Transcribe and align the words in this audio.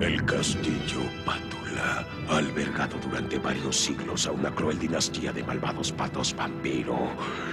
El 0.00 0.24
castillo 0.24 1.02
Pátula 1.24 2.04
ha 2.28 2.36
albergado 2.36 2.98
durante 2.98 3.38
varios 3.38 3.76
siglos 3.76 4.26
a 4.26 4.32
una 4.32 4.52
cruel 4.52 4.76
dinastía 4.76 5.32
de 5.32 5.44
malvados 5.44 5.92
patos 5.92 6.34
vampiro, 6.34 7.10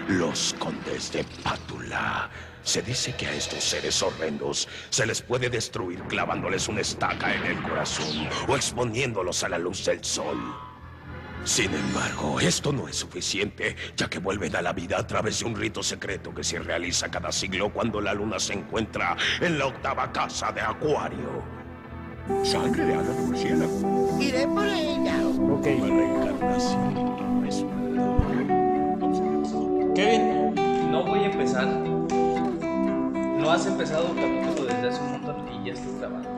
los 0.08 0.56
condes 0.58 1.12
de 1.12 1.24
Pátula. 1.44 2.32
Se 2.64 2.82
dice 2.82 3.16
que 3.16 3.28
a 3.28 3.34
estos 3.34 3.64
seres 3.64 4.02
horrendos 4.02 4.68
se 4.90 5.06
les 5.06 5.22
puede 5.22 5.52
destruir 5.52 6.02
clavándoles 6.04 6.68
una 6.68 6.82
estaca 6.82 7.34
en 7.36 7.46
el 7.46 7.62
corazón 7.62 8.28
o 8.48 8.56
exponiéndolos 8.56 9.44
a 9.44 9.50
la 9.50 9.60
luz 9.60 9.86
del 9.86 10.04
sol. 10.04 10.38
Sin 11.44 11.72
embargo, 11.74 12.40
esto 12.40 12.74
no 12.74 12.88
es 12.88 12.98
suficiente, 12.98 13.76
ya 13.96 14.10
que 14.10 14.20
vuelven 14.20 14.56
a 14.56 14.64
la 14.64 14.74
vida 14.74 14.98
a 14.98 15.06
través 15.06 15.40
de 15.40 15.46
un 15.46 15.56
rito 15.56 15.84
secreto 15.84 16.34
que 16.34 16.44
se 16.44 16.60
realiza 16.60 17.12
cada 17.12 17.32
siglo 17.32 17.72
cuando 17.72 18.02
la 18.02 18.16
luna 18.16 18.40
se 18.40 18.54
encuentra 18.54 19.16
en 19.40 19.60
la 19.60 19.68
octava 19.68 20.12
casa 20.12 20.52
de 20.52 20.62
Acuario. 20.62 21.61
Sangre 22.44 22.86
de 22.86 22.94
ala 22.94 23.04
de 23.04 23.22
murciélago. 23.22 24.20
Iré 24.20 24.48
por 24.48 24.66
ella. 24.66 25.18
Ok. 25.52 25.64
Kevin, 29.96 30.56
No 30.92 31.04
voy 31.04 31.20
a 31.20 31.26
empezar. 31.26 31.66
No 31.66 33.52
has 33.52 33.66
empezado 33.66 34.12
un 34.12 34.16
capítulo 34.18 34.68
desde 34.68 34.90
hace 34.90 35.02
un 35.02 35.12
montón 35.14 35.48
y 35.50 35.68
ya 35.68 35.74
estás 35.74 35.98
grabando. 35.98 36.30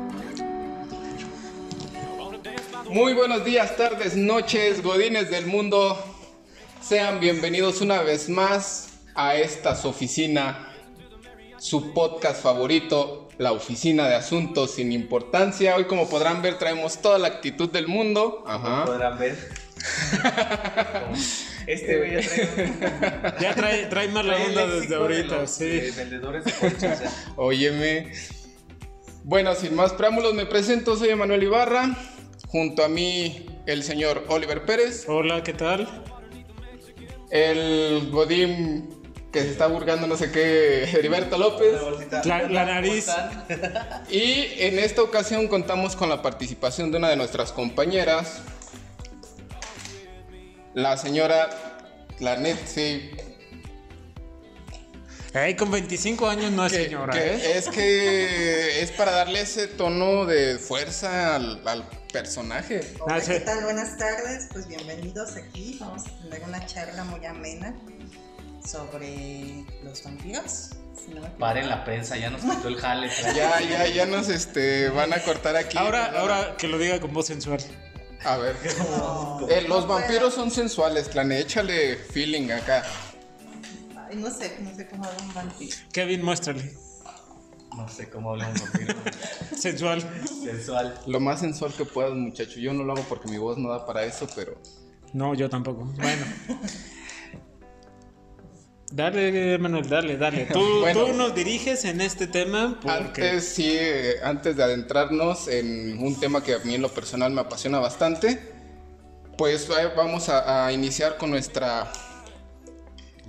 Muy 2.89 3.13
buenos 3.13 3.43
días, 3.43 3.75
tardes, 3.75 4.15
noches, 4.15 4.81
godines 4.81 5.29
del 5.29 5.47
mundo. 5.47 5.97
Sean 6.81 7.19
bienvenidos 7.19 7.81
una 7.81 8.01
vez 8.01 8.29
más 8.29 8.99
a 9.15 9.35
esta 9.35 9.75
su 9.75 9.89
oficina, 9.89 10.69
su 11.57 11.93
podcast 11.93 12.41
favorito, 12.41 13.22
la 13.37 13.51
oficina 13.51 14.07
de 14.07 14.15
asuntos 14.15 14.71
sin 14.71 14.91
importancia. 14.91 15.75
Hoy, 15.75 15.85
como 15.85 16.09
podrán 16.09 16.41
ver, 16.41 16.57
traemos 16.57 17.01
toda 17.01 17.17
la 17.17 17.27
actitud 17.27 17.69
del 17.69 17.87
mundo. 17.87 18.43
Ajá. 18.47 18.85
Podrán 18.85 19.17
ver. 19.17 19.37
este 21.67 21.97
güey 21.97 22.13
ya 22.13 22.21
trae 22.21 23.35
ya 23.39 23.55
trae, 23.55 23.85
trae 23.87 24.07
más 24.09 24.25
la 24.25 24.37
onda 24.37 24.67
desde 24.67 24.87
de 24.87 24.95
ahorita, 24.95 25.41
los, 25.41 25.51
sí. 25.51 25.65
eh, 25.65 25.93
vendedores 25.95 26.45
de 26.45 26.51
coches. 26.53 27.01
¿eh? 27.01 27.09
Óyeme. 27.35 28.13
Bueno, 29.23 29.55
sin 29.55 29.75
más 29.75 29.93
preámbulos, 29.93 30.33
me 30.33 30.45
presento. 30.45 30.95
Soy 30.95 31.09
Emanuel 31.09 31.43
Ibarra. 31.43 31.97
Junto 32.47 32.83
a 32.83 32.87
mí, 32.87 33.45
el 33.65 33.83
señor 33.83 34.25
Oliver 34.27 34.63
Pérez. 34.65 35.05
Hola, 35.07 35.43
¿qué 35.43 35.53
tal? 35.53 35.87
El 37.31 38.11
Godín 38.11 39.02
que 39.33 39.41
se 39.41 39.49
está 39.49 39.65
burgando 39.67 40.05
no 40.05 40.15
sé 40.15 40.31
qué, 40.31 40.83
Heriberto 40.83 41.37
López. 41.39 41.73
La 41.73 41.81
bolsita. 41.81 42.21
La- 42.23 42.43
la 42.43 42.61
¿Cómo 42.61 42.73
nariz. 42.73 43.07
Y 44.11 44.45
en 44.59 44.77
esta 44.79 45.01
ocasión 45.01 45.47
contamos 45.47 45.95
con 45.95 46.07
la 46.07 46.21
participación 46.21 46.91
de 46.91 46.99
una 46.99 47.09
de 47.09 47.15
nuestras 47.15 47.51
compañeras, 47.51 48.41
la 50.75 50.95
señora 50.97 51.49
Planetsi. 52.19 53.11
Ay, 55.35 55.55
con 55.55 55.71
25 55.71 56.27
años 56.29 56.51
no 56.51 56.67
es 56.67 56.73
que- 56.73 56.83
señora. 56.83 57.11
que 57.13 57.33
¿eh? 57.33 57.57
es 57.57 57.67
que 57.69 58.81
es 58.83 58.91
para 58.91 59.11
darle 59.13 59.41
ese 59.41 59.67
tono 59.67 60.25
de 60.25 60.59
fuerza 60.59 61.35
al, 61.35 61.67
al 61.67 61.89
personaje. 62.11 62.81
Hola. 62.99 63.19
¿qué 63.19 63.39
tal? 63.39 63.63
Buenas 63.63 63.97
tardes. 63.97 64.47
Pues 64.53 64.67
bienvenidos 64.67 65.35
aquí. 65.35 65.77
Vamos 65.79 66.03
a 66.05 66.21
tener 66.21 66.43
una 66.43 66.63
charla 66.67 67.03
muy 67.05 67.25
amena 67.25 67.75
sobre 68.65 69.63
los 69.83 70.03
vampiros. 70.03 70.69
si 71.05 71.13
no. 71.13 71.21
Paren 71.37 71.69
la 71.69 71.83
prensa, 71.83 72.17
ya 72.17 72.29
nos 72.29 72.41
quitó 72.41 72.67
el 72.67 72.77
jale. 72.77 73.09
Ya, 73.35 73.59
ya, 73.61 73.87
ya 73.87 74.05
nos 74.05 74.29
este, 74.29 74.89
van 74.89 75.13
a 75.13 75.19
cortar 75.19 75.55
aquí. 75.55 75.77
Ahora, 75.77 76.19
ahora 76.19 76.55
que 76.57 76.67
lo 76.67 76.77
diga 76.77 76.99
con 76.99 77.13
voz 77.13 77.27
sensual. 77.27 77.59
A 78.23 78.37
ver. 78.37 78.55
No, 78.97 79.47
Eh, 79.49 79.61
los 79.67 79.81
no 79.85 79.93
vampiros 79.93 80.19
puedo. 80.19 80.31
son 80.31 80.51
sensuales, 80.51 81.09
Clane. 81.09 81.39
Échale 81.39 81.95
feeling 81.97 82.51
acá. 82.51 82.83
Ay, 84.09 84.15
no 84.17 84.29
sé, 84.29 84.57
no 84.61 84.73
sé 84.75 84.87
cómo 84.87 85.05
habla 85.05 85.21
un 85.23 85.33
vampiro. 85.33 85.75
Kevin, 85.91 86.23
muéstrale. 86.23 86.73
No 87.75 87.89
sé 87.89 88.07
cómo 88.09 88.31
habla 88.31 88.47
un 88.49 88.53
vampiro. 88.53 88.93
Sensual. 89.57 90.01
Sensual. 90.43 90.99
Lo 91.07 91.19
más 91.19 91.39
sensual 91.39 91.73
que 91.73 91.85
puedas, 91.85 92.13
muchacho. 92.13 92.59
Yo 92.59 92.71
no 92.73 92.83
lo 92.83 92.93
hago 92.93 93.03
porque 93.09 93.27
mi 93.29 93.37
voz 93.37 93.57
no 93.57 93.69
da 93.69 93.85
para 93.85 94.03
eso, 94.05 94.27
pero. 94.35 94.55
No, 95.11 95.33
yo 95.33 95.49
tampoco. 95.49 95.83
Bueno. 95.97 96.25
Dale, 98.95 99.57
Manuel, 99.57 99.89
dale, 99.89 100.17
dale. 100.17 100.45
Tú, 100.53 100.81
Bueno. 100.81 101.05
tú 101.05 101.13
nos 101.13 101.33
diriges 101.33 101.83
en 101.83 101.99
este 101.99 102.27
tema 102.27 102.77
porque... 102.79 103.27
Antes, 103.27 103.49
sí, 103.49 103.75
antes 104.23 104.55
de 104.55 104.63
adentrarnos 104.63 105.47
en 105.47 105.97
un 105.97 106.19
tema 106.19 106.43
que 106.43 106.53
a 106.53 106.59
mí 106.59 106.75
en 106.75 106.83
lo 106.83 106.89
personal 106.89 107.31
me 107.31 107.41
apasiona 107.41 107.79
bastante, 107.79 108.39
pues 109.35 109.67
vamos 109.95 110.29
a, 110.29 110.67
a 110.67 110.71
iniciar 110.71 111.17
con 111.17 111.31
nuestra 111.31 111.91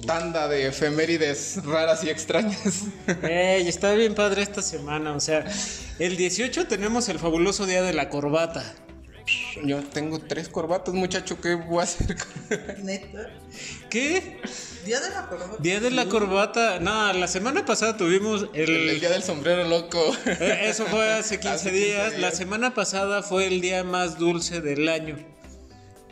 tanda 0.06 0.48
de 0.48 0.66
efemérides 0.66 1.64
raras 1.64 2.04
y 2.04 2.10
extrañas. 2.10 2.84
Ey, 3.22 3.66
está 3.66 3.94
bien 3.94 4.14
padre 4.14 4.42
esta 4.42 4.60
semana. 4.60 5.14
O 5.14 5.20
sea, 5.20 5.46
el 5.98 6.18
18 6.18 6.66
tenemos 6.66 7.08
el 7.08 7.18
fabuloso 7.18 7.64
día 7.64 7.80
de 7.80 7.94
la 7.94 8.10
corbata. 8.10 8.74
Yo 9.62 9.82
tengo 9.82 10.18
tres 10.18 10.48
corbatas, 10.48 10.94
muchacho. 10.94 11.40
¿Qué 11.40 11.54
voy 11.54 11.80
a 11.80 11.82
hacer? 11.84 12.16
con- 12.16 12.84
Neta. 12.84 13.30
¿Qué? 13.88 14.40
Día 14.84 15.00
de 15.00 15.10
la 15.10 15.26
corbata. 15.28 15.56
Día 15.60 15.80
de 15.80 15.90
la 15.90 16.06
corbata. 16.06 16.80
No, 16.80 17.12
la 17.12 17.28
semana 17.28 17.64
pasada 17.64 17.96
tuvimos 17.96 18.48
el. 18.52 18.68
El, 18.70 18.88
el 18.90 19.00
día 19.00 19.10
del 19.10 19.22
sombrero 19.22 19.64
loco. 19.68 20.00
Eh, 20.26 20.62
Eso 20.64 20.86
fue 20.86 21.12
hace 21.12 21.36
15, 21.40 21.48
Hace 21.54 21.70
15 21.70 21.84
días. 21.86 22.18
La 22.18 22.30
semana 22.32 22.74
pasada 22.74 23.22
fue 23.22 23.46
el 23.46 23.60
día 23.60 23.84
más 23.84 24.18
dulce 24.18 24.60
del 24.60 24.88
año. 24.88 25.16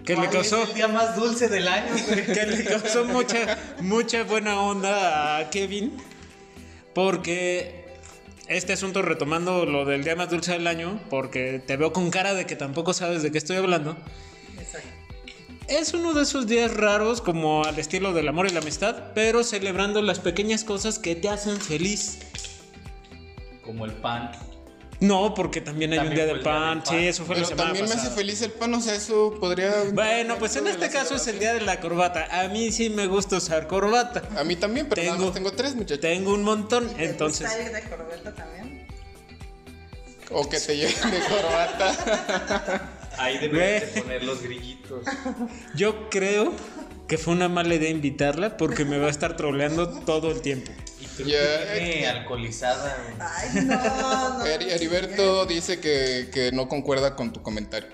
Que 0.04 0.14
le 0.14 0.20
¿Cuál 0.20 0.30
causó, 0.30 0.62
Es 0.62 0.68
el 0.70 0.74
día 0.74 0.88
más 0.88 1.16
dulce 1.16 1.48
del 1.48 1.68
año, 1.68 1.92
güey. 2.08 2.24
que 2.32 2.46
le 2.46 2.64
causó 2.64 3.04
mucha, 3.04 3.58
mucha 3.80 4.22
buena 4.24 4.60
onda 4.60 5.38
a 5.38 5.50
Kevin. 5.50 5.96
Porque 6.94 7.81
este 8.48 8.72
asunto, 8.72 9.02
retomando 9.02 9.64
lo 9.66 9.84
del 9.84 10.04
día 10.04 10.16
más 10.16 10.30
dulce 10.30 10.52
del 10.52 10.66
año, 10.66 11.00
porque 11.10 11.62
te 11.64 11.76
veo 11.76 11.92
con 11.92 12.10
cara 12.10 12.34
de 12.34 12.46
que 12.46 12.56
tampoco 12.56 12.92
sabes 12.92 13.22
de 13.22 13.30
qué 13.30 13.38
estoy 13.38 13.56
hablando. 13.56 13.96
Exacto. 14.58 14.88
Es 15.68 15.94
uno 15.94 16.12
de 16.12 16.22
esos 16.22 16.46
días 16.46 16.74
raros, 16.74 17.20
como 17.20 17.64
al 17.64 17.78
estilo 17.78 18.12
del 18.12 18.28
amor 18.28 18.46
y 18.46 18.50
la 18.50 18.60
amistad, 18.60 19.12
pero 19.14 19.44
celebrando 19.44 20.02
las 20.02 20.18
pequeñas 20.18 20.64
cosas 20.64 20.98
que 20.98 21.14
te 21.14 21.28
hacen 21.28 21.58
feliz. 21.58 22.18
Como 23.64 23.84
el 23.84 23.92
pan. 23.92 24.32
No, 25.02 25.34
porque 25.34 25.60
también 25.60 25.92
hay 25.92 25.98
También 25.98 26.12
un 26.20 26.26
día 26.26 26.32
del 26.34 26.42
pan. 26.42 26.74
del 26.78 26.82
pan. 26.84 26.98
Sí, 27.00 27.06
eso 27.08 27.24
fue 27.24 27.34
la 27.34 27.40
Pero 27.42 27.48
semana 27.48 27.64
también 27.74 27.88
me 27.88 27.94
hace 28.00 28.10
feliz 28.10 28.40
el 28.42 28.52
pan, 28.52 28.72
o 28.74 28.80
sea, 28.80 28.94
eso 28.94 29.34
podría. 29.40 29.72
Bueno, 29.92 30.36
pues 30.38 30.54
en 30.56 30.66
este 30.68 30.88
caso 30.90 31.16
es 31.16 31.26
el 31.26 31.38
día 31.38 31.54
de 31.54 31.60
la 31.60 31.80
corbata. 31.80 32.28
A 32.40 32.48
mí 32.48 32.70
sí 32.72 32.88
me 32.88 33.06
gusta 33.06 33.36
usar 33.36 33.66
corbata. 33.66 34.22
A 34.36 34.44
mí 34.44 34.56
también, 34.56 34.88
pero 34.88 35.02
nada 35.02 35.14
Tengo- 35.14 35.26
más 35.26 35.34
tengo 35.34 35.52
tres, 35.52 35.74
muchachos. 35.74 36.00
Tengo 36.00 36.32
un 36.32 36.44
montón, 36.44 36.88
¿Te 36.94 37.04
entonces. 37.04 37.46
gusta 37.48 37.62
ir 37.62 37.72
de 37.72 37.82
corbata 37.82 38.34
también? 38.34 38.86
O 40.30 40.48
que 40.48 40.58
te 40.60 40.76
lleven 40.76 41.10
de 41.10 41.18
corbata. 41.28 42.90
Ahí 43.18 43.38
deberías 43.38 43.94
de 43.94 44.00
poner 44.02 44.22
los 44.24 44.40
grillitos. 44.42 45.04
Yo 45.74 46.08
creo 46.10 46.52
que 47.08 47.18
fue 47.18 47.34
una 47.34 47.48
mala 47.48 47.74
idea 47.74 47.90
invitarla 47.90 48.56
porque 48.56 48.84
me 48.86 48.98
va 48.98 49.08
a 49.08 49.10
estar 49.10 49.36
troleando 49.36 49.88
todo 49.88 50.30
el 50.30 50.40
tiempo. 50.40 50.70
Viene 51.18 52.06
alcoholizada. 52.06 52.96
Ay, 53.18 53.64
no, 53.64 53.74
no. 53.74 54.44
Eri- 54.46 54.70
Heriberto 54.70 55.46
dice 55.46 55.80
que, 55.80 56.30
que 56.32 56.52
no 56.52 56.68
concuerda 56.68 57.14
con 57.16 57.32
tu 57.32 57.42
comentario. 57.42 57.90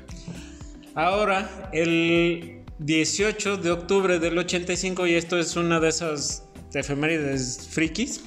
Ahora, 0.95 1.69
el 1.73 2.63
18 2.79 3.57
de 3.59 3.71
octubre 3.71 4.19
del 4.19 4.39
85, 4.39 5.07
y 5.07 5.15
esto 5.15 5.39
es 5.39 5.57
una 5.57 5.81
de 5.81 5.89
esas 5.89 6.45
efemérides 6.75 7.69
frikis, 7.71 8.21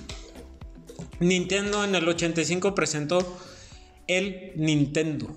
Nintendo 1.20 1.84
en 1.84 1.96
el 1.96 2.08
85 2.08 2.74
presentó 2.74 3.38
el 4.08 4.54
Nintendo. 4.56 5.36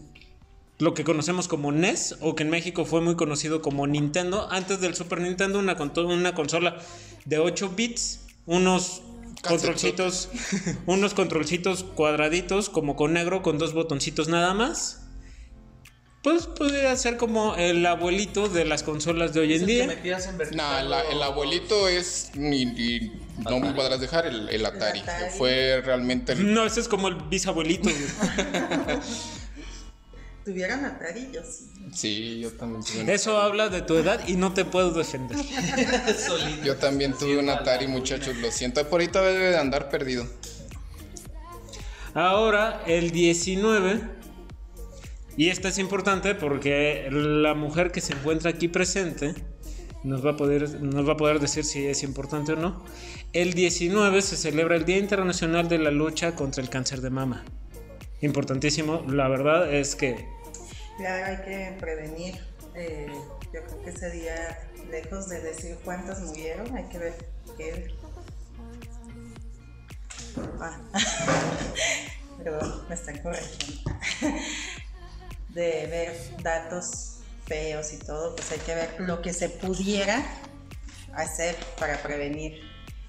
Lo 0.78 0.94
que 0.94 1.04
conocemos 1.04 1.46
como 1.46 1.70
NES, 1.70 2.16
o 2.20 2.34
que 2.34 2.42
en 2.42 2.50
México 2.50 2.84
fue 2.84 3.00
muy 3.00 3.14
conocido 3.14 3.62
como 3.62 3.86
Nintendo, 3.86 4.48
antes 4.50 4.80
del 4.80 4.94
Super 4.94 5.20
Nintendo, 5.20 5.58
una, 5.58 5.76
una 5.96 6.34
consola 6.34 6.78
de 7.24 7.38
8 7.38 7.72
bits, 7.76 8.20
unos 8.46 9.02
controlcitos, 9.44 10.28
unos 10.86 11.14
controlcitos 11.14 11.84
cuadraditos, 11.84 12.68
como 12.68 12.96
con 12.96 13.12
negro, 13.12 13.42
con 13.42 13.58
dos 13.58 13.72
botoncitos 13.74 14.28
nada 14.28 14.54
más. 14.54 15.00
Pues 16.22 16.46
podría 16.46 16.96
ser 16.96 17.18
como 17.18 17.54
el 17.56 17.84
abuelito 17.84 18.48
de 18.48 18.64
las 18.64 18.82
consolas 18.82 19.34
de 19.34 19.40
hoy 19.40 19.54
en 19.54 19.60
el 19.60 19.66
que 19.66 20.02
día. 20.02 20.18
Nah, 20.54 20.82
la- 20.82 21.02
el 21.02 21.22
abuelito 21.22 21.86
es. 21.86 22.30
Ni, 22.34 22.64
ni- 22.64 23.12
no 23.50 23.60
me 23.60 23.74
podrás 23.74 24.00
dejar 24.00 24.26
el, 24.26 24.48
el 24.48 24.64
Atari. 24.64 25.00
Atari. 25.00 25.30
Fue 25.36 25.82
realmente. 25.84 26.32
el- 26.32 26.54
No, 26.54 26.64
ese 26.64 26.80
es 26.80 26.88
como 26.88 27.08
el 27.08 27.16
bisabuelito. 27.16 27.90
Tuvieran 30.44 30.84
Atari, 30.84 31.30
yo 31.32 31.42
sí. 31.42 31.70
Sí, 31.92 32.40
yo 32.40 32.52
también 32.52 33.08
Eso 33.08 33.40
habla 33.40 33.68
de 33.68 33.80
tu 33.82 33.94
edad 33.94 34.26
y 34.26 34.34
no 34.34 34.52
te 34.52 34.64
puedo 34.64 34.90
defender. 34.90 35.38
Yo 36.64 36.76
también 36.76 37.14
tuve 37.16 37.38
un 37.38 37.48
Atari, 37.48 37.86
muchachos. 37.86 38.36
Lo 38.36 38.50
siento. 38.50 38.82
Por 38.88 39.00
ahorita 39.00 39.22
debe 39.22 39.50
de 39.50 39.58
andar 39.58 39.88
perdido. 39.90 40.26
Ahora, 42.14 42.82
el 42.86 43.10
19 43.10 44.00
Y 45.36 45.48
esta 45.48 45.68
es 45.68 45.78
importante 45.78 46.34
porque 46.34 47.08
la 47.10 47.54
mujer 47.54 47.90
que 47.90 48.00
se 48.00 48.12
encuentra 48.12 48.50
aquí 48.50 48.68
presente 48.68 49.34
nos 50.04 50.24
va 50.24 50.32
a 50.32 50.36
poder, 50.36 50.80
nos 50.80 51.08
va 51.08 51.14
a 51.14 51.16
poder 51.16 51.40
decir 51.40 51.64
si 51.64 51.86
es 51.86 52.02
importante 52.02 52.52
o 52.52 52.56
no. 52.56 52.84
El 53.32 53.54
19 53.54 54.20
se 54.22 54.36
celebra 54.36 54.76
el 54.76 54.84
Día 54.84 54.98
Internacional 54.98 55.68
de 55.68 55.78
la 55.78 55.90
Lucha 55.90 56.34
contra 56.34 56.62
el 56.62 56.68
Cáncer 56.68 57.00
de 57.00 57.10
Mama. 57.10 57.44
Importantísimo. 58.24 59.04
La 59.08 59.28
verdad 59.28 59.72
es 59.72 59.94
que 59.94 60.26
Claro, 60.96 61.26
hay 61.26 61.36
que 61.44 61.76
prevenir. 61.78 62.40
eh, 62.74 63.06
yo 63.52 63.62
creo 63.64 63.82
que 63.84 63.90
ese 63.90 64.10
día, 64.10 64.58
lejos 64.90 65.28
de 65.28 65.40
decir 65.40 65.76
cuántas 65.84 66.20
murieron, 66.22 66.74
hay 66.74 66.84
que 66.84 66.98
ver 66.98 67.14
qué. 67.56 67.94
Ah. 70.60 70.80
Perdón, 72.42 72.84
me 72.88 72.94
están 72.94 73.18
corrigiendo. 73.18 73.90
De 75.50 75.86
ver 75.86 76.42
datos 76.42 77.18
feos 77.46 77.92
y 77.92 77.98
todo, 77.98 78.34
pues 78.34 78.50
hay 78.50 78.58
que 78.58 78.74
ver 78.74 78.94
lo 78.98 79.22
que 79.22 79.32
se 79.32 79.48
pudiera 79.50 80.24
hacer 81.14 81.54
para 81.78 82.02
prevenir. 82.02 82.60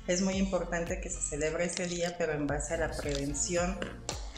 Es 0.07 0.21
muy 0.21 0.35
importante 0.35 1.01
que 1.01 1.09
se 1.09 1.21
celebre 1.21 1.65
ese 1.65 1.87
día, 1.87 2.15
pero 2.19 2.33
en 2.33 2.45
base 2.45 2.75
a 2.75 2.77
la 2.77 2.91
prevención, 2.91 3.79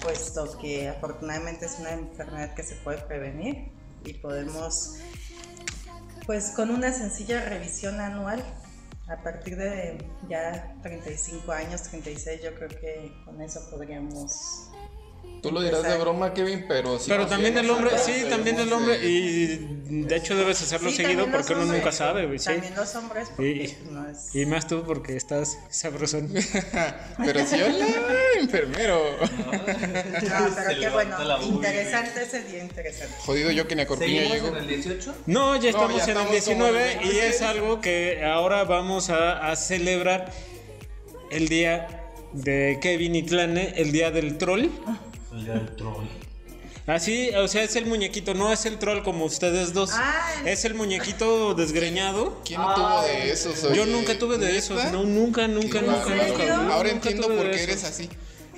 puesto 0.01 0.57
que 0.59 0.89
afortunadamente 0.89 1.65
es 1.65 1.77
una 1.79 1.91
enfermedad 1.91 2.53
que 2.53 2.63
se 2.63 2.75
puede 2.75 2.99
prevenir 2.99 3.71
y 4.05 4.13
podemos, 4.13 4.97
pues 6.25 6.51
con 6.51 6.69
una 6.69 6.93
sencilla 6.93 7.43
revisión 7.45 7.99
anual, 7.99 8.43
a 9.07 9.23
partir 9.23 9.55
de 9.55 9.97
ya 10.29 10.75
35 10.83 11.51
años, 11.51 11.83
36, 11.83 12.41
yo 12.43 12.53
creo 12.55 12.69
que 12.69 13.11
con 13.25 13.41
eso 13.41 13.61
podríamos... 13.69 14.69
Tú 15.41 15.51
lo 15.51 15.61
dirás 15.61 15.83
de 15.83 15.97
broma, 15.97 16.33
Kevin, 16.33 16.65
pero 16.67 16.97
sí. 16.99 17.05
Pero 17.07 17.27
también 17.27 17.57
el 17.57 17.69
hombre, 17.69 17.91
sí, 17.97 18.25
también 18.29 18.59
el 18.59 18.71
hombre, 18.73 18.97
y 19.03 19.57
de 19.89 20.15
hecho 20.15 20.35
debes 20.35 20.61
hacerlo 20.61 20.89
Sí, 20.89 20.97
seguido 20.97 21.27
porque 21.31 21.53
uno 21.53 21.65
nunca 21.65 21.91
sabe, 21.91 22.25
güey, 22.25 22.39
sí. 22.39 22.45
También 22.45 22.75
los 22.75 22.95
hombres, 22.95 23.29
porque 23.35 23.49
Y, 23.51 23.77
no 23.91 24.09
es... 24.09 24.35
y 24.35 24.45
más 24.45 24.67
tú 24.67 24.83
porque 24.85 25.15
estás 25.15 25.57
sabrosón. 25.69 26.31
Pero 27.25 27.45
sí, 27.45 27.55
hola, 27.61 27.85
enfermero. 28.39 28.99
No, 29.21 30.55
pero 30.55 30.79
qué 30.79 30.89
bueno, 30.89 31.17
interesante 31.43 32.23
ese 32.23 32.43
día, 32.43 32.63
interesante. 32.63 33.13
Jodido 33.19 33.51
yo 33.51 33.67
que 33.67 33.75
ni 33.75 33.81
a 33.83 33.87
Corpiña 33.87 34.21
¿Seguimos 34.23 34.33
llego. 34.35 34.47
en 34.49 34.63
el 34.63 34.67
18? 34.67 35.15
No, 35.27 35.55
ya 35.55 35.71
No, 35.71 35.77
estamos 35.77 35.97
ya 35.97 36.03
en 36.03 36.09
estamos 36.09 36.27
el 36.27 36.31
19 36.31 36.71
como 36.71 36.77
en 36.77 36.99
el 36.99 37.05
y 37.05 37.09
es 37.19 37.39
26. 37.39 37.41
algo 37.43 37.81
que 37.81 38.23
ahora 38.25 38.63
vamos 38.63 39.09
a, 39.09 39.49
a 39.51 39.55
celebrar 39.55 40.31
el 41.31 41.47
día 41.47 41.87
de 42.33 42.77
Kevin 42.81 43.15
y 43.15 43.23
Tlane, 43.23 43.73
el 43.77 43.91
día 43.91 44.11
del 44.11 44.37
troll. 44.37 44.67
El 45.33 45.43
día 45.43 45.53
del 45.53 45.75
troll. 45.75 46.05
Así, 46.85 47.31
o 47.35 47.47
sea, 47.49 47.63
es 47.63 47.75
el 47.75 47.85
muñequito, 47.85 48.33
no 48.33 48.51
es 48.53 48.65
el 48.65 48.79
troll 48.79 49.03
como 49.03 49.25
ustedes 49.25 49.73
dos. 49.73 49.91
Ah, 49.93 50.41
Es 50.45 50.63
el 50.63 50.73
muñequito 50.73 51.53
desgreñado. 51.53 52.41
¿Quién 52.45 52.61
no 52.61 52.73
tuvo 52.73 53.01
de 53.01 53.31
esos? 53.31 53.73
Yo 53.73 53.85
nunca 53.85 54.17
tuve 54.17 54.37
de 54.37 54.57
esos, 54.57 54.91
no, 54.93 55.03
nunca, 55.03 55.47
nunca, 55.49 55.81
nunca, 55.81 56.15
nunca. 56.15 56.43
¿En 56.45 56.51
Ahora 56.51 56.93
nunca 56.93 57.09
entiendo 57.09 57.27
por 57.27 57.41
qué 57.51 57.55
esos. 57.55 57.61
eres 57.63 57.83
así. 57.83 58.09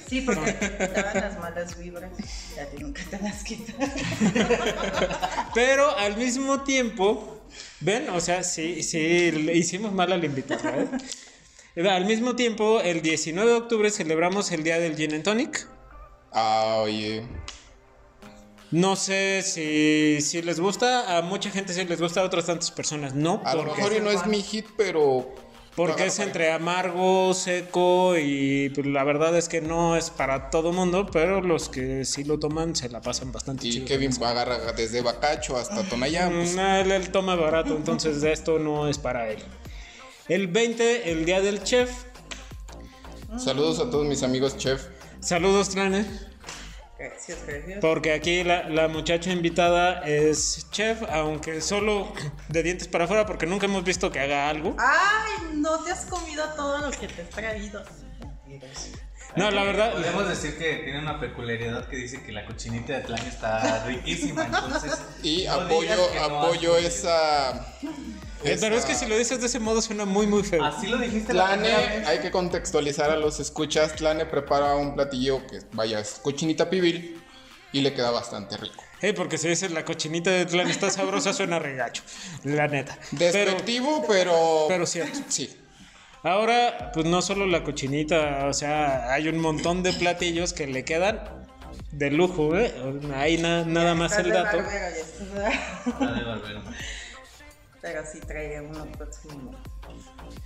Sí, 0.07 0.21
porque 0.21 0.51
te 0.54 0.88
daban 0.88 1.13
las 1.16 1.39
malas 1.39 1.77
vibras 1.77 2.12
y 2.56 2.60
a 2.60 2.69
ti 2.69 2.77
nunca 2.83 3.01
te 3.10 3.19
las 3.19 3.44
quitan. 3.44 3.75
Pero 5.56 5.95
al 5.98 6.18
mismo 6.18 6.62
tiempo, 6.62 7.42
ven, 7.80 8.10
o 8.10 8.19
sea, 8.19 8.44
sí, 8.44 8.83
sí, 8.83 9.31
le 9.31 9.56
hicimos 9.56 9.92
mal 9.92 10.12
al 10.12 10.24
invitarla, 10.24 10.88
¿eh? 11.75 11.89
Al 11.89 12.06
mismo 12.06 12.36
tiempo, 12.36 12.81
el 12.81 13.01
19 13.01 13.50
de 13.50 13.57
octubre 13.57 13.89
celebramos 13.92 14.51
el 14.51 14.63
día 14.63 14.80
del 14.80 14.95
Gin 14.95 15.13
and 15.13 15.24
Tonic. 15.24 15.68
Ah, 16.31 16.77
oye. 16.83 17.23
No 18.71 18.95
sé 18.95 19.41
si, 19.43 20.21
si 20.21 20.41
les 20.43 20.59
gusta, 20.59 21.17
a 21.17 21.21
mucha 21.23 21.49
gente 21.49 21.73
sí 21.73 21.83
les 21.85 21.99
gusta, 21.99 22.21
a 22.21 22.23
otras 22.23 22.45
tantas 22.45 22.69
personas 22.69 23.15
no, 23.15 23.41
A 23.43 23.55
lo 23.55 23.63
mejor 23.63 23.93
y 23.93 23.99
no 23.99 24.11
es 24.11 24.27
mi 24.27 24.43
hit, 24.43 24.67
pero. 24.77 25.33
porque 25.75 26.05
es 26.05 26.19
entre 26.19 26.51
amargo, 26.51 27.33
seco 27.33 28.15
y 28.15 28.69
pues, 28.69 28.85
la 28.85 29.03
verdad 29.03 29.35
es 29.35 29.49
que 29.49 29.59
no 29.61 29.95
es 29.97 30.11
para 30.11 30.51
todo 30.51 30.71
mundo, 30.71 31.07
pero 31.11 31.41
los 31.41 31.67
que 31.67 32.05
sí 32.05 32.23
lo 32.23 32.37
toman 32.37 32.75
se 32.75 32.89
la 32.89 33.01
pasan 33.01 33.31
bastante 33.31 33.67
Y 33.67 33.71
chido. 33.71 33.85
Kevin 33.87 34.11
agarra 34.23 34.71
desde 34.73 35.01
Bacacho 35.01 35.57
hasta 35.57 35.81
Tonayán. 35.89 36.31
pues, 36.31 36.53
No, 36.55 36.75
él, 36.75 36.91
él 36.91 37.09
toma 37.11 37.33
barato, 37.35 37.75
entonces 37.75 38.21
esto 38.21 38.59
no 38.59 38.87
es 38.87 38.99
para 38.99 39.29
él. 39.31 39.39
El 40.27 40.45
20, 40.47 41.11
el 41.11 41.25
día 41.25 41.41
del 41.41 41.63
chef. 41.63 41.89
Saludos 43.39 43.79
a 43.79 43.89
todos 43.89 44.05
mis 44.05 44.21
amigos 44.21 44.57
chef. 44.57 44.83
Saludos, 45.19 45.69
Trane. 45.69 46.06
Gracias, 46.98 47.39
gracias. 47.45 47.80
Porque 47.80 48.13
aquí 48.13 48.44
la, 48.44 48.68
la 48.69 48.88
muchacha 48.88 49.31
invitada 49.31 50.01
es 50.01 50.68
chef, 50.71 51.01
aunque 51.10 51.62
solo 51.62 52.12
de 52.50 52.63
dientes 52.63 52.88
para 52.88 53.06
afuera, 53.06 53.25
porque 53.25 53.45
nunca 53.45 53.66
hemos 53.66 53.83
visto 53.83 54.12
que 54.12 54.19
haga 54.19 54.50
algo. 54.50 54.75
Ay, 54.77 55.56
no 55.56 55.81
te 55.83 55.92
has 55.92 56.06
comido 56.06 56.45
todo 56.56 56.80
lo 56.80 56.92
que 56.92 57.07
te 57.07 57.21
he 57.21 57.25
traído. 57.25 57.83
No, 59.36 59.51
la 59.51 59.63
verdad. 59.63 59.94
Podemos 59.94 60.27
decir 60.27 60.57
que 60.57 60.77
tiene 60.77 61.00
una 61.00 61.19
peculiaridad 61.19 61.88
que 61.88 61.98
dice 61.98 62.21
que 62.24 62.31
la 62.31 62.45
cochinita 62.45 62.94
de 62.94 63.00
Atlán 63.00 63.25
está 63.27 63.86
riquísima, 63.86 64.45
entonces... 64.45 65.00
Y 65.24 65.45
no 65.45 65.54
apoyo, 65.54 65.95
no 65.95 66.24
apoyo 66.24 66.77
comido. 66.77 67.75
Esa. 68.44 68.53
Eh, 68.53 68.57
Pero 68.59 68.75
es 68.75 68.86
que 68.86 68.95
si 68.95 69.06
lo 69.06 69.18
dices 69.18 69.39
de 69.41 69.47
ese 69.47 69.59
modo 69.59 69.81
suena 69.81 70.06
muy, 70.06 70.27
muy 70.27 70.44
feo. 70.44 70.63
Así 70.63 70.88
lo 70.88 70.97
dijiste 70.97 71.33
la 71.33 71.45
Tlane, 71.47 71.62
primera 71.69 71.95
vez. 72.00 72.07
hay 72.07 72.19
que 72.19 72.31
contextualizar 72.31 73.09
a 73.09 73.15
los 73.18 73.39
escuchas. 73.39 73.95
Tlane 73.95 74.25
prepara 74.25 74.75
un 74.75 74.95
platillo 74.95 75.45
que 75.47 75.59
vaya, 75.74 76.00
es 76.00 76.19
cochinita 76.21 76.69
pibil 76.69 77.21
y 77.71 77.81
le 77.81 77.94
queda 77.94 78.12
bastante 78.12 78.57
rico. 78.57 78.83
Eh, 79.01 79.13
porque 79.13 79.38
si 79.38 79.47
dices 79.47 79.71
la 79.71 79.86
cochinita 79.86 80.30
de 80.30 80.45
Tlán 80.45 80.69
está 80.69 80.89
sabrosa, 80.89 81.31
suena 81.33 81.57
regacho. 81.59 82.03
La 82.44 82.68
neta. 82.68 82.97
Despectivo, 83.12 84.03
pero. 84.07 84.65
pero 84.68 84.85
cierto. 84.85 85.19
Sí. 85.30 85.56
Ahora, 86.21 86.92
pues 86.94 87.06
no 87.06 87.21
solo 87.21 87.45
la 87.45 87.63
cochinita, 87.63 88.45
o 88.47 88.53
sea, 88.53 89.13
hay 89.13 89.30
un 89.30 89.39
montón 89.39 89.83
de 89.83 89.94
platillos 89.94 90.51
que 90.51 90.68
le 90.68 90.83
quedan 90.83 91.21
de 91.94 92.12
lujo, 92.12 92.57
¿eh? 92.57 92.74
Ahí 93.15 93.38
na- 93.38 93.63
nada 93.63 93.95
más 93.95 94.18
el 94.18 94.25
de 94.25 94.31
dato. 94.31 94.57
barbero, 94.57 94.95
ya 94.97 96.62
Pero 97.91 98.03
sí 98.12 98.19
traeré 98.19 98.62
uno 98.62 98.86
próximo. 98.91 99.51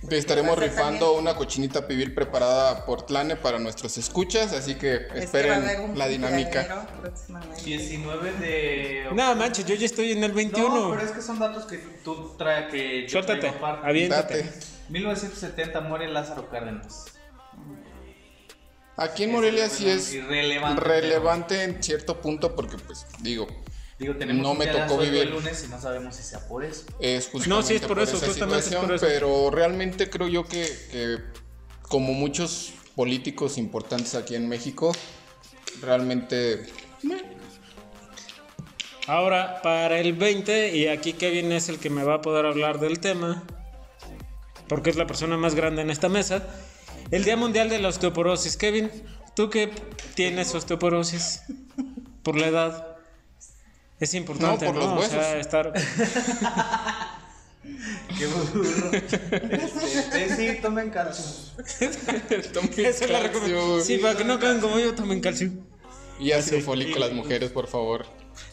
Te 0.08 0.16
estaremos 0.18 0.58
rifando 0.58 1.00
también- 1.06 1.20
una 1.20 1.34
cochinita 1.36 1.86
pibil 1.86 2.14
preparada 2.14 2.86
por 2.86 3.02
Tlane 3.02 3.36
para 3.36 3.58
nuestros 3.58 3.98
escuchas, 3.98 4.52
así 4.52 4.76
que 4.76 4.94
Es 5.14 5.24
esperen 5.24 5.64
la 5.96 6.08
dinámica. 6.08 6.62
cumpleañero 6.66 7.00
próximamente. 7.02 7.62
19 7.62 8.32
de... 8.32 9.08
No, 9.12 9.34
manches, 9.34 9.66
yo 9.66 9.74
ya 9.74 9.84
estoy 9.86 10.12
en 10.12 10.24
el 10.24 10.32
21. 10.32 10.74
No, 10.74 10.90
pero 10.94 11.02
es 11.06 11.12
que 11.12 11.20
son 11.22 11.38
datos 11.38 11.64
que 11.66 11.78
tú 12.02 12.34
traes 12.38 12.70
que 12.70 13.02
yo 13.02 13.08
Suéltate, 13.22 13.52
aviéntate. 13.82 14.42
Date. 14.44 14.58
1970 14.88 15.80
muere 15.82 16.08
Lázaro 16.08 16.48
Cárdenas. 16.48 17.04
Aquí 18.96 19.24
en 19.24 19.32
Morelia 19.32 19.68
sí 19.68 19.88
es 19.88 20.14
irrelevante. 20.14 20.80
relevante 20.80 21.62
en 21.64 21.82
cierto 21.82 22.20
punto 22.20 22.54
porque, 22.54 22.76
pues, 22.78 23.06
digo, 23.20 23.46
Digo, 23.98 24.16
tenemos 24.16 24.42
No 24.42 24.54
me 24.54 24.66
tocó 24.66 24.98
vivir. 24.98 25.22
el 25.22 25.30
lunes 25.30 25.64
y 25.66 25.70
no 25.70 25.80
sabemos 25.80 26.16
si 26.16 26.22
sea 26.22 26.40
por 26.48 26.64
eso. 26.64 26.84
es 26.98 27.26
justamente 27.28 27.48
No, 27.48 27.62
sí, 27.62 27.74
es 27.74 27.82
por 27.82 27.98
eso, 28.00 28.16
esa 28.16 28.26
justamente 28.26 28.58
es 28.58 28.64
situación, 28.64 28.86
por 28.86 28.96
eso. 28.96 29.06
pero 29.06 29.50
realmente 29.50 30.10
creo 30.10 30.26
yo 30.28 30.44
que, 30.44 30.62
que 30.90 31.18
como 31.82 32.12
muchos 32.12 32.72
políticos 32.96 33.56
importantes 33.58 34.14
aquí 34.14 34.34
en 34.34 34.48
México, 34.48 34.92
realmente 35.80 36.66
Ahora, 39.06 39.60
para 39.62 40.00
el 40.00 40.14
20, 40.14 40.74
y 40.76 40.88
aquí 40.88 41.12
Kevin 41.12 41.52
es 41.52 41.68
el 41.68 41.78
que 41.78 41.90
me 41.90 42.04
va 42.04 42.14
a 42.14 42.20
poder 42.22 42.46
hablar 42.46 42.80
del 42.80 43.00
tema, 43.00 43.42
porque 44.66 44.88
es 44.90 44.96
la 44.96 45.06
persona 45.06 45.36
más 45.36 45.54
grande 45.54 45.82
en 45.82 45.90
esta 45.90 46.08
mesa, 46.08 46.42
el 47.10 47.22
Día 47.24 47.36
Mundial 47.36 47.68
de 47.68 47.78
la 47.80 47.88
Osteoporosis. 47.88 48.56
Kevin, 48.56 48.90
¿tú 49.36 49.50
qué 49.50 49.70
tienes 50.14 50.54
osteoporosis? 50.54 51.42
Por 52.22 52.38
la 52.38 52.46
edad. 52.46 52.93
Es 54.04 54.12
importante, 54.12 54.66
No, 54.66 54.72
¿no? 54.74 54.80
por 54.80 54.90
los 54.98 55.06
O 55.06 55.08
sea, 55.10 55.18
huesos. 55.18 55.40
estar... 55.40 55.72
Qué 58.18 58.26
burro. 58.26 58.62
Este, 58.92 60.36
sí, 60.36 60.58
tomen 60.60 60.90
calcio. 60.90 61.24
tomen 62.52 62.70
Esa 62.76 63.04
es 63.06 63.10
la 63.10 63.20
calcio 63.22 63.40
recomendación. 63.40 63.82
Sí, 63.82 63.96
para 63.98 64.14
que 64.18 64.24
no 64.24 64.38
queden 64.38 64.60
como 64.60 64.78
yo, 64.78 64.94
tomen 64.94 65.22
calcio. 65.22 65.50
y 66.20 66.32
ácido 66.32 66.60
fólico 66.60 66.98
las 66.98 67.12
mujeres, 67.12 67.50
por 67.50 67.66
favor. 67.66 68.04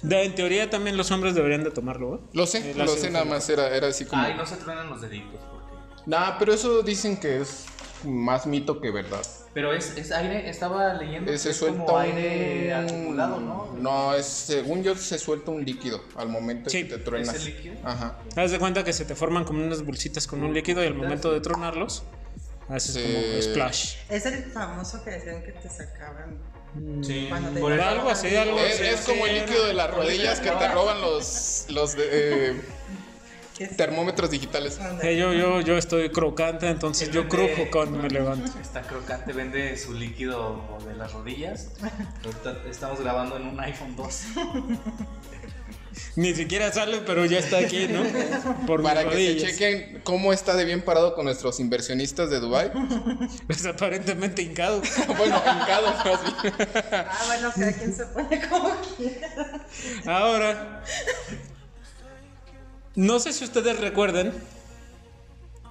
De- 0.01 0.23
en 0.23 0.33
teoría 0.35 0.69
también 0.69 0.95
los 0.95 1.11
hombres 1.11 1.35
deberían 1.35 1.65
de 1.65 1.71
tomarlo, 1.71 2.15
¿eh? 2.15 2.19
Lo 2.31 2.47
sé, 2.47 2.73
lo 2.73 2.87
sé, 2.87 3.09
nada 3.11 3.25
más 3.25 3.49
era, 3.49 3.75
era 3.75 3.87
así 3.87 4.05
como... 4.05 4.21
Ay, 4.21 4.35
no 4.35 4.45
se 4.45 4.55
truenan 4.55 4.89
los 4.89 5.01
deditos. 5.01 5.41
Porque... 5.51 5.75
Nah, 6.05 6.37
pero 6.39 6.53
eso 6.53 6.81
dicen 6.81 7.17
que 7.19 7.41
es 7.41 7.65
más 8.05 8.47
mito 8.47 8.79
que 8.79 8.91
verdad. 8.91 9.25
Pero 9.53 9.73
es, 9.73 9.97
es 9.97 10.11
aire, 10.11 10.49
estaba 10.49 10.93
leyendo. 10.93 11.29
Eh, 11.29 11.33
que 11.33 11.39
se 11.39 11.49
es 11.49 11.57
suelta 11.57 11.83
como 11.85 11.95
un... 11.97 12.01
aire 12.01 12.73
acumulado, 12.73 13.39
¿no? 13.41 13.75
No, 13.77 14.13
es, 14.13 14.25
según 14.25 14.81
yo 14.81 14.95
se 14.95 15.19
suelta 15.19 15.51
un 15.51 15.65
líquido 15.65 16.01
al 16.15 16.29
momento 16.29 16.69
Sí, 16.69 16.83
que 16.87 16.97
te 16.97 17.03
truenas. 17.03 17.35
¿ese 17.35 17.45
líquido? 17.51 17.75
Ajá. 17.83 18.17
Haz 18.37 18.51
de 18.51 18.59
cuenta 18.59 18.83
que 18.85 18.93
se 18.93 19.03
te 19.03 19.13
forman 19.15 19.43
como 19.43 19.61
unas 19.63 19.83
bolsitas 19.85 20.25
con 20.25 20.41
un 20.43 20.53
líquido 20.53 20.81
y 20.83 20.87
al 20.87 20.93
momento 20.95 21.31
de 21.33 21.41
tronarlos, 21.41 22.03
Haces 22.69 22.93
Sí. 22.95 23.01
como 23.03 23.41
splash. 23.41 23.95
Es 24.07 24.25
el 24.25 24.43
famoso 24.45 25.03
que 25.03 25.09
decían 25.11 25.43
que 25.43 25.51
te 25.51 25.69
sacaban. 25.69 26.37
Sí. 27.03 27.29
Te 27.53 27.59
Por 27.59 27.73
Algo 27.73 28.09
así, 28.09 28.33
algo 28.33 28.57
Es, 28.59 28.75
así. 28.75 28.83
es 28.85 29.01
como 29.01 29.25
el 29.27 29.35
líquido 29.35 29.65
de 29.67 29.73
las 29.73 29.91
rodillas 29.91 30.39
que 30.39 30.51
te 30.51 30.67
roban 30.69 31.01
los, 31.01 31.65
los 31.67 31.97
de- 31.97 32.07
eh, 32.09 32.49
es- 32.51 32.55
termómetros 33.67 34.29
digitales. 34.31 34.79
Eh, 35.01 35.17
yo, 35.17 35.33
yo, 35.33 35.61
yo 35.61 35.77
estoy 35.77 36.09
crocante, 36.09 36.67
entonces 36.69 37.09
yo 37.11 37.23
vende- 37.23 37.29
crujo 37.29 37.69
cuando 37.71 37.97
me 37.97 38.09
levanto. 38.09 38.51
Está 38.59 38.81
crocante, 38.81 39.33
vende 39.33 39.77
su 39.77 39.93
líquido 39.93 40.61
de 40.87 40.95
las 40.95 41.11
rodillas. 41.13 41.69
Ahorita 42.25 42.57
estamos 42.69 42.99
grabando 43.01 43.37
en 43.37 43.47
un 43.47 43.59
iPhone 43.59 43.95
12. 43.95 44.27
Ni 46.15 46.33
siquiera 46.33 46.71
sale, 46.71 46.99
pero 47.05 47.25
ya 47.25 47.39
está 47.39 47.57
aquí, 47.59 47.87
¿no? 47.87 48.03
Por 48.65 48.81
Para 48.81 49.03
que 49.03 49.09
se 49.09 49.13
rodillas. 49.15 49.51
chequen 49.51 50.01
cómo 50.03 50.33
está 50.33 50.55
de 50.55 50.65
bien 50.65 50.81
parado 50.81 51.15
con 51.15 51.25
nuestros 51.25 51.59
inversionistas 51.59 52.29
de 52.29 52.39
Dubai. 52.39 52.71
Es 53.49 53.65
aparentemente 53.65 54.41
hincado. 54.41 54.81
bueno, 55.17 55.35
hincado 55.37 55.93
más 55.93 56.21
bien. 56.23 56.53
Ah, 56.91 57.23
bueno, 57.27 57.51
cada 57.55 57.73
quien 57.73 57.93
se 57.93 58.05
pone 58.07 58.47
como 58.49 58.69
quiera. 58.97 59.65
Ahora, 60.05 60.83
no 62.95 63.19
sé 63.19 63.33
si 63.33 63.43
ustedes 63.43 63.79
recuerdan 63.79 64.33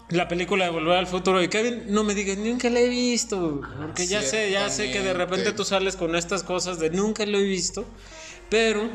la 0.08 0.26
película 0.26 0.64
de 0.64 0.70
Volver 0.70 0.98
al 0.98 1.06
Futuro 1.06 1.42
y 1.42 1.48
Kevin, 1.48 1.84
no 1.88 2.02
me 2.02 2.14
digas, 2.14 2.36
nunca 2.38 2.68
la 2.68 2.80
he 2.80 2.88
visto, 2.88 3.60
porque 3.80 4.06
ya 4.06 4.22
sé, 4.22 4.50
ya 4.50 4.68
sé 4.68 4.90
que 4.90 5.02
de 5.02 5.12
repente 5.14 5.52
tú 5.52 5.64
sales 5.64 5.94
con 5.96 6.16
estas 6.16 6.42
cosas 6.42 6.78
de 6.80 6.90
nunca 6.90 7.24
lo 7.26 7.38
he 7.38 7.44
visto, 7.44 7.84
pero 8.48 8.88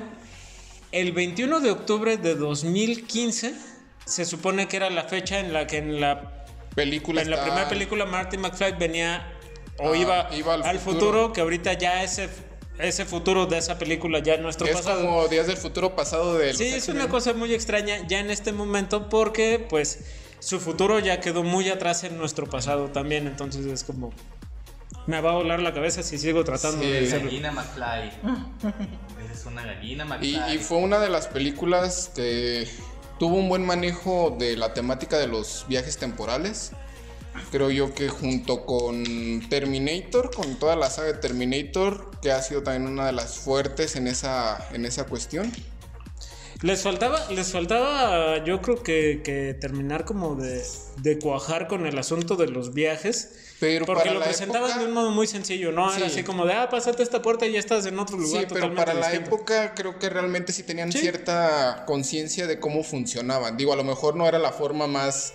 el 0.91 1.11
21 1.13 1.61
de 1.61 1.71
octubre 1.71 2.17
de 2.17 2.35
2015 2.35 3.53
se 4.05 4.25
supone 4.25 4.67
que 4.67 4.75
era 4.77 4.89
la 4.89 5.03
fecha 5.03 5.39
en 5.39 5.53
la 5.53 5.67
que 5.67 5.77
en 5.77 6.01
la 6.01 6.31
Película 6.75 7.21
en 7.21 7.29
la 7.29 7.41
primera 7.41 7.69
película 7.69 8.05
Marty 8.05 8.37
McFly 8.37 8.73
venía 8.73 9.31
o 9.79 9.93
Ah, 9.93 9.97
iba, 9.97 10.29
iba 10.35 10.53
al 10.55 10.63
al, 10.63 10.79
futuro. 10.79 10.99
futuro. 10.99 11.33
que 11.33 11.39
ahorita 11.39 11.71
ya 11.73 12.03
ese 12.03 12.27
ese 12.79 13.05
futuro 13.05 13.45
de 13.45 13.57
esa 13.57 13.77
película 13.77 14.19
ya 14.19 14.33
es 14.35 14.41
nuestro 14.41 14.67
Es 14.67 14.75
pasado. 14.75 15.01
como 15.01 15.27
Días 15.27 15.47
del 15.47 15.57
Futuro 15.57 15.95
pasado 15.95 16.37
del. 16.37 16.55
Sí, 16.55 16.65
es 16.65 16.87
una 16.89 17.07
cosa 17.09 17.33
muy 17.33 17.53
extraña 17.53 18.05
ya 18.07 18.19
en 18.19 18.29
este 18.31 18.51
momento 18.51 19.09
porque 19.09 19.65
pues 19.69 19.99
su 20.39 20.59
futuro 20.59 20.99
ya 20.99 21.19
quedó 21.21 21.43
muy 21.43 21.69
atrás 21.69 22.03
en 22.03 22.17
nuestro 22.17 22.47
pasado 22.49 22.89
también, 22.89 23.27
entonces 23.27 23.65
es 23.65 23.83
como 23.83 24.11
me 25.07 25.21
va 25.21 25.31
a 25.31 25.33
volar 25.35 25.59
la 25.61 25.73
cabeza 25.73 26.01
si 26.03 26.17
sigo 26.17 26.43
tratando 26.43 26.81
Sí. 26.83 26.89
de 26.89 27.05
hacerlo. 27.05 27.25
Gallina 27.27 27.51
McFly. 27.51 28.11
Eres 29.25 29.45
una 29.45 29.63
gallina 29.63 30.03
Y, 30.05 30.07
McFly. 30.33 30.55
y 30.55 30.57
fue 30.57 30.77
una 30.79 30.99
de 30.99 31.09
las 31.09 31.27
películas 31.27 32.11
que 32.15 32.67
tuvo 33.19 33.35
un 33.37 33.47
buen 33.47 33.65
manejo 33.65 34.35
de 34.37 34.57
la 34.57 34.73
temática 34.73 35.17
de 35.17 35.27
los 35.27 35.65
viajes 35.67 35.97
temporales. 35.97 36.71
Creo 37.51 37.69
yo 37.71 37.93
que 37.93 38.09
junto 38.09 38.65
con 38.65 39.03
Terminator, 39.49 40.31
con 40.33 40.55
toda 40.59 40.75
la 40.75 40.89
saga 40.89 41.13
de 41.13 41.19
Terminator, 41.19 42.11
que 42.21 42.31
ha 42.31 42.41
sido 42.41 42.63
también 42.63 42.91
una 42.91 43.05
de 43.05 43.11
las 43.13 43.37
fuertes 43.37 43.95
en 43.95 44.07
esa, 44.07 44.67
en 44.73 44.85
esa 44.85 45.05
cuestión. 45.05 45.51
Les 46.61 46.81
faltaba, 46.81 47.29
les 47.31 47.51
faltaba, 47.51 48.43
yo 48.45 48.61
creo 48.61 48.81
que, 48.81 49.21
que 49.23 49.53
terminar 49.53 50.05
como 50.05 50.35
de, 50.35 50.63
de 51.01 51.19
cuajar 51.19 51.67
con 51.67 51.85
el 51.85 51.97
asunto 51.99 52.35
de 52.37 52.47
los 52.47 52.73
viajes. 52.73 53.35
Pero 53.59 53.85
porque 53.85 54.09
lo 54.11 54.21
presentaban 54.21 54.69
época- 54.69 54.79
de 54.81 54.87
un 54.87 54.93
modo 54.93 55.11
muy 55.11 55.27
sencillo, 55.27 55.71
¿no? 55.71 55.89
Era 55.93 56.07
Sí. 56.09 56.13
así 56.13 56.23
como 56.23 56.45
de, 56.45 56.53
ah, 56.53 56.69
pásate 56.69 57.03
esta 57.03 57.21
puerta 57.21 57.45
y 57.45 57.53
ya 57.53 57.59
estás 57.59 57.85
en 57.85 57.99
otro 57.99 58.17
lugar 58.17 58.41
Sí, 58.41 58.47
pero 58.51 58.73
para 58.73 58.93
la 58.93 59.09
distinto. 59.09 59.35
época 59.35 59.73
creo 59.75 59.99
que 59.99 60.09
realmente 60.09 60.51
sí 60.53 60.63
tenían 60.63 60.91
Sí. 60.91 60.99
cierta 60.99 61.83
conciencia 61.85 62.47
de 62.47 62.59
cómo 62.59 62.83
funcionaban. 62.83 63.57
Digo, 63.57 63.71
a 63.73 63.75
lo 63.75 63.83
mejor 63.83 64.15
no 64.15 64.27
era 64.27 64.39
la 64.39 64.51
forma 64.51 64.87
más 64.87 65.33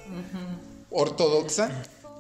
ortodoxa, 0.91 1.71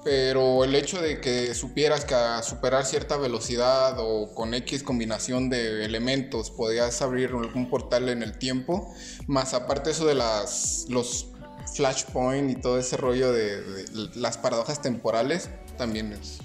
pero 0.04 0.64
el 0.64 0.74
hecho 0.74 1.00
de 1.02 1.20
que 1.20 1.54
supieras 1.54 2.04
que 2.04 2.14
a 2.14 2.42
superar 2.42 2.86
cierta 2.86 3.16
velocidad 3.16 3.96
o 3.98 4.34
con 4.34 4.54
X 4.54 4.82
combinación 4.82 5.50
de 5.50 5.84
elementos 5.84 6.50
podías 6.50 7.02
abrir 7.02 7.30
algún 7.30 7.68
portal 7.68 8.08
en 8.08 8.22
el 8.22 8.38
tiempo, 8.38 8.94
más 9.26 9.52
aparte 9.54 9.90
eso 9.90 10.06
de 10.06 10.14
las 10.14 10.86
los 10.88 11.26
flashpoint 11.74 12.50
y 12.50 12.54
todo 12.60 12.78
ese 12.78 12.96
rollo 12.96 13.32
de, 13.32 13.60
de 13.62 13.84
las 14.16 14.38
paradojas 14.38 14.80
temporales, 14.82 15.50
también 15.76 16.12
es... 16.12 16.38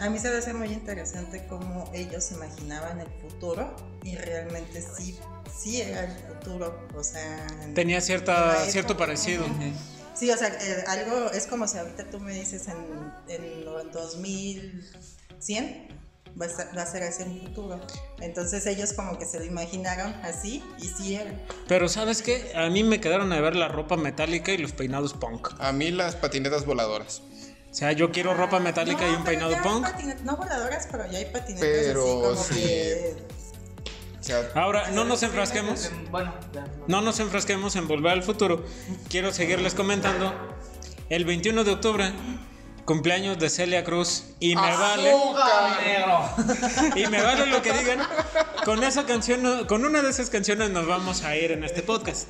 A 0.00 0.10
mí 0.10 0.18
se 0.18 0.30
me 0.30 0.38
hace 0.38 0.52
muy 0.52 0.68
interesante 0.72 1.46
cómo 1.48 1.88
ellos 1.94 2.32
imaginaban 2.32 2.98
el 3.00 3.08
futuro 3.20 3.76
y 4.02 4.16
realmente 4.16 4.82
sí, 4.82 5.16
sí 5.56 5.80
era 5.82 6.04
el 6.04 6.12
futuro. 6.12 6.88
O 6.96 7.04
sea, 7.04 7.46
en- 7.62 7.74
Tenía 7.74 7.96
en 7.96 8.02
cierta, 8.02 8.64
cierto 8.66 8.96
parecido. 8.96 9.44
Sí, 10.14 10.30
o 10.30 10.36
sea, 10.36 10.48
eh, 10.48 10.84
algo 10.86 11.30
es 11.32 11.46
como 11.46 11.66
si 11.66 11.78
ahorita 11.78 12.04
tú 12.10 12.20
me 12.20 12.34
dices 12.34 12.68
en, 12.68 12.76
en 13.28 13.64
lo- 13.64 13.82
2100 13.84 15.88
va 16.40 16.46
a, 16.46 16.48
ser, 16.48 16.68
va 16.76 16.82
a 16.82 16.86
ser 16.86 17.02
así 17.02 17.22
el 17.22 17.40
futuro. 17.40 17.80
Entonces 18.20 18.66
ellos 18.66 18.92
como 18.92 19.18
que 19.18 19.26
se 19.26 19.38
lo 19.38 19.44
imaginaron 19.44 20.12
así 20.22 20.62
y 20.78 20.88
sí 20.88 21.14
era. 21.16 21.32
Pero 21.68 21.88
¿sabes 21.88 22.22
qué? 22.22 22.52
A 22.54 22.68
mí 22.70 22.84
me 22.84 23.00
quedaron 23.00 23.32
a 23.32 23.40
ver 23.40 23.56
la 23.56 23.68
ropa 23.68 23.96
metálica 23.96 24.52
y 24.52 24.58
los 24.58 24.72
peinados 24.72 25.14
punk. 25.14 25.48
A 25.58 25.72
mí 25.72 25.90
las 25.90 26.16
patinetas 26.16 26.64
voladoras. 26.66 27.22
O 27.70 27.74
sea, 27.74 27.92
yo 27.92 28.12
quiero 28.12 28.34
ropa 28.34 28.60
metálica 28.60 29.08
y 29.08 29.14
un 29.14 29.24
peinado 29.24 29.54
punk. 29.62 29.86
no 30.24 30.36
voladoras, 30.36 30.86
pero 30.90 31.10
ya 31.10 31.18
hay 31.18 31.24
patinetas 31.26 31.68
Pero 31.70 32.02
así 32.02 32.20
como 32.20 32.44
sí. 32.44 32.54
que... 32.54 33.16
O 34.22 34.24
sea, 34.24 34.48
Ahora, 34.54 34.88
no 34.92 35.04
nos 35.04 35.24
enfrasquemos. 35.24 35.90
Bueno, 36.12 36.32
ya. 36.52 36.64
No 36.86 37.00
nos 37.00 37.18
enfrasquemos 37.18 37.74
en 37.74 37.88
volver 37.88 38.12
al 38.12 38.22
futuro. 38.22 38.64
Quiero 39.10 39.32
seguirles 39.32 39.74
comentando. 39.74 40.32
El 41.08 41.24
21 41.24 41.64
de 41.64 41.72
octubre, 41.72 42.12
cumpleaños 42.84 43.40
de 43.40 43.50
Celia 43.50 43.82
Cruz. 43.82 44.26
Y 44.38 44.54
me 44.54 44.76
vale. 44.76 45.10
¡Azúcar! 45.10 45.82
negro. 45.82 46.94
Y 46.96 47.06
me 47.08 47.20
vale 47.20 47.46
lo 47.46 47.62
que 47.62 47.72
digan. 47.72 47.98
Con 48.64 48.84
esa 48.84 49.06
canción, 49.06 49.66
con 49.66 49.84
una 49.84 50.02
de 50.02 50.10
esas 50.10 50.30
canciones 50.30 50.70
nos 50.70 50.86
vamos 50.86 51.24
a 51.24 51.34
ir 51.34 51.50
en 51.50 51.64
este 51.64 51.82
podcast. 51.82 52.28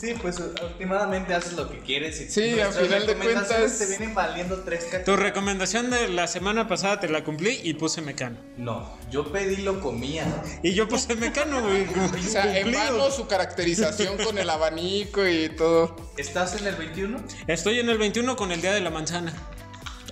Sí, 0.00 0.14
pues 0.20 0.38
últimamente 0.38 1.34
haces 1.34 1.54
lo 1.54 1.68
que 1.68 1.78
quieres. 1.80 2.20
Y 2.20 2.28
Sí, 2.28 2.60
al 2.60 2.72
final 2.72 3.06
de 3.06 3.16
cuentas- 3.16 3.78
te 3.78 3.86
vienen 3.86 4.14
valiendo 4.14 4.60
tres 4.62 4.84
Tu 4.84 4.90
cachos. 4.90 5.18
recomendación 5.18 5.90
de 5.90 6.08
la 6.08 6.26
semana 6.28 6.68
pasada 6.68 7.00
te 7.00 7.08
la 7.08 7.24
cumplí 7.24 7.60
y 7.64 7.74
puse 7.74 8.00
mecano. 8.00 8.36
No, 8.56 8.96
yo 9.10 9.32
pedí 9.32 9.56
lo 9.56 9.80
comía. 9.80 10.24
Y 10.62 10.74
yo 10.74 10.88
puse 10.88 11.16
mecano, 11.16 11.62
güey. 11.62 11.84
O 12.26 12.30
sea, 12.30 12.58
en 12.58 12.72
vano 12.72 13.10
su 13.10 13.26
caracterización 13.26 14.18
con 14.18 14.38
el 14.38 14.48
abanico 14.50 15.26
y 15.26 15.48
todo. 15.48 15.96
¿Estás 16.16 16.54
en 16.60 16.66
el 16.68 16.76
21? 16.76 17.18
Estoy 17.46 17.80
en 17.80 17.88
el 17.88 17.98
21 17.98 18.36
con 18.36 18.52
el 18.52 18.60
día 18.60 18.72
de 18.72 18.80
la 18.80 18.90
manzana. 18.90 19.32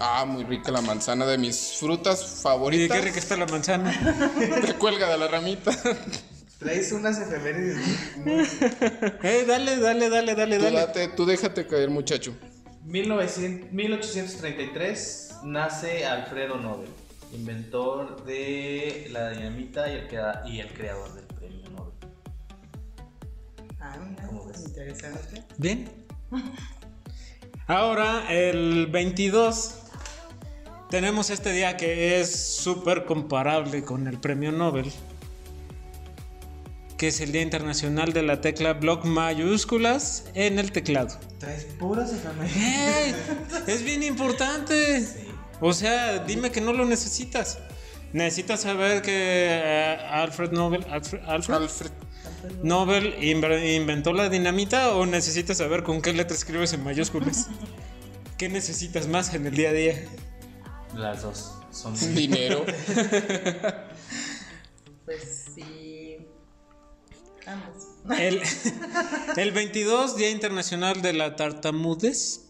Ah, 0.00 0.24
muy 0.26 0.44
rica 0.44 0.70
la 0.72 0.82
manzana, 0.82 1.24
de 1.26 1.38
mis 1.38 1.76
frutas 1.80 2.20
Y 2.38 2.42
favoritas. 2.42 2.98
qué 2.98 3.02
rica 3.04 3.18
está 3.18 3.36
la 3.36 3.46
manzana. 3.46 3.92
Te 4.66 4.74
cuelga 4.74 5.08
de 5.08 5.16
la 5.16 5.28
ramita. 5.28 5.70
Traes 6.58 6.90
unas 6.92 7.18
efemérides. 7.20 7.78
Eh, 9.22 9.44
dale, 9.46 9.76
dale, 9.78 10.08
dale, 10.08 10.34
dale, 10.34 10.56
Tú, 10.58 10.64
dale. 10.64 10.76
date, 10.78 11.08
tú 11.08 11.26
déjate 11.26 11.66
caer, 11.66 11.90
muchacho. 11.90 12.34
1900 12.84 13.72
1833 13.72 15.36
nace 15.44 16.06
Alfredo 16.06 16.56
Nobel, 16.58 16.88
inventor 17.32 18.24
de 18.24 19.08
la 19.10 19.30
dinamita 19.30 19.90
y 19.90 19.96
el, 19.96 20.08
crea- 20.08 20.42
y 20.46 20.60
el 20.60 20.72
creador 20.72 21.12
del 21.14 21.24
premio 21.26 21.68
Nobel. 21.70 21.92
Ah, 23.80 23.96
mira, 24.08 24.26
¿Cómo 24.26 24.46
ves? 24.46 24.64
interesante. 24.66 25.42
Bien. 25.58 25.88
Ahora, 27.66 28.30
el 28.32 28.86
22, 28.86 29.74
tenemos 30.90 31.30
este 31.30 31.52
día 31.52 31.76
que 31.76 32.20
es 32.20 32.34
súper 32.56 33.04
comparable 33.04 33.82
con 33.82 34.06
el 34.06 34.20
premio 34.20 34.52
Nobel, 34.52 34.92
que 36.96 37.08
es 37.08 37.20
el 37.20 37.32
Día 37.32 37.42
Internacional 37.42 38.12
de 38.12 38.22
la 38.22 38.40
Tecla 38.40 38.72
Block 38.72 39.04
Mayúsculas 39.04 40.24
en 40.34 40.58
el 40.58 40.72
teclado. 40.72 41.18
Traes 41.38 41.64
puras. 41.78 42.12
¡Ey! 42.56 43.14
Es 43.66 43.82
bien 43.82 44.02
importante. 44.02 45.06
O 45.60 45.72
sea, 45.72 46.24
dime 46.24 46.50
que 46.50 46.60
no 46.60 46.72
lo 46.72 46.84
necesitas. 46.84 47.58
Necesitas 48.12 48.60
saber 48.60 49.02
que 49.02 49.12
eh, 49.12 49.98
Alfred 50.10 50.52
Nobel, 50.52 50.84
Alfred, 50.90 51.20
Alfred 51.26 51.56
Alfred. 51.56 51.90
Nobel 52.62 53.22
inventó 53.22 54.12
la 54.12 54.28
dinamita 54.28 54.94
o 54.94 55.04
necesitas 55.04 55.58
saber 55.58 55.82
con 55.82 56.00
qué 56.00 56.12
letra 56.12 56.36
escribes 56.36 56.72
en 56.72 56.84
mayúsculas. 56.84 57.48
¿Qué 58.38 58.48
necesitas 58.48 59.08
más 59.08 59.34
en 59.34 59.46
el 59.46 59.54
día 59.54 59.70
a 59.70 59.72
día? 59.72 60.04
Las 60.94 61.22
dos 61.22 61.52
son 61.70 61.94
Dinero. 62.14 62.64
Ambos. 67.46 68.18
El, 68.18 68.42
el 69.36 69.52
22, 69.52 70.16
Día 70.16 70.30
Internacional 70.30 71.02
de 71.02 71.12
la 71.12 71.36
Tartamudez. 71.36 72.42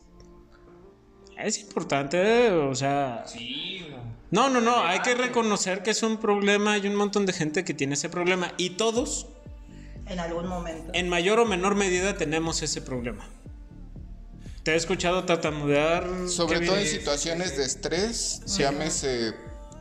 Es 1.38 1.58
importante, 1.58 2.50
o 2.50 2.74
sea... 2.74 3.24
Sí, 3.26 3.86
No, 4.30 4.48
no, 4.48 4.60
no, 4.60 4.78
hay 4.78 5.00
que 5.00 5.14
reconocer 5.14 5.82
que 5.82 5.90
es 5.90 6.02
un 6.02 6.16
problema, 6.18 6.72
hay 6.72 6.86
un 6.86 6.94
montón 6.94 7.26
de 7.26 7.32
gente 7.32 7.64
que 7.64 7.74
tiene 7.74 7.94
ese 7.94 8.08
problema 8.08 8.52
y 8.56 8.70
todos, 8.70 9.26
En 10.06 10.18
algún 10.18 10.46
momento. 10.48 10.90
en 10.94 11.08
mayor 11.08 11.38
o 11.40 11.44
menor 11.44 11.74
medida, 11.74 12.16
tenemos 12.16 12.62
ese 12.62 12.80
problema. 12.80 13.28
te 14.62 14.72
he 14.72 14.76
escuchado 14.76 15.24
tartamudear. 15.24 16.08
Sobre 16.28 16.60
todo 16.60 16.76
en 16.76 16.86
situaciones 16.86 17.56
de 17.56 17.64
estrés, 17.64 18.42
llámese 18.46 19.34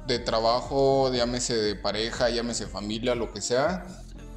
de 0.07 0.19
trabajo, 0.19 1.11
llámese 1.13 1.55
de 1.55 1.75
pareja, 1.75 2.29
llámese 2.29 2.67
familia, 2.67 3.15
lo 3.15 3.33
que 3.33 3.41
sea, 3.41 3.85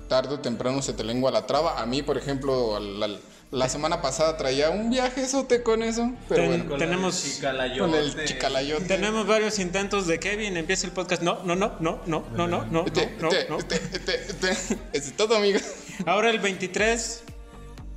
tarde 0.09 0.35
o 0.35 0.41
temprano 0.41 0.83
se 0.83 0.93
te 0.93 1.05
lengua 1.05 1.31
la 1.31 1.47
traba. 1.47 1.81
A 1.81 1.87
mí, 1.87 2.03
por 2.03 2.17
ejemplo, 2.19 2.79
la, 2.81 3.09
la 3.51 3.69
semana 3.69 4.03
pasada 4.03 4.37
traía 4.37 4.71
un 4.71 4.91
viaje 4.91 5.27
sote 5.27 5.63
con 5.63 5.83
eso, 5.83 6.11
pero 6.29 6.43
Ten- 6.43 6.51
bueno, 6.51 6.71
Con 6.71 6.79
Tenemos- 6.79 7.25
el 7.25 7.33
chicalayote. 7.35 7.79
con 7.81 7.95
el 7.95 8.25
chicalayote. 8.25 8.85
Tenemos 8.87 9.27
varios 9.27 9.59
intentos 9.59 10.07
de 10.07 10.19
Kevin, 10.19 10.57
empieza 10.57 10.87
el 10.87 10.93
podcast. 10.93 11.23
No, 11.23 11.43
no, 11.45 11.55
no, 11.55 11.77
no, 11.81 12.01
no, 12.07 12.25
no, 12.35 12.47
no, 12.49 12.65
no, 12.67 12.85
Este, 12.87 13.17
no, 13.21 13.29
este, 13.31 13.49
no. 13.51 13.59
este, 13.59 13.75
este, 13.77 14.15
este, 14.23 14.51
eso 14.51 14.79
es 14.93 15.17
todo, 15.17 15.37
amigo. 15.37 15.59
Ahora 16.07 16.31
el 16.31 16.39
23, 16.41 17.23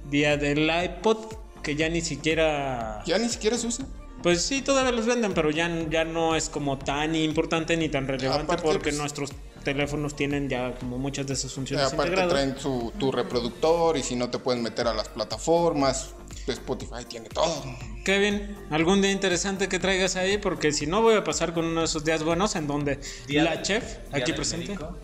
día 0.10 0.38
del 0.38 0.70
iPod, 0.70 1.18
que 1.64 1.76
ya 1.76 1.90
ni 1.90 2.02
siquiera... 2.02 3.04
Ya 3.06 3.18
ni 3.18 3.30
siquiera 3.30 3.58
se 3.58 3.68
usa. 3.68 3.86
Pues 4.24 4.44
sí, 4.44 4.62
todavía 4.62 4.92
los 4.92 5.06
venden, 5.08 5.34
pero 5.34 5.50
ya, 5.50 5.68
ya 5.90 6.04
no 6.06 6.36
es 6.36 6.50
como 6.50 6.78
tan 6.78 7.16
importante 7.16 7.76
ni 7.76 7.90
tan 7.90 8.08
relevante 8.08 8.44
Aparte, 8.44 8.64
porque 8.64 8.90
pues- 8.90 8.98
nuestros 8.98 9.32
teléfonos 9.64 10.16
tienen 10.16 10.50
ya 10.50 10.76
como 10.76 10.98
muchas 10.98 11.26
de 11.28 11.34
esas 11.34 11.54
funciones 11.54 11.86
Aparte 11.88 12.12
integradas. 12.12 12.34
traen 12.34 12.60
su, 12.60 12.92
tu 13.00 13.12
reproductor 13.12 13.98
y 13.98 14.04
si 14.04 14.16
no 14.16 14.30
te 14.30 14.40
pueden 14.40 14.62
meter 14.64 14.88
a 14.88 14.94
las 14.94 15.08
plataformas, 15.10 16.10
Spotify 16.48 17.06
tiene 17.08 17.30
todo. 17.30 17.64
Kevin, 18.04 18.56
algún 18.72 19.02
día 19.02 19.12
interesante 19.12 19.70
que 19.70 19.80
traigas 19.80 20.16
ahí, 20.16 20.38
porque 20.38 20.72
si 20.72 20.88
no 20.88 21.02
voy 21.02 21.16
a 21.16 21.24
pasar 21.24 21.54
con 21.54 21.66
uno 21.66 21.82
de 21.82 21.86
esos 21.86 22.04
días 22.04 22.24
buenos 22.24 22.56
en 22.56 22.68
donde 22.68 23.00
Día 23.28 23.44
la 23.44 23.52
del- 23.52 23.62
chef, 23.62 23.84
aquí 24.12 24.34
presente. 24.34 24.68
médico, 24.70 24.98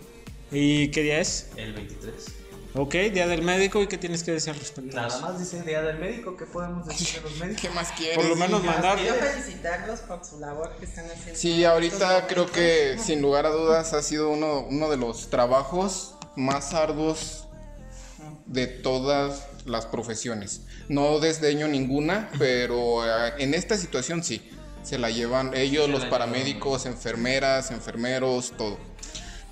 ¿Y 0.51 0.89
qué 0.91 1.03
día 1.03 1.19
es? 1.19 1.49
El 1.57 1.73
23. 1.73 2.13
Ok, 2.79 2.93
día 3.11 3.25
del 3.27 3.41
médico, 3.41 3.81
¿y 3.81 3.87
qué 3.87 3.97
tienes 3.97 4.21
que 4.21 4.31
decir 4.31 4.53
al 4.53 4.59
respecto? 4.59 4.95
Nada 4.95 5.19
más 5.19 5.39
dice 5.39 5.63
Día 5.63 5.81
del 5.81 5.97
Médico. 5.97 6.37
¿Qué 6.37 6.45
podemos 6.45 6.85
decir 6.85 7.23
de 7.23 7.27
los 7.27 7.39
médicos? 7.39 7.61
¿Qué 7.61 7.69
más 7.71 7.91
quieres? 7.93 8.17
Por 8.17 8.25
lo 8.25 8.35
menos 8.35 8.61
Sí, 8.61 8.67
mandar... 8.67 8.99
Quiero 8.99 9.15
felicitarlos 9.15 9.99
por 10.01 10.23
su 10.23 10.39
labor 10.39 10.75
que 10.77 10.85
están 10.85 11.05
haciendo. 11.05 11.39
Sí, 11.39 11.65
ahorita 11.65 12.27
creo 12.27 12.45
que 12.51 12.83
momentos. 12.83 13.05
sin 13.07 13.21
lugar 13.23 13.47
a 13.47 13.49
dudas 13.49 13.93
ha 13.93 14.03
sido 14.03 14.29
uno, 14.29 14.67
uno 14.69 14.89
de 14.91 14.97
los 14.97 15.31
trabajos 15.31 16.13
más 16.35 16.75
arduos 16.75 17.47
de 18.45 18.67
todas 18.67 19.47
las 19.65 19.87
profesiones. 19.87 20.61
No 20.87 21.19
desdeño 21.19 21.67
ninguna, 21.67 22.29
pero 22.37 23.03
eh, 23.05 23.33
en 23.39 23.55
esta 23.55 23.75
situación 23.75 24.23
sí. 24.23 24.51
Se 24.83 24.99
la 24.99 25.09
llevan 25.09 25.53
ellos, 25.55 25.89
los 25.89 26.05
paramédicos, 26.05 26.85
enfermeras, 26.85 27.71
enfermeros, 27.71 28.53
todo. 28.55 28.77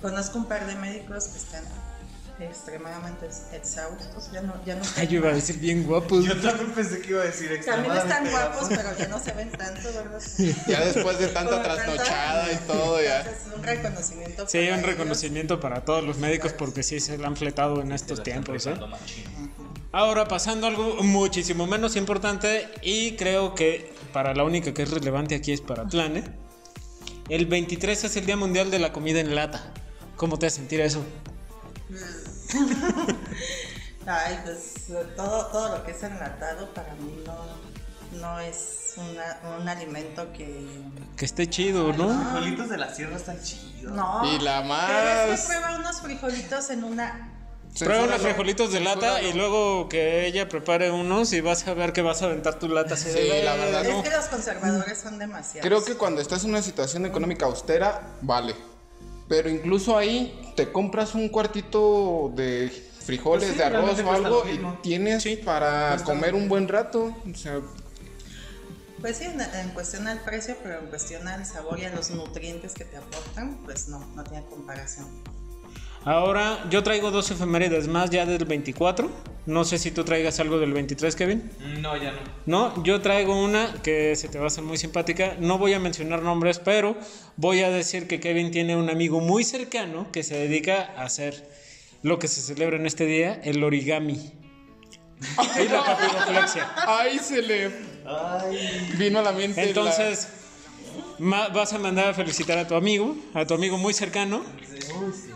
Conozco 0.00 0.38
un 0.38 0.46
par 0.46 0.66
de 0.66 0.76
médicos 0.76 1.24
que 1.28 1.38
están 1.38 1.64
extremadamente 2.38 3.28
exhaustos. 3.52 4.30
Ya 4.32 4.42
no, 4.42 4.54
ya 4.64 4.76
no 4.76 4.82
Ay, 4.96 5.08
yo 5.08 5.18
iba 5.18 5.30
a 5.30 5.34
decir 5.34 5.58
bien 5.58 5.84
guapos. 5.84 6.24
Yo 6.24 6.40
también 6.40 6.72
pensé 6.72 7.00
que 7.00 7.10
iba 7.10 7.22
a 7.22 7.24
decir 7.24 7.60
También 7.64 7.96
están 7.96 8.30
guapos, 8.30 8.68
pero 8.68 8.96
ya 8.96 9.08
no 9.08 9.18
se 9.18 9.32
ven 9.32 9.50
tanto, 9.52 9.88
¿verdad? 9.92 10.20
Ya 10.66 10.84
después 10.84 11.18
de 11.18 11.28
tanta 11.28 11.62
trasnochada 11.62 12.52
y 12.52 12.56
todo, 12.66 13.02
ya. 13.02 13.20
Entonces, 13.20 13.42
un 13.54 13.62
reconocimiento. 13.62 14.48
Sí, 14.48 14.58
para 14.58 14.72
un 14.72 14.74
ellos. 14.74 14.86
reconocimiento 14.86 15.60
para 15.60 15.84
todos 15.84 16.04
los 16.04 16.18
médicos 16.18 16.52
porque 16.52 16.82
sí 16.82 17.00
se 17.00 17.18
la 17.18 17.28
han 17.28 17.36
fletado 17.36 17.80
en 17.80 17.92
estos 17.92 18.22
tiempos. 18.22 18.66
¿eh? 18.66 18.74
Ahora 19.92 20.28
pasando 20.28 20.66
a 20.66 20.70
algo 20.70 21.02
muchísimo 21.02 21.66
menos 21.66 21.96
importante 21.96 22.68
y 22.82 23.16
creo 23.16 23.54
que 23.54 23.94
para 24.12 24.34
la 24.34 24.44
única 24.44 24.74
que 24.74 24.82
es 24.82 24.90
relevante 24.90 25.34
aquí 25.34 25.52
es 25.52 25.60
para 25.60 25.86
Tlane. 25.86 26.24
El 27.28 27.46
23 27.46 28.04
es 28.04 28.16
el 28.16 28.26
Día 28.26 28.36
Mundial 28.36 28.70
de 28.70 28.78
la 28.78 28.92
Comida 28.92 29.20
en 29.20 29.34
Lata. 29.34 29.72
¿Cómo 30.16 30.38
te 30.38 30.46
hace 30.46 30.56
sentir 30.56 30.80
eso? 30.80 31.04
Ay, 34.06 34.38
pues 34.44 34.74
todo, 35.16 35.46
todo 35.46 35.76
lo 35.78 35.84
que 35.84 35.90
es 35.92 36.02
enlatado 36.02 36.72
para 36.74 36.94
mí 36.94 37.24
no, 37.26 38.18
no 38.20 38.38
es 38.40 38.94
una- 38.96 39.56
un 39.58 39.68
alimento 39.68 40.32
que... 40.32 40.64
Que 41.16 41.24
esté 41.24 41.48
chido, 41.50 41.92
¿no? 41.92 42.06
Los 42.08 42.16
frijolitos 42.16 42.68
de 42.68 42.78
la 42.78 42.94
sierra 42.94 43.16
están 43.16 43.42
chidos. 43.42 43.92
No. 43.92 44.22
Y 44.32 44.38
la 44.38 44.62
Pero 44.62 45.08
es 45.24 45.28
más- 45.30 45.40
que 45.40 45.46
prueba 45.48 45.76
unos 45.76 46.00
frijolitos 46.00 46.70
en 46.70 46.84
una... 46.84 47.32
Prueba 47.78 48.04
unos 48.04 48.22
frijolitos 48.22 48.72
de 48.72 48.80
lata 48.80 49.20
y 49.20 49.34
luego 49.34 49.88
que 49.90 50.26
ella 50.26 50.48
prepare 50.48 50.90
unos 50.90 51.32
y 51.34 51.42
vas 51.42 51.66
a 51.68 51.74
ver 51.74 51.92
que 51.92 52.00
vas 52.00 52.22
a 52.22 52.26
aventar 52.26 52.58
tu 52.58 52.68
lata. 52.68 52.96
Sí, 52.96 53.08
la 53.44 53.54
verdad, 53.54 53.84
"Eh, 53.84 53.90
Es 53.90 53.96
no". 53.96 54.02
que 54.02 54.10
los 54.10 54.24
conservadores 54.26 54.98
son 54.98 55.18
demasiados. 55.18 55.66
Creo 55.68 55.84
que 55.84 55.94
cuando 55.94 56.22
estás 56.22 56.44
en 56.44 56.50
una 56.50 56.62
situación 56.62 57.04
económica 57.04 57.44
austera, 57.44 58.14
vale. 58.22 58.54
Pero 59.28 59.50
incluso 59.50 59.98
ahí 59.98 60.45
te 60.56 60.72
compras 60.72 61.14
un 61.14 61.28
cuartito 61.28 62.32
de 62.34 62.72
frijoles, 63.04 63.44
Pues 63.44 63.52
sí, 63.52 63.58
de 63.58 63.64
arroz 63.64 64.00
o 64.00 64.10
algo 64.10 64.44
y 64.48 64.58
tienes 64.82 65.24
para 65.44 65.96
comer 66.04 66.34
un 66.34 66.48
buen 66.48 66.66
rato. 66.66 67.14
O 67.30 67.36
sea, 67.36 67.60
Pues 69.00 69.18
sí, 69.18 69.24
en, 69.24 69.40
en 69.40 69.70
cuestión 69.70 70.08
al 70.08 70.20
precio, 70.20 70.56
pero 70.62 70.80
en 70.80 70.86
cuestión 70.86 71.28
al 71.28 71.44
sabor 71.46 71.78
y 71.78 71.84
a 71.84 71.94
los 71.94 72.10
nutrientes 72.10 72.74
que 72.74 72.84
te 72.84 72.96
aportan, 72.96 73.58
pues 73.64 73.88
no, 73.88 74.04
no 74.16 74.24
tiene 74.24 74.44
comparación. 74.46 75.06
Ahora 76.06 76.64
yo 76.70 76.84
traigo 76.84 77.10
dos 77.10 77.32
efemérides 77.32 77.88
más 77.88 78.10
ya 78.10 78.24
del 78.24 78.44
24. 78.44 79.10
No 79.46 79.64
sé 79.64 79.76
si 79.76 79.90
tú 79.90 80.04
traigas 80.04 80.38
algo 80.38 80.60
del 80.60 80.72
23, 80.72 81.16
Kevin. 81.16 81.50
No, 81.80 81.96
ya 81.96 82.12
no. 82.12 82.18
No, 82.46 82.84
yo 82.84 83.00
traigo 83.00 83.42
una 83.42 83.74
que 83.82 84.14
se 84.14 84.28
te 84.28 84.38
va 84.38 84.44
a 84.44 84.46
hacer 84.46 84.62
muy 84.62 84.78
simpática. 84.78 85.34
No 85.40 85.58
voy 85.58 85.72
a 85.74 85.80
mencionar 85.80 86.22
nombres, 86.22 86.60
pero 86.60 86.96
voy 87.36 87.62
a 87.62 87.70
decir 87.70 88.06
que 88.06 88.20
Kevin 88.20 88.52
tiene 88.52 88.76
un 88.76 88.88
amigo 88.88 89.18
muy 89.18 89.42
cercano 89.42 90.06
que 90.12 90.22
se 90.22 90.36
dedica 90.38 90.92
a 90.96 91.02
hacer 91.06 91.50
lo 92.04 92.20
que 92.20 92.28
se 92.28 92.40
celebra 92.40 92.76
en 92.76 92.86
este 92.86 93.04
día, 93.04 93.40
el 93.42 93.64
origami. 93.64 94.32
Y 95.60 95.68
la 95.68 95.82
papiroflexia. 95.82 96.70
ahí 96.86 97.18
se 97.18 97.42
le 97.42 97.70
Ay. 98.06 98.92
vino 98.96 99.18
a 99.18 99.22
la 99.22 99.32
mente. 99.32 99.60
Entonces, 99.60 100.28
vas 101.18 101.72
a 101.72 101.78
mandar 101.78 102.10
a 102.10 102.14
felicitar 102.14 102.58
a 102.58 102.68
tu 102.68 102.76
amigo, 102.76 103.16
a 103.34 103.44
tu 103.44 103.54
amigo 103.54 103.76
muy 103.76 103.92
cercano. 103.92 104.44
Uy, 105.00 105.12
sí. 105.12 105.35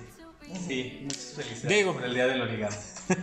Sí, 0.66 1.00
muchas 1.02 1.32
felicidades 1.36 1.68
Digo. 1.68 1.92
por 1.94 2.04
el 2.04 2.14
día 2.14 2.26
del 2.26 2.40
origami. 2.42 2.76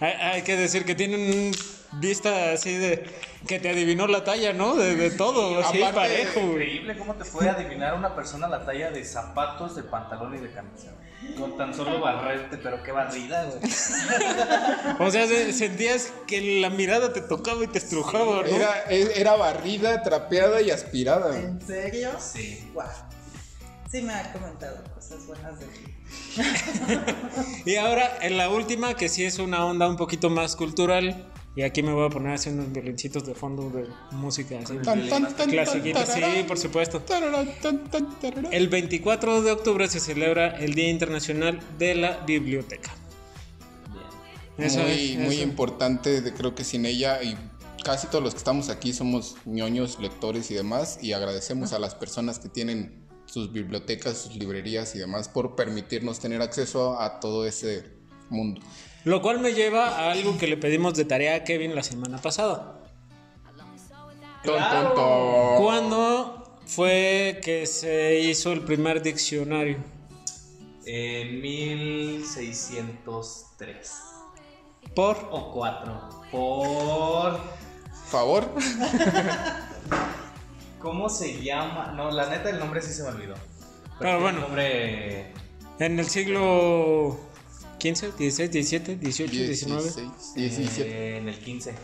Hay, 0.00 0.12
hay 0.12 0.42
que 0.42 0.56
decir 0.56 0.86
que 0.86 0.94
tiene 0.94 1.16
un 1.16 1.52
vista 2.00 2.52
así 2.52 2.74
de 2.74 3.04
que 3.46 3.60
te 3.60 3.68
adivinó 3.68 4.06
la 4.06 4.24
talla, 4.24 4.54
¿no? 4.54 4.74
De, 4.74 4.96
de 4.96 5.10
todo, 5.10 5.58
así 5.60 5.82
Aparte, 5.82 5.94
parejo. 6.00 6.40
Increíble 6.40 6.96
cómo 6.96 7.14
te 7.16 7.26
puede 7.26 7.50
adivinar 7.50 7.92
una 7.94 8.14
persona 8.14 8.48
la 8.48 8.64
talla 8.64 8.90
de 8.90 9.04
zapatos, 9.04 9.76
de 9.76 9.82
pantalón 9.82 10.34
y 10.36 10.38
de 10.38 10.50
camisa. 10.52 10.92
Con 11.36 11.54
tan 11.58 11.74
solo 11.74 12.00
barrerte, 12.00 12.56
pero 12.56 12.82
qué 12.82 12.92
barrida, 12.92 13.44
güey. 13.44 13.60
O 15.06 15.10
sea, 15.10 15.26
se- 15.26 15.52
sentías 15.52 16.10
que 16.26 16.60
la 16.62 16.70
mirada 16.70 17.12
te 17.12 17.20
tocaba 17.20 17.62
y 17.62 17.66
te 17.66 17.76
estrujaba, 17.78 18.36
¿no? 18.42 18.46
Era, 18.46 18.84
e- 18.88 19.12
era 19.20 19.36
barrida, 19.36 20.02
trapeada 20.02 20.62
y 20.62 20.70
aspirada. 20.70 21.38
¿En 21.38 21.60
serio? 21.60 22.10
Sí. 22.18 22.70
Guau. 22.72 22.88
Sí 23.90 24.02
me 24.02 24.12
ha 24.14 24.32
comentado 24.32 24.82
cosas 24.94 25.26
buenas 25.26 25.58
de 25.58 25.66
ti. 25.66 25.80
Y 27.66 27.76
ahora, 27.76 28.18
en 28.22 28.36
la 28.36 28.48
última, 28.48 28.94
que 28.94 29.08
sí 29.08 29.24
es 29.24 29.38
una 29.38 29.64
onda 29.64 29.88
un 29.88 29.96
poquito 29.96 30.30
más 30.30 30.54
cultural. 30.56 31.26
Y 31.56 31.62
aquí 31.62 31.82
me 31.82 31.92
voy 31.92 32.06
a 32.06 32.10
poner 32.10 32.34
así 32.34 32.48
unos 32.50 32.70
violincitos 32.70 33.26
de 33.26 33.34
fondo 33.34 33.68
de 33.70 33.88
música 34.12 34.56
así. 34.62 34.76
Clasiquita, 35.48 36.06
sí, 36.06 36.22
por 36.46 36.56
supuesto. 36.58 37.00
tararán, 37.00 37.50
tan, 37.60 37.90
tan, 37.90 38.20
tararán. 38.20 38.52
El 38.52 38.68
24 38.68 39.42
de 39.42 39.50
octubre 39.50 39.88
se 39.88 39.98
celebra 39.98 40.56
el 40.58 40.74
Día 40.74 40.88
Internacional 40.88 41.58
de 41.76 41.96
la 41.96 42.18
Biblioteca. 42.24 42.92
Eso 44.58 44.78
muy, 44.80 44.90
es, 44.92 45.18
muy 45.18 45.34
eso. 45.36 45.42
importante, 45.42 46.20
de- 46.20 46.32
creo 46.32 46.54
que 46.54 46.62
sin 46.62 46.86
ella 46.86 47.20
y 47.22 47.36
casi 47.82 48.06
todos 48.06 48.22
los 48.22 48.34
que 48.34 48.38
estamos 48.38 48.68
aquí 48.68 48.92
somos 48.92 49.36
ñoños, 49.44 49.98
lectores 49.98 50.50
y 50.52 50.54
demás, 50.54 50.98
y 51.02 51.14
agradecemos 51.14 51.72
a 51.72 51.80
las 51.80 51.96
personas 51.96 52.38
que 52.38 52.48
tienen 52.48 53.08
sus 53.30 53.52
bibliotecas, 53.52 54.18
sus 54.18 54.34
librerías 54.34 54.94
y 54.96 54.98
demás 54.98 55.28
por 55.28 55.54
permitirnos 55.54 56.18
tener 56.18 56.42
acceso 56.42 57.00
a 57.00 57.20
todo 57.20 57.46
ese 57.46 57.84
mundo. 58.28 58.60
Lo 59.04 59.22
cual 59.22 59.40
me 59.40 59.54
lleva 59.54 59.88
a 59.88 60.10
algo 60.10 60.36
que 60.36 60.46
le 60.46 60.56
pedimos 60.56 60.94
de 60.94 61.04
tarea 61.04 61.36
a 61.36 61.44
Kevin 61.44 61.74
la 61.74 61.82
semana 61.82 62.18
pasada. 62.18 62.82
Ton, 64.44 64.58
ton, 64.58 64.94
ton. 64.94 65.56
¿Cuándo 65.58 66.58
fue 66.66 67.40
que 67.42 67.66
se 67.66 68.20
hizo 68.20 68.52
el 68.52 68.62
primer 68.62 69.02
diccionario? 69.02 69.78
En 70.84 71.40
1603. 71.40 73.92
Por. 74.94 75.16
O 75.30 75.52
4. 75.52 76.08
Por. 76.30 77.40
¿Favor? 78.06 78.50
¿Cómo 80.80 81.08
se 81.08 81.42
llama? 81.42 81.92
No, 81.96 82.10
la 82.10 82.28
neta, 82.30 82.50
el 82.50 82.58
nombre 82.58 82.80
sí 82.82 82.92
se 82.92 83.02
me 83.02 83.10
olvidó. 83.10 83.34
Pero 83.98 84.16
el 84.16 84.22
bueno. 84.22 84.40
nombre. 84.40 85.32
En 85.78 85.98
el 85.98 86.06
siglo 86.06 87.18
XV, 87.80 88.12
XVI, 88.16 88.62
XVII, 88.62 88.98
XVIII, 89.12 89.54
XIX. 89.54 89.94
16, 89.94 90.34
17. 90.36 90.90
eh, 90.90 91.16
en 91.18 91.28
el 91.28 91.38
15. 91.38 91.74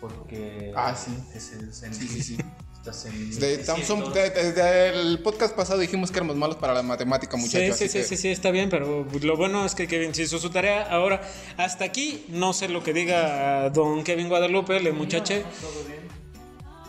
Porque. 0.00 0.72
Ah, 0.76 0.94
sí. 0.96 1.12
Es, 1.34 1.52
es 1.52 1.82
en 1.82 1.88
el 1.90 1.94
Sí, 1.94 2.08
sí, 2.08 2.14
15. 2.14 2.22
sí. 2.22 2.36
De- 2.84 3.64
tam- 3.64 3.82
son- 3.82 4.00
1600. 4.00 4.14
de- 4.14 4.30
Desde 4.30 4.88
el 5.00 5.18
podcast 5.22 5.56
pasado 5.56 5.78
dijimos 5.78 6.10
que 6.10 6.18
éramos 6.18 6.36
malos 6.36 6.56
para 6.56 6.74
la 6.74 6.82
matemática, 6.82 7.34
Sí, 7.38 7.42
muchachos. 7.42 7.78
sí, 7.78 7.84
así 7.84 7.88
sí, 7.88 7.98
que- 8.00 8.04
sí, 8.04 8.16
sí, 8.18 8.28
está 8.28 8.50
bien, 8.50 8.68
pero 8.68 9.06
lo 9.22 9.36
bueno 9.38 9.64
es 9.64 9.74
que 9.74 9.88
Kevin 9.88 10.14
sí 10.14 10.22
hizo 10.24 10.38
su 10.38 10.50
tarea. 10.50 10.82
Ahora, 10.90 11.22
hasta 11.56 11.86
aquí, 11.86 12.26
no 12.28 12.52
sé 12.52 12.68
lo 12.68 12.82
que 12.84 12.92
diga 12.92 13.70
don 13.70 14.04
Kevin 14.04 14.28
Guadalupe, 14.28 14.76
el 14.76 14.92
muchache. 14.92 15.44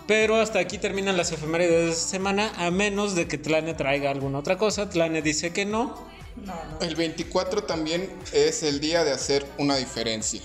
Pero 0.08 0.36
hasta 0.40 0.60
aquí 0.60 0.78
terminan 0.78 1.18
las 1.18 1.32
efemérides 1.32 1.86
de 1.86 1.92
esta 1.92 2.08
semana, 2.10 2.52
a 2.58 2.70
menos 2.70 3.16
de 3.16 3.28
que 3.28 3.38
Tlane 3.38 3.74
traiga 3.74 4.12
alguna 4.12 4.40
otra 4.40 4.58
cosa. 4.58 4.90
Tlane 4.90 5.22
dice 5.22 5.52
que 5.52 5.66
no. 5.66 6.08
No, 6.36 6.54
no. 6.54 6.80
El 6.82 6.96
24 6.96 7.64
también 7.64 8.12
es 8.34 8.62
el 8.62 8.80
día 8.80 9.04
de 9.04 9.12
hacer 9.12 9.46
una 9.58 9.78
diferencia. 9.78 10.42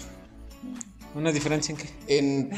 ¿Una 1.14 1.32
diferencia 1.32 1.72
en 1.72 1.78
qué? 1.78 1.90
En 2.06 2.50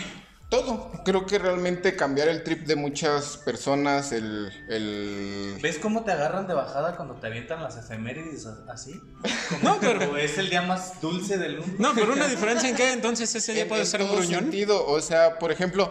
todo. 0.51 0.93
Creo 1.05 1.25
que 1.27 1.39
realmente 1.39 1.97
cambiar 1.97 2.29
el 2.29 2.45
trip 2.45 2.67
de 2.67 2.77
muchas 2.77 3.39
personas, 3.39 4.13
el... 4.13 4.53
el... 4.69 5.57
¿Ves 5.63 5.79
cómo 5.79 6.05
te 6.05 6.13
agarran 6.13 6.47
de 6.47 6.53
bajada 6.55 6.95
cuando 6.95 7.15
te 7.15 7.27
avientan 7.27 7.63
las 7.63 7.79
efemérides 7.79 8.47
a- 8.47 8.71
así? 8.71 9.01
No, 9.63 9.79
pero, 9.81 10.17
es 10.19 10.37
el 10.39 10.51
día 10.51 10.63
más 10.63 11.01
dulce 11.01 11.39
del 11.39 11.59
mundo. 11.59 11.75
no, 11.79 11.95
pero 11.95 12.13
una 12.13 12.29
diferencia 12.29 12.69
en 12.69 12.77
qué, 12.77 12.93
entonces 12.93 13.35
ese 13.35 13.55
día 13.55 13.63
en- 13.63 13.69
puede 13.69 13.81
en 13.83 13.87
ser 13.89 14.03
todo 14.03 14.17
gruñón. 14.19 14.41
sentido. 14.43 14.87
O 14.87 15.01
sea, 15.01 15.39
por 15.39 15.51
ejemplo, 15.51 15.91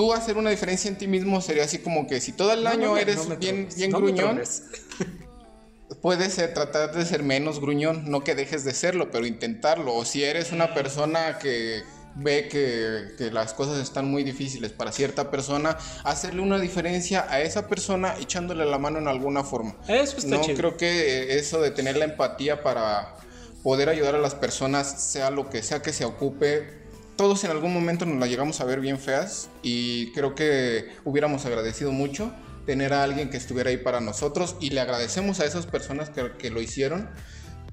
tú 0.00 0.14
hacer 0.14 0.38
una 0.38 0.48
diferencia 0.48 0.88
en 0.88 0.96
ti 0.96 1.06
mismo 1.06 1.42
sería 1.42 1.64
así 1.64 1.76
como 1.78 2.06
que 2.06 2.22
si 2.22 2.32
todo 2.32 2.54
el 2.54 2.64
No, 2.64 2.70
año 2.70 2.86
no 2.86 2.94
me- 2.94 3.02
eres 3.02 3.28
no 3.28 3.36
bien, 3.36 3.68
bien 3.76 3.90
gruñón, 3.90 4.40
puedes 6.00 6.38
eh, 6.38 6.48
tratar 6.48 6.94
de 6.94 7.04
ser 7.04 7.22
menos 7.22 7.60
gruñón, 7.60 8.10
no 8.10 8.24
que 8.24 8.34
dejes 8.34 8.64
de 8.64 8.72
serlo, 8.72 9.10
pero 9.10 9.26
intentarlo. 9.26 9.94
O 9.94 10.06
si 10.06 10.24
eres 10.24 10.52
una 10.52 10.72
persona 10.72 11.38
que 11.38 11.82
ve 12.14 12.48
que, 12.48 13.14
que 13.18 13.30
las 13.30 13.52
cosas 13.52 13.78
están 13.78 14.10
muy 14.10 14.24
difíciles 14.24 14.72
para 14.72 14.90
cierta 14.90 15.30
persona, 15.30 15.76
hacerle 16.04 16.40
una 16.40 16.58
diferencia 16.58 17.26
a 17.28 17.42
esa 17.42 17.68
persona 17.68 18.14
echándole 18.18 18.64
la 18.64 18.78
mano 18.78 18.98
en 18.98 19.06
alguna 19.06 19.44
forma. 19.44 19.76
Eso 19.86 20.16
está 20.16 20.36
no 20.36 20.40
chido. 20.40 20.56
creo 20.56 20.76
que 20.78 21.36
eso 21.38 21.60
de 21.60 21.72
tener 21.72 21.98
la 21.98 22.06
empatía 22.06 22.62
para 22.62 23.16
poder 23.62 23.90
ayudar 23.90 24.14
a 24.14 24.18
las 24.18 24.34
personas, 24.34 25.02
sea 25.12 25.30
lo 25.30 25.50
que 25.50 25.62
sea 25.62 25.82
que 25.82 25.92
se 25.92 26.06
ocupe, 26.06 26.79
todos 27.20 27.44
en 27.44 27.50
algún 27.50 27.74
momento 27.74 28.06
nos 28.06 28.18
la 28.18 28.26
llegamos 28.26 28.62
a 28.62 28.64
ver 28.64 28.80
bien 28.80 28.98
feas 28.98 29.50
y 29.62 30.10
creo 30.12 30.34
que 30.34 30.88
hubiéramos 31.04 31.44
agradecido 31.44 31.92
mucho 31.92 32.32
tener 32.64 32.94
a 32.94 33.02
alguien 33.02 33.28
que 33.28 33.36
estuviera 33.36 33.68
ahí 33.68 33.76
para 33.76 34.00
nosotros 34.00 34.56
y 34.58 34.70
le 34.70 34.80
agradecemos 34.80 35.38
a 35.40 35.44
esas 35.44 35.66
personas 35.66 36.08
que, 36.08 36.48
lo 36.48 36.62
hicieron 36.62 37.10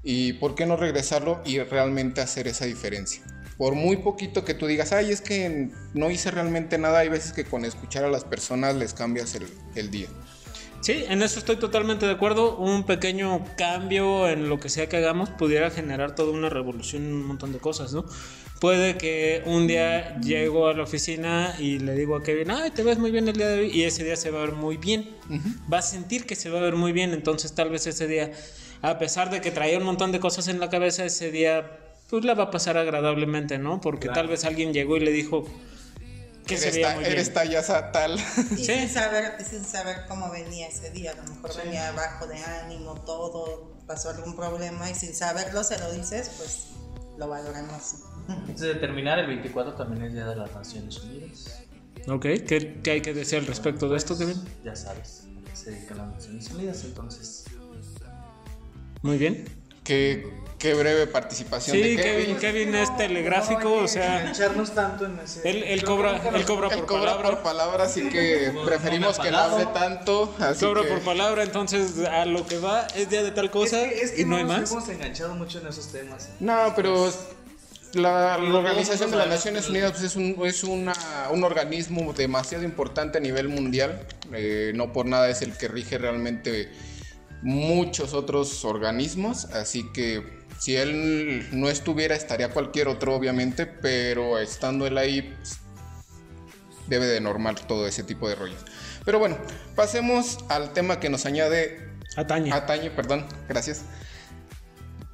y 0.02 0.34
por 0.34 0.54
qué 0.54 0.66
no 0.66 0.76
regresarlo 0.76 1.40
y 1.46 1.60
realmente 1.60 2.20
hacer 2.20 2.46
esa 2.46 2.66
diferencia. 2.66 3.22
Por 3.56 3.74
muy 3.74 3.96
poquito 3.96 4.44
que 4.44 4.52
tú 4.52 4.66
digas, 4.66 4.92
ay, 4.92 5.12
es 5.12 5.22
que 5.22 5.70
no 5.94 6.10
hice 6.10 6.30
realmente 6.30 6.76
nada, 6.76 6.98
hay 6.98 7.08
veces 7.08 7.32
que 7.32 7.44
con 7.46 7.64
escuchar 7.64 8.04
a 8.04 8.10
las 8.10 8.24
personas 8.24 8.74
les 8.74 8.92
cambias 8.92 9.34
el, 9.34 9.46
el 9.76 9.90
día. 9.90 10.08
Sí, 10.80 11.04
en 11.08 11.22
eso 11.22 11.38
estoy 11.40 11.56
totalmente 11.56 12.06
de 12.06 12.12
acuerdo. 12.12 12.56
Un 12.56 12.84
pequeño 12.84 13.44
cambio 13.56 14.28
en 14.28 14.48
lo 14.48 14.60
que 14.60 14.68
sea 14.68 14.88
que 14.88 14.96
hagamos 14.96 15.28
pudiera 15.30 15.70
generar 15.70 16.14
toda 16.14 16.32
una 16.32 16.48
revolución 16.48 17.04
en 17.04 17.14
un 17.14 17.26
montón 17.26 17.52
de 17.52 17.58
cosas, 17.58 17.92
¿no? 17.92 18.04
Puede 18.60 18.98
que 18.98 19.42
un 19.46 19.68
día 19.68 20.18
llego 20.20 20.66
a 20.66 20.74
la 20.74 20.82
oficina 20.82 21.54
y 21.60 21.78
le 21.78 21.94
digo 21.94 22.16
a 22.16 22.22
Kevin, 22.24 22.50
ay, 22.50 22.72
te 22.72 22.82
ves 22.82 22.98
muy 22.98 23.12
bien 23.12 23.28
el 23.28 23.36
día 23.36 23.46
de 23.48 23.60
hoy, 23.60 23.70
y 23.70 23.84
ese 23.84 24.02
día 24.02 24.16
se 24.16 24.30
va 24.32 24.40
a 24.40 24.46
ver 24.46 24.52
muy 24.54 24.76
bien. 24.76 25.16
Va 25.72 25.78
a 25.78 25.82
sentir 25.82 26.26
que 26.26 26.34
se 26.34 26.50
va 26.50 26.58
a 26.58 26.62
ver 26.62 26.74
muy 26.74 26.90
bien, 26.92 27.12
entonces 27.14 27.54
tal 27.54 27.70
vez 27.70 27.86
ese 27.86 28.08
día, 28.08 28.32
a 28.82 28.98
pesar 28.98 29.30
de 29.30 29.40
que 29.40 29.52
traía 29.52 29.78
un 29.78 29.84
montón 29.84 30.10
de 30.10 30.18
cosas 30.18 30.48
en 30.48 30.58
la 30.58 30.70
cabeza, 30.70 31.04
ese 31.04 31.30
día 31.30 31.78
pues 32.10 32.24
la 32.24 32.34
va 32.34 32.44
a 32.44 32.50
pasar 32.50 32.76
agradablemente, 32.78 33.58
¿no? 33.58 33.80
Porque 33.80 34.08
tal 34.08 34.26
vez 34.28 34.44
alguien 34.44 34.72
llegó 34.72 34.96
y 34.96 35.00
le 35.00 35.12
dijo 35.12 35.44
que 36.46 36.56
se 36.56 36.64
eres, 36.68 36.74
veía 36.76 36.88
ta- 36.88 36.94
muy 36.94 37.04
bien. 37.04 37.12
eres 37.12 37.32
talla 37.34 37.92
tal. 37.92 38.18
Y 38.52 38.64
Sí. 38.64 38.64
sin, 38.64 38.88
saber, 38.88 39.34
sin 39.48 39.62
saber 39.64 39.98
cómo 40.08 40.30
venía 40.30 40.66
ese 40.68 40.90
día, 40.90 41.12
a 41.12 41.14
lo 41.14 41.22
mejor 41.34 41.54
venía 41.62 41.92
bajo 41.92 42.26
de 42.26 42.38
ánimo, 42.38 42.94
todo, 43.04 43.76
pasó 43.86 44.08
algún 44.10 44.34
problema 44.34 44.90
y 44.90 44.94
sin 44.94 45.14
saberlo 45.14 45.62
se 45.62 45.78
lo 45.78 45.92
dices, 45.92 46.30
pues 46.38 46.68
lo 47.18 47.28
valoran 47.28 47.66
más. 47.66 47.96
Antes 48.28 48.60
de 48.60 48.74
terminar, 48.74 49.18
el 49.18 49.26
24 49.26 49.72
también 49.74 50.04
es 50.04 50.12
Día 50.12 50.26
de 50.26 50.36
las 50.36 50.54
Naciones 50.54 50.98
Unidas. 51.02 51.62
Ok, 52.08 52.22
¿Qué, 52.46 52.78
qué 52.82 52.90
hay 52.92 53.00
que 53.00 53.14
decir 53.14 53.38
al 53.38 53.46
respecto 53.46 53.88
de 53.88 53.96
esto, 53.96 54.16
Kevin? 54.16 54.36
Ya 54.64 54.76
sabes, 54.76 55.24
se 55.54 55.70
dedican 55.72 55.98
las 55.98 56.08
Naciones 56.08 56.50
Unidas, 56.50 56.84
entonces. 56.84 57.44
Muy 59.02 59.16
bien. 59.16 59.44
Qué, 59.84 60.28
qué 60.58 60.74
breve 60.74 61.06
participación 61.06 61.74
Sí, 61.74 61.82
de 61.82 61.96
Kevin, 61.96 62.36
Kevin. 62.36 62.36
Kevin 62.66 62.74
es 62.74 62.94
telegráfico, 62.98 63.72
o 63.72 63.88
sea, 63.88 64.20
Engancharnos 64.20 64.74
tanto 64.74 65.06
en 65.06 65.18
ese. 65.20 65.48
él, 65.48 65.62
él 65.62 65.82
cobra, 65.82 66.16
él 66.34 66.44
cobra 66.44 66.68
Él 66.68 66.78
por 66.80 66.86
cobra 66.86 67.12
palabra. 67.16 67.30
por 67.30 67.42
palabra, 67.42 67.84
así 67.84 68.06
que 68.10 68.50
No, 68.54 68.64
preferimos 68.66 69.16
no 69.16 69.24
que 69.24 69.30
no 69.30 69.38
hable 69.38 69.66
tanto. 69.72 70.34
Así 70.38 70.66
Cobra 70.66 70.82
que- 70.82 70.88
por 70.88 71.00
palabra, 71.00 71.42
entonces 71.42 72.04
a 72.06 72.26
lo 72.26 72.44
que 72.46 72.58
va 72.58 72.86
es 72.94 73.08
día 73.08 73.22
de 73.22 73.30
tal 73.30 73.50
cosa 73.50 73.80
es 73.80 73.92
que, 73.94 74.00
es 74.02 74.10
que 74.12 74.20
y 74.22 74.24
no 74.26 74.36
hay 74.36 74.44
nos 74.44 74.58
más. 74.60 74.70
hemos 74.72 74.88
enganchado 74.90 75.34
mucho 75.36 75.58
en 75.60 75.68
esos 75.68 75.86
temas. 75.90 76.28
No, 76.40 76.72
pero 76.76 77.10
la, 77.94 78.36
Organización 78.38 79.10
de 79.10 79.16
las 79.16 79.28
Naciones 79.28 79.68
Unidas 79.68 79.92
pues, 79.92 80.04
es, 80.04 80.16
un, 80.16 80.36
es 80.44 80.64
una- 80.64 80.94
un 81.30 81.44
organismo 81.44 82.12
demasiado 82.12 82.64
importante 82.64 83.18
a 83.18 83.20
nivel 83.20 83.48
mundial. 83.48 84.06
Eh, 84.32 84.72
no 84.74 84.92
por 84.92 85.06
nada 85.06 85.28
es 85.30 85.42
el 85.42 85.56
que 85.56 85.68
rige 85.68 85.98
realmente 85.98 86.70
muchos 87.42 88.14
otros 88.14 88.64
organismos. 88.64 89.46
Así 89.46 89.90
que 89.92 90.22
si 90.58 90.76
él 90.76 91.48
no 91.52 91.68
estuviera, 91.70 92.14
estaría 92.14 92.50
cualquier 92.50 92.88
otro, 92.88 93.14
obviamente. 93.14 93.66
Pero 93.66 94.38
estando 94.38 94.86
él 94.86 94.98
ahí, 94.98 95.22
pues, 95.22 95.58
debe 96.88 97.06
de 97.06 97.20
normal 97.20 97.56
todo 97.66 97.86
ese 97.86 98.02
tipo 98.02 98.28
de 98.28 98.34
rollos. 98.34 98.60
Pero 99.04 99.18
bueno, 99.18 99.38
pasemos 99.74 100.38
al 100.48 100.72
tema 100.72 101.00
que 101.00 101.08
nos 101.08 101.24
añade 101.26 101.88
Atañe. 102.16 102.52
Atañe, 102.52 102.90
perdón, 102.90 103.24
gracias. 103.48 103.82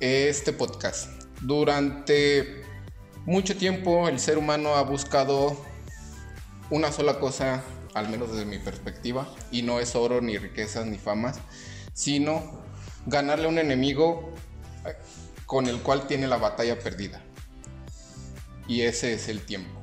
Este 0.00 0.52
podcast. 0.52 1.10
Durante 1.42 2.63
mucho 3.26 3.56
tiempo 3.56 4.08
el 4.08 4.18
ser 4.18 4.38
humano 4.38 4.74
ha 4.74 4.82
buscado 4.82 5.56
una 6.70 6.92
sola 6.92 7.18
cosa, 7.18 7.62
al 7.94 8.08
menos 8.08 8.32
desde 8.32 8.44
mi 8.44 8.58
perspectiva, 8.58 9.28
y 9.50 9.62
no 9.62 9.80
es 9.80 9.94
oro, 9.94 10.20
ni 10.20 10.38
riquezas, 10.38 10.86
ni 10.86 10.98
famas, 10.98 11.38
sino 11.92 12.62
ganarle 13.06 13.46
a 13.46 13.48
un 13.48 13.58
enemigo 13.58 14.32
eh, 14.86 14.94
con 15.46 15.66
el 15.66 15.80
cual 15.80 16.06
tiene 16.06 16.26
la 16.26 16.36
batalla 16.36 16.78
perdida. 16.78 17.22
Y 18.66 18.82
ese 18.82 19.14
es 19.14 19.28
el 19.28 19.40
tiempo. 19.40 19.80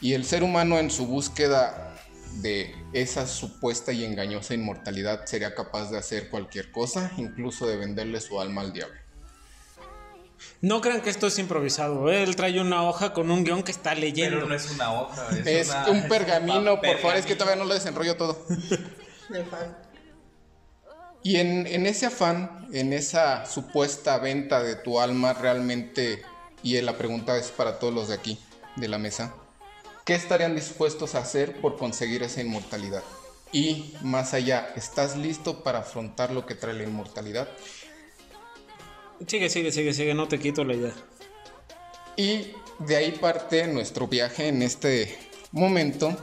Y 0.00 0.12
el 0.12 0.26
ser 0.26 0.42
humano 0.42 0.78
en 0.78 0.90
su 0.90 1.06
búsqueda 1.06 1.96
de 2.42 2.74
esa 2.92 3.26
supuesta 3.26 3.92
y 3.92 4.04
engañosa 4.04 4.52
inmortalidad 4.52 5.24
sería 5.24 5.54
capaz 5.54 5.90
de 5.90 5.96
hacer 5.96 6.28
cualquier 6.28 6.70
cosa, 6.70 7.10
incluso 7.16 7.66
de 7.66 7.78
venderle 7.78 8.20
su 8.20 8.38
alma 8.38 8.60
al 8.60 8.74
diablo. 8.74 9.03
No 10.60 10.80
crean 10.80 11.00
que 11.02 11.10
esto 11.10 11.26
es 11.26 11.38
improvisado. 11.38 12.10
¿eh? 12.10 12.22
Él 12.22 12.36
trae 12.36 12.60
una 12.60 12.82
hoja 12.82 13.12
con 13.12 13.30
un 13.30 13.44
guion 13.44 13.62
que 13.62 13.70
está 13.72 13.94
leyendo. 13.94 14.36
Pero 14.36 14.48
no 14.48 14.54
es 14.54 14.70
una 14.70 14.92
hoja, 14.92 15.28
es, 15.30 15.46
Es 15.46 15.68
una- 15.68 15.88
un 15.90 15.96
es 15.98 16.04
pergamino, 16.06 16.80
por 16.80 16.98
favor, 16.98 17.16
es 17.16 17.26
que 17.26 17.36
todavía 17.36 17.56
no 17.62 17.66
lo 17.68 17.74
desenrollo 17.74 18.16
todo. 18.16 18.38
Y 21.22 21.36
en, 21.36 21.66
en 21.66 21.86
ese 21.86 22.04
afán, 22.06 22.68
en 22.72 22.92
esa 22.92 23.46
supuesta 23.46 24.18
venta 24.18 24.62
de 24.62 24.76
tu 24.76 25.00
alma, 25.00 25.32
realmente, 25.32 26.22
y 26.62 26.78
la 26.82 26.98
pregunta 26.98 27.38
es 27.38 27.50
para 27.50 27.78
todos 27.78 27.94
los 27.94 28.08
de 28.08 28.14
aquí, 28.14 28.38
de 28.76 28.88
la 28.88 28.98
mesa, 28.98 29.34
¿qué 30.04 30.14
estarían 30.14 30.54
dispuestos 30.54 31.14
a 31.14 31.20
hacer 31.20 31.62
por 31.62 31.78
conseguir 31.78 32.22
esa 32.22 32.42
inmortalidad? 32.42 33.02
Y 33.52 33.94
más 34.02 34.34
allá, 34.34 34.68
¿estás 34.76 35.16
listo 35.16 35.62
para 35.62 35.78
afrontar 35.78 36.30
lo 36.30 36.44
que 36.44 36.54
trae 36.56 36.74
la 36.74 36.82
inmortalidad? 36.82 37.48
Sigue, 39.26 39.48
sigue, 39.48 39.72
sigue, 39.72 39.92
sigue, 39.92 40.14
no 40.14 40.28
te 40.28 40.38
quito 40.38 40.64
la 40.64 40.74
idea. 40.74 40.92
Y 42.16 42.52
de 42.78 42.96
ahí 42.96 43.12
parte 43.12 43.66
nuestro 43.66 44.06
viaje 44.08 44.48
en 44.48 44.62
este 44.62 45.16
momento. 45.52 46.16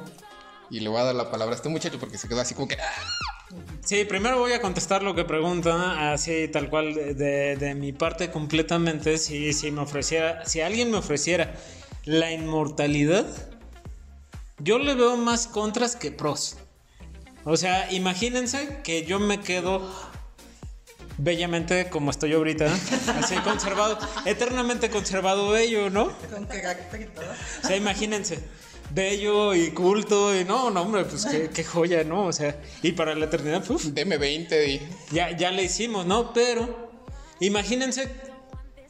Y 0.70 0.80
le 0.80 0.90
voy 0.90 1.00
a 1.02 1.04
dar 1.06 1.16
la 1.16 1.30
palabra 1.32 1.54
a 1.54 1.58
este 1.58 1.70
muchacho 1.70 2.00
porque 2.00 2.18
se 2.18 2.28
quedó 2.30 2.42
así 2.42 2.54
como 2.54 2.68
que... 2.68 2.76
"Ah". 2.76 3.56
Sí, 3.84 4.06
primero 4.06 4.40
voy 4.40 4.54
a 4.54 4.62
contestar 4.62 5.04
lo 5.04 5.14
que 5.16 5.26
pregunta, 5.26 6.14
así 6.14 6.48
tal 6.48 6.70
cual 6.70 6.94
de, 6.94 7.14
de- 7.14 7.56
de 7.58 7.76
mi 7.76 7.92
parte 7.92 8.32
completamente. 8.32 9.18
Si, 9.18 9.52
si 9.52 9.72
me 9.72 9.82
ofreciera, 9.82 10.46
si 10.46 10.62
alguien 10.62 10.90
me 10.92 10.98
ofreciera 10.98 11.54
la 12.06 12.32
inmortalidad, 12.32 13.26
yo 14.60 14.80
le 14.80 14.94
veo 14.94 15.18
más 15.18 15.48
contras 15.48 15.98
que 15.98 16.12
pros. 16.12 16.56
O 17.44 17.58
sea, 17.58 17.92
imagínense 17.92 18.80
que 18.84 19.04
yo 19.06 19.20
me 19.20 19.42
quedo 19.42 19.82
bellamente 21.24 21.90
como 21.90 22.12
estoy 22.12 22.34
ahorita, 22.34 22.66
así 23.20 23.36
conservado, 23.44 23.98
eternamente 24.26 24.90
conservado 24.90 25.50
bello, 25.50 25.90
¿no? 25.90 26.12
Con 26.32 26.46
carácter 26.46 27.02
y 27.02 27.06
todo. 27.06 27.26
O 27.64 27.68
sea, 27.68 27.76
imagínense, 27.76 28.40
bello 28.94 29.54
y 29.54 29.72
culto 29.72 30.36
y 30.36 30.44
no, 30.44 30.72
no, 30.72 30.82
hombre, 30.82 31.06
pues 31.06 31.26
qué, 31.26 31.50
qué 31.54 31.64
joya, 31.64 32.04
¿no? 32.04 32.26
O 32.26 32.34
sea, 32.34 32.60
y 32.82 32.94
para 32.94 33.14
la 33.16 33.26
eternidad, 33.26 33.70
uf, 33.70 33.86
Deme 33.86 34.18
20 34.18 34.68
y... 34.70 34.82
ya, 35.12 35.36
ya 35.36 35.52
le 35.52 35.64
hicimos, 35.64 36.06
¿no? 36.06 36.34
Pero 36.34 36.92
imagínense 37.40 38.12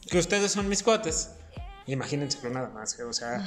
que 0.10 0.18
ustedes 0.18 0.52
son 0.52 0.70
mis 0.70 0.84
cuates. 0.84 1.32
Imagínenselo 1.86 2.50
nada 2.50 2.70
más, 2.70 2.98
o 3.00 3.12
sea, 3.12 3.46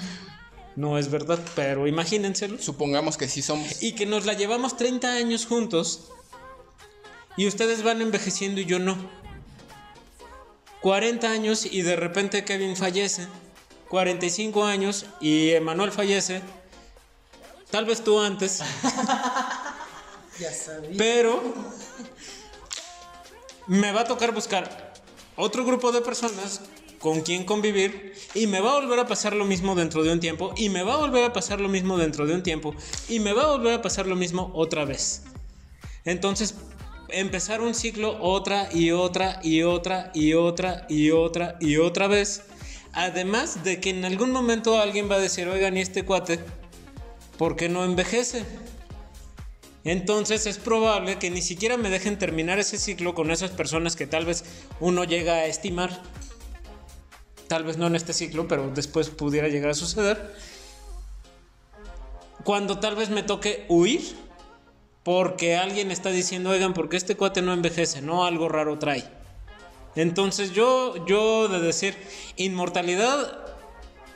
no 0.77 0.99
es 0.99 1.11
verdad, 1.11 1.39
pero 1.55 1.87
imagínenselo. 1.87 2.59
Supongamos 2.59 3.17
que 3.17 3.29
sí 3.29 3.41
somos. 3.41 3.83
Y 3.83 3.93
que 3.93 4.05
nos 4.07 4.27
la 4.27 4.35
llevamos 4.35 4.77
30 4.77 5.15
años 5.15 5.47
juntos 5.47 6.11
y 7.37 7.47
ustedes 7.47 7.83
van 7.83 8.03
envejeciendo 8.03 8.61
y 8.61 8.65
yo 8.65 8.79
no. 8.79 8.97
40 10.81 11.31
años 11.31 11.65
y 11.65 11.83
de 11.83 11.97
repente 11.97 12.45
Kevin 12.45 12.77
fallece. 12.77 13.27
45 13.89 14.65
años 14.65 15.07
y 15.21 15.51
Emanuel 15.51 15.93
fallece. 15.93 16.43
Tal 17.71 17.85
vez 17.87 18.05
tú 18.05 18.21
antes, 18.21 18.61
Ya 20.39 20.53
sabía. 20.53 20.91
pero 20.97 21.43
me 23.67 23.93
va 23.93 24.03
a 24.03 24.05
tocar 24.05 24.33
buscar 24.33 24.93
otro 25.37 25.65
grupo 25.65 25.91
de 25.91 26.01
personas 26.01 26.61
con 26.99 27.21
quien 27.23 27.45
convivir 27.45 28.15
y 28.35 28.47
me 28.47 28.61
va 28.61 28.73
a 28.73 28.81
volver 28.81 28.99
a 28.99 29.07
pasar 29.07 29.35
lo 29.35 29.45
mismo 29.45 29.75
dentro 29.75 30.03
de 30.03 30.13
un 30.13 30.21
tiempo 30.21 30.53
y 30.57 30.69
me 30.69 30.83
va 30.83 30.95
a 30.95 30.97
volver 30.99 31.25
a 31.25 31.33
pasar 31.33 31.61
lo 31.61 31.69
mismo 31.69 31.99
dentro 31.99 32.27
de 32.27 32.35
un 32.35 32.43
tiempo 32.43 32.75
y 33.09 33.21
me 33.21 33.33
va 33.33 33.43
a 33.45 33.47
volver 33.49 33.75
a 33.75 33.83
pasar 33.83 34.07
lo 34.07 34.17
mismo 34.17 34.51
otra 34.55 34.85
vez. 34.85 35.23
Entonces, 36.05 36.55
empezar 37.09 37.61
un 37.61 37.75
ciclo 37.75 38.19
otra 38.21 38.69
y 38.73 38.91
otra 38.91 39.41
y 39.43 39.63
otra 39.63 40.11
y 40.15 40.35
otra 40.35 40.87
y 40.89 41.11
otra 41.11 41.57
y 41.61 41.77
otra 41.77 42.07
vez. 42.09 42.43
Además 42.93 43.65
de 43.65 43.81
que 43.81 43.91
en 43.91 44.05
algún 44.05 44.31
momento 44.31 44.81
alguien 44.81 45.11
va 45.11 45.17
a 45.17 45.21
decir, 45.21 45.49
oigan, 45.49 45.77
¿y 45.77 45.81
este 45.81 46.05
cuate? 46.05 46.39
¿Por 47.39 47.57
qué 47.57 47.69
no 47.69 47.85
envejece? 47.85 48.45
Entonces 49.85 50.47
es 50.47 50.59
probable 50.59 51.19
que 51.19 51.31
ni 51.31 51.43
siquiera 51.43 51.77
me 51.77 51.91
dejen 51.91 52.19
terminar 52.19 52.59
ese 52.59 52.79
ciclo 52.79 53.15
con 53.15 53.31
esas 53.31 53.51
personas 53.51 53.97
que 53.97 54.07
tal 54.07 54.25
vez 54.25 54.45
uno 54.81 55.05
llega 55.05 55.35
a 55.35 55.47
estimar. 55.47 56.03
Tal 57.49 57.65
vez 57.65 57.77
no 57.77 57.87
en 57.87 57.97
este 57.97 58.15
ciclo, 58.15 58.49
pero 58.49 58.71
después 58.71 59.11
pudiera 59.11 59.49
llegar 59.49 59.71
a 59.71 59.75
suceder. 59.75 60.35
Cuando 62.45 62.79
tal 62.79 62.97
vez 62.97 63.11
me 63.11 63.23
toque 63.23 63.67
huir 63.69 64.24
porque 65.05 65.55
alguien 65.55 65.91
está 65.91 66.11
diciendo, 66.11 66.51
oigan, 66.51 66.75
porque 66.75 66.97
este 66.97 67.17
cuate 67.17 67.43
no 67.43 67.53
envejece, 67.53 68.03
no 68.03 68.25
algo 68.25 68.49
raro 68.49 68.79
trae. 68.79 69.05
Entonces 69.95 70.53
yo, 70.53 71.07
yo 71.07 71.47
de 71.47 71.61
decir 71.61 71.95
inmortalidad, 72.37 73.45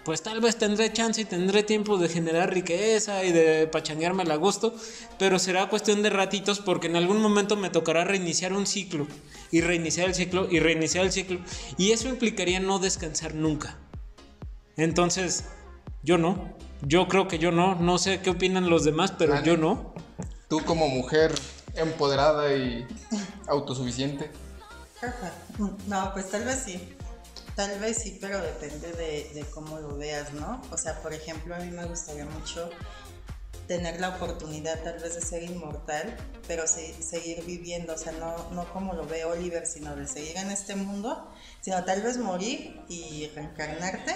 pues 0.04 0.22
tal 0.22 0.40
vez 0.40 0.56
tendré 0.56 0.90
chance 0.92 1.20
y 1.20 1.24
tendré 1.26 1.62
tiempo 1.62 1.98
de 1.98 2.08
generar 2.08 2.52
riqueza 2.52 3.24
y 3.24 3.32
de 3.32 3.66
pachanguearme 3.66 4.22
a 4.22 4.36
gusto, 4.36 4.74
pero 5.18 5.38
será 5.38 5.68
cuestión 5.68 6.02
de 6.02 6.10
ratitos 6.10 6.60
porque 6.60 6.86
en 6.86 6.96
algún 6.96 7.20
momento 7.20 7.56
me 7.56 7.68
tocará 7.68 8.04
reiniciar 8.04 8.54
un 8.54 8.66
ciclo 8.66 9.06
y 9.52 9.60
reiniciar 9.60 10.08
el 10.08 10.14
ciclo 10.14 10.48
y 10.50 10.58
reiniciar 10.58 11.04
el 11.04 11.12
ciclo 11.12 11.40
y 11.76 11.92
eso 11.92 12.08
implicaría 12.08 12.58
no 12.58 12.78
descansar 12.78 13.34
nunca. 13.34 13.76
Entonces, 14.78 15.44
yo 16.02 16.16
no, 16.16 16.54
yo 16.80 17.06
creo 17.08 17.28
que 17.28 17.38
yo 17.38 17.52
no, 17.52 17.74
no 17.74 17.98
sé 17.98 18.20
qué 18.20 18.30
opinan 18.30 18.70
los 18.70 18.84
demás, 18.84 19.12
pero 19.18 19.42
yo 19.44 19.58
no. 19.58 19.92
Tú 20.48 20.64
como 20.64 20.88
mujer 20.88 21.34
empoderada 21.74 22.52
y 22.54 22.86
autosuficiente. 23.46 24.30
No, 25.86 26.12
pues 26.12 26.30
tal 26.30 26.44
vez 26.44 26.62
sí. 26.64 26.96
Tal 27.54 27.78
vez 27.80 27.98
sí, 27.98 28.18
pero 28.20 28.40
depende 28.40 28.92
de, 28.92 29.44
cómo 29.52 29.78
lo 29.80 29.96
veas, 29.96 30.32
¿no? 30.32 30.62
O 30.70 30.76
sea, 30.78 31.00
por 31.02 31.12
ejemplo, 31.12 31.54
a 31.54 31.58
mí 31.58 31.70
me 31.70 31.84
gustaría 31.86 32.24
mucho 32.24 32.70
tener 33.66 34.00
la 34.00 34.10
oportunidad 34.10 34.82
tal 34.82 34.98
vez 35.00 35.16
de 35.16 35.20
ser 35.20 35.42
inmortal, 35.42 36.16
pero 36.46 36.66
se- 36.66 37.02
seguir 37.02 37.44
viviendo, 37.44 37.94
o 37.94 37.98
sea, 37.98 38.12
no, 38.12 38.48
no 38.52 38.72
como 38.72 38.94
lo 38.94 39.06
ve 39.06 39.24
Oliver, 39.24 39.66
sino 39.66 39.94
de 39.96 40.06
seguir 40.06 40.36
en 40.38 40.50
este 40.50 40.74
mundo, 40.76 41.30
sino 41.60 41.84
tal 41.84 42.00
vez 42.00 42.16
morir 42.16 42.80
y 42.88 43.28
reencarnarte 43.34 44.14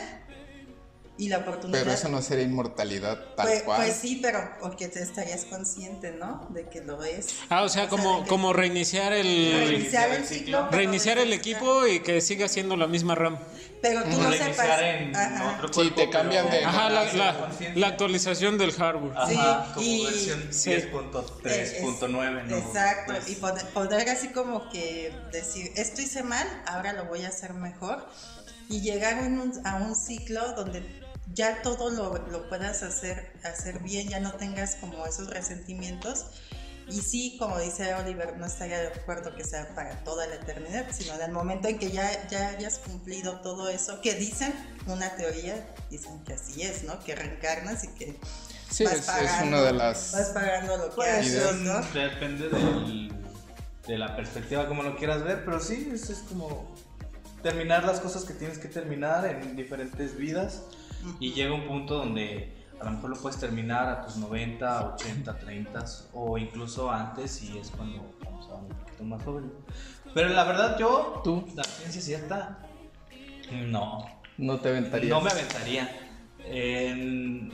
y 1.18 1.28
la 1.28 1.38
oportunidad... 1.38 1.80
Pero 1.80 1.92
eso 1.92 2.08
no 2.08 2.22
sería 2.22 2.44
inmortalidad 2.44 3.18
tal 3.36 3.46
pues, 3.46 3.62
cual. 3.62 3.82
pues 3.82 3.94
sí, 3.96 4.18
pero 4.22 4.40
porque 4.60 4.88
te 4.88 5.02
estarías 5.02 5.44
consciente, 5.44 6.10
¿no? 6.12 6.46
De 6.50 6.68
que 6.68 6.80
lo 6.80 7.02
es. 7.04 7.34
Ah, 7.50 7.62
o 7.62 7.68
sea, 7.68 7.88
como, 7.88 8.18
de 8.18 8.22
que- 8.24 8.28
como 8.30 8.52
reiniciar 8.52 9.12
el... 9.12 9.52
Reiniciar 9.68 10.10
el 10.10 10.24
ciclo. 10.24 10.68
Reiniciar 10.70 11.18
el 11.18 11.32
equipo 11.32 11.86
y 11.86 12.00
que 12.00 12.20
siga 12.20 12.48
siendo 12.48 12.76
la 12.76 12.86
misma 12.86 13.14
RAM. 13.14 13.38
Pero 13.82 14.02
tú 14.04 14.10
no 14.10 14.30
Reiniciar 14.30 14.54
sepas. 14.54 14.80
en 14.80 15.16
Ajá. 15.16 15.54
otro 15.56 15.68
Sí, 15.68 15.74
cuerpo, 15.74 15.94
te 15.96 16.10
cambian 16.10 16.46
pero- 16.46 16.58
de- 16.60 16.64
Ajá, 16.64 16.88
la, 16.88 17.12
la- 17.12 17.48
la 17.74 17.86
actualización 17.88 18.56
del 18.56 18.72
hardware. 18.72 19.12
Ajá, 19.16 19.26
Sí, 19.28 19.74
como 19.74 19.86
y- 19.86 20.04
versión 20.04 20.48
sí. 20.52 20.70
10.3.9, 20.70 22.44
¿no? 22.46 22.56
Exacto, 22.56 23.12
Pues, 23.12 23.28
y 23.28 23.34
poder, 23.36 23.66
poder 23.68 24.08
así 24.08 24.28
como 24.28 24.68
que 24.70 25.12
decir, 25.32 25.72
esto 25.76 26.00
hice 26.00 26.22
mal, 26.22 26.46
ahora 26.66 26.92
lo 26.92 27.04
voy 27.06 27.24
a 27.24 27.28
hacer 27.28 27.54
mejor, 27.54 28.06
y 28.68 28.80
llegar 28.80 29.14
a 29.18 29.26
un, 29.26 29.52
a 29.66 29.76
un 29.76 29.94
ciclo 29.94 30.52
donde 30.54 31.01
ya 31.34 31.62
todo 31.62 31.90
lo, 31.90 32.18
lo 32.28 32.48
puedas 32.48 32.82
hacer, 32.82 33.32
hacer 33.44 33.78
bien, 33.80 34.08
ya 34.08 34.20
no 34.20 34.32
tengas 34.34 34.76
como 34.76 35.06
esos 35.06 35.30
resentimientos. 35.30 36.26
Y 36.88 37.00
sí, 37.00 37.36
como 37.38 37.58
dice 37.60 37.94
Oliver, 37.94 38.36
no 38.38 38.44
estaría 38.46 38.80
de 38.80 38.88
acuerdo 38.88 39.34
que 39.36 39.44
sea 39.44 39.72
para 39.74 40.02
toda 40.02 40.26
la 40.26 40.34
eternidad, 40.34 40.86
sino 40.90 41.14
en 41.14 41.22
el 41.22 41.30
momento 41.30 41.68
en 41.68 41.78
que 41.78 41.92
ya, 41.92 42.28
ya 42.28 42.48
hayas 42.48 42.78
cumplido 42.78 43.40
todo 43.40 43.68
eso, 43.68 44.00
que 44.00 44.14
dicen, 44.14 44.52
una 44.86 45.14
teoría, 45.14 45.64
dicen 45.90 46.22
que 46.24 46.34
así 46.34 46.62
es, 46.62 46.82
¿no? 46.82 46.98
Que 47.04 47.14
reencarnas 47.14 47.84
y 47.84 47.88
que 47.88 48.18
Sí, 48.68 48.84
vas 48.84 48.94
es, 48.94 49.00
es 49.00 49.06
pagando, 49.06 49.46
una 49.58 49.62
de 49.62 49.72
las... 49.74 50.12
vas 50.12 50.28
pagando 50.30 50.76
lo 50.76 50.88
que 50.90 50.96
Pues 50.96 51.08
haces, 51.10 51.54
¿no? 51.56 51.80
depende 51.94 52.48
del- 52.48 53.12
de 53.86 53.98
la 53.98 54.16
perspectiva 54.16 54.66
como 54.66 54.82
lo 54.82 54.96
quieras 54.96 55.22
ver, 55.22 55.44
pero 55.44 55.60
sí, 55.60 55.90
es, 55.94 56.10
es 56.10 56.18
como 56.28 56.74
terminar 57.42 57.84
las 57.84 58.00
cosas 58.00 58.24
que 58.24 58.34
tienes 58.34 58.58
que 58.58 58.68
terminar 58.68 59.24
en 59.26 59.54
diferentes 59.56 60.16
vidas 60.16 60.62
y 61.20 61.32
llega 61.32 61.52
un 61.54 61.66
punto 61.66 61.96
donde 61.98 62.56
a 62.80 62.84
lo 62.84 62.90
mejor 62.92 63.10
lo 63.10 63.16
puedes 63.16 63.38
terminar 63.38 63.88
a 63.88 64.02
tus 64.04 64.16
90, 64.16 64.94
80, 64.94 65.38
30 65.38 65.84
o 66.14 66.36
incluso 66.38 66.90
antes 66.90 67.42
y 67.42 67.58
es 67.58 67.70
cuando 67.70 68.12
vamos 68.24 68.48
a 68.50 68.54
un 68.54 68.68
poquito 68.68 69.04
más 69.04 69.22
joven. 69.22 69.52
Pero 70.14 70.28
la 70.30 70.44
verdad 70.44 70.76
yo, 70.78 71.20
¿Tú? 71.24 71.44
la 71.54 71.64
ciencia 71.64 72.00
cierta, 72.02 72.58
no. 73.52 74.06
No 74.38 74.58
te 74.60 74.70
aventarías. 74.70 75.10
No 75.10 75.20
me 75.20 75.30
aventaría. 75.30 75.88
En- 76.44 77.52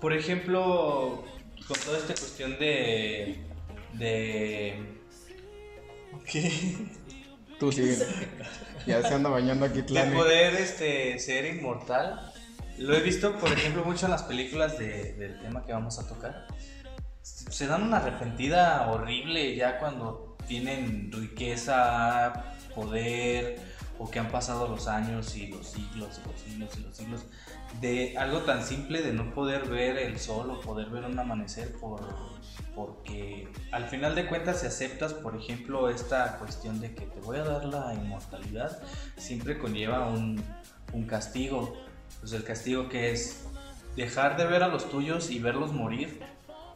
por 0.00 0.12
ejemplo, 0.12 1.24
con 1.68 1.78
toda 1.84 1.98
esta 1.98 2.14
cuestión 2.14 2.52
de. 2.58 3.44
de. 3.94 4.98
¿Qué? 6.30 6.50
Tú 7.58 7.72
sigue. 7.72 7.96
Ya 8.86 9.02
se 9.02 9.14
anda 9.14 9.28
bañando 9.30 9.66
aquí 9.66 9.78
De 9.78 9.82
Tlane. 9.82 10.14
poder 10.14 10.54
este, 10.54 11.18
ser 11.18 11.44
inmortal. 11.56 12.32
Lo 12.78 12.94
he 12.94 13.00
visto, 13.00 13.36
por 13.36 13.50
ejemplo, 13.52 13.84
mucho 13.84 14.06
en 14.06 14.12
las 14.12 14.22
películas 14.24 14.78
de- 14.78 15.14
del 15.14 15.38
tema 15.40 15.64
que 15.64 15.72
vamos 15.72 15.98
a 15.98 16.06
tocar. 16.06 16.46
Se 17.22 17.66
dan 17.66 17.82
una 17.82 17.98
arrepentida 17.98 18.86
horrible 18.90 19.54
ya 19.56 19.78
cuando 19.78 20.36
tienen 20.46 21.10
riqueza, 21.12 22.44
poder, 22.74 23.58
o 23.98 24.10
que 24.10 24.18
han 24.18 24.28
pasado 24.28 24.68
los 24.68 24.86
años 24.88 25.34
y 25.36 25.46
los 25.46 25.66
siglos 25.68 26.20
y 26.22 26.28
los 26.28 26.38
siglos 26.40 26.76
y 26.76 26.80
los 26.82 26.96
siglos. 26.96 27.24
De 27.80 28.16
algo 28.18 28.40
tan 28.40 28.62
simple 28.62 29.00
de 29.02 29.12
no 29.12 29.32
poder 29.34 29.68
ver 29.68 29.96
el 29.96 30.18
sol 30.18 30.50
o 30.50 30.60
poder 30.60 30.90
ver 30.90 31.04
un 31.04 31.18
amanecer 31.18 31.72
por, 31.80 32.00
porque 32.74 33.48
al 33.72 33.86
final 33.88 34.14
de 34.14 34.26
cuentas 34.26 34.60
si 34.60 34.66
aceptas, 34.66 35.14
por 35.14 35.34
ejemplo, 35.34 35.88
esta 35.88 36.38
cuestión 36.38 36.80
de 36.80 36.94
que 36.94 37.06
te 37.06 37.20
voy 37.20 37.38
a 37.38 37.44
dar 37.44 37.64
la 37.64 37.94
inmortalidad, 37.94 38.78
siempre 39.16 39.58
conlleva 39.58 40.06
un, 40.08 40.42
un 40.92 41.06
castigo. 41.06 41.74
Pues 42.20 42.32
el 42.32 42.44
castigo 42.44 42.88
que 42.88 43.10
es 43.12 43.44
dejar 43.94 44.36
de 44.36 44.46
ver 44.46 44.62
a 44.62 44.68
los 44.68 44.90
tuyos 44.90 45.30
y 45.30 45.38
verlos 45.38 45.72
morir, 45.72 46.20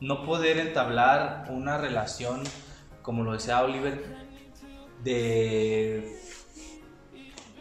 no 0.01 0.25
poder 0.25 0.59
entablar 0.59 1.47
una 1.51 1.77
relación, 1.79 2.43
como 3.03 3.23
lo 3.25 3.33
decía 3.33 3.63
Oliver, 3.63 4.03
de, 5.05 6.19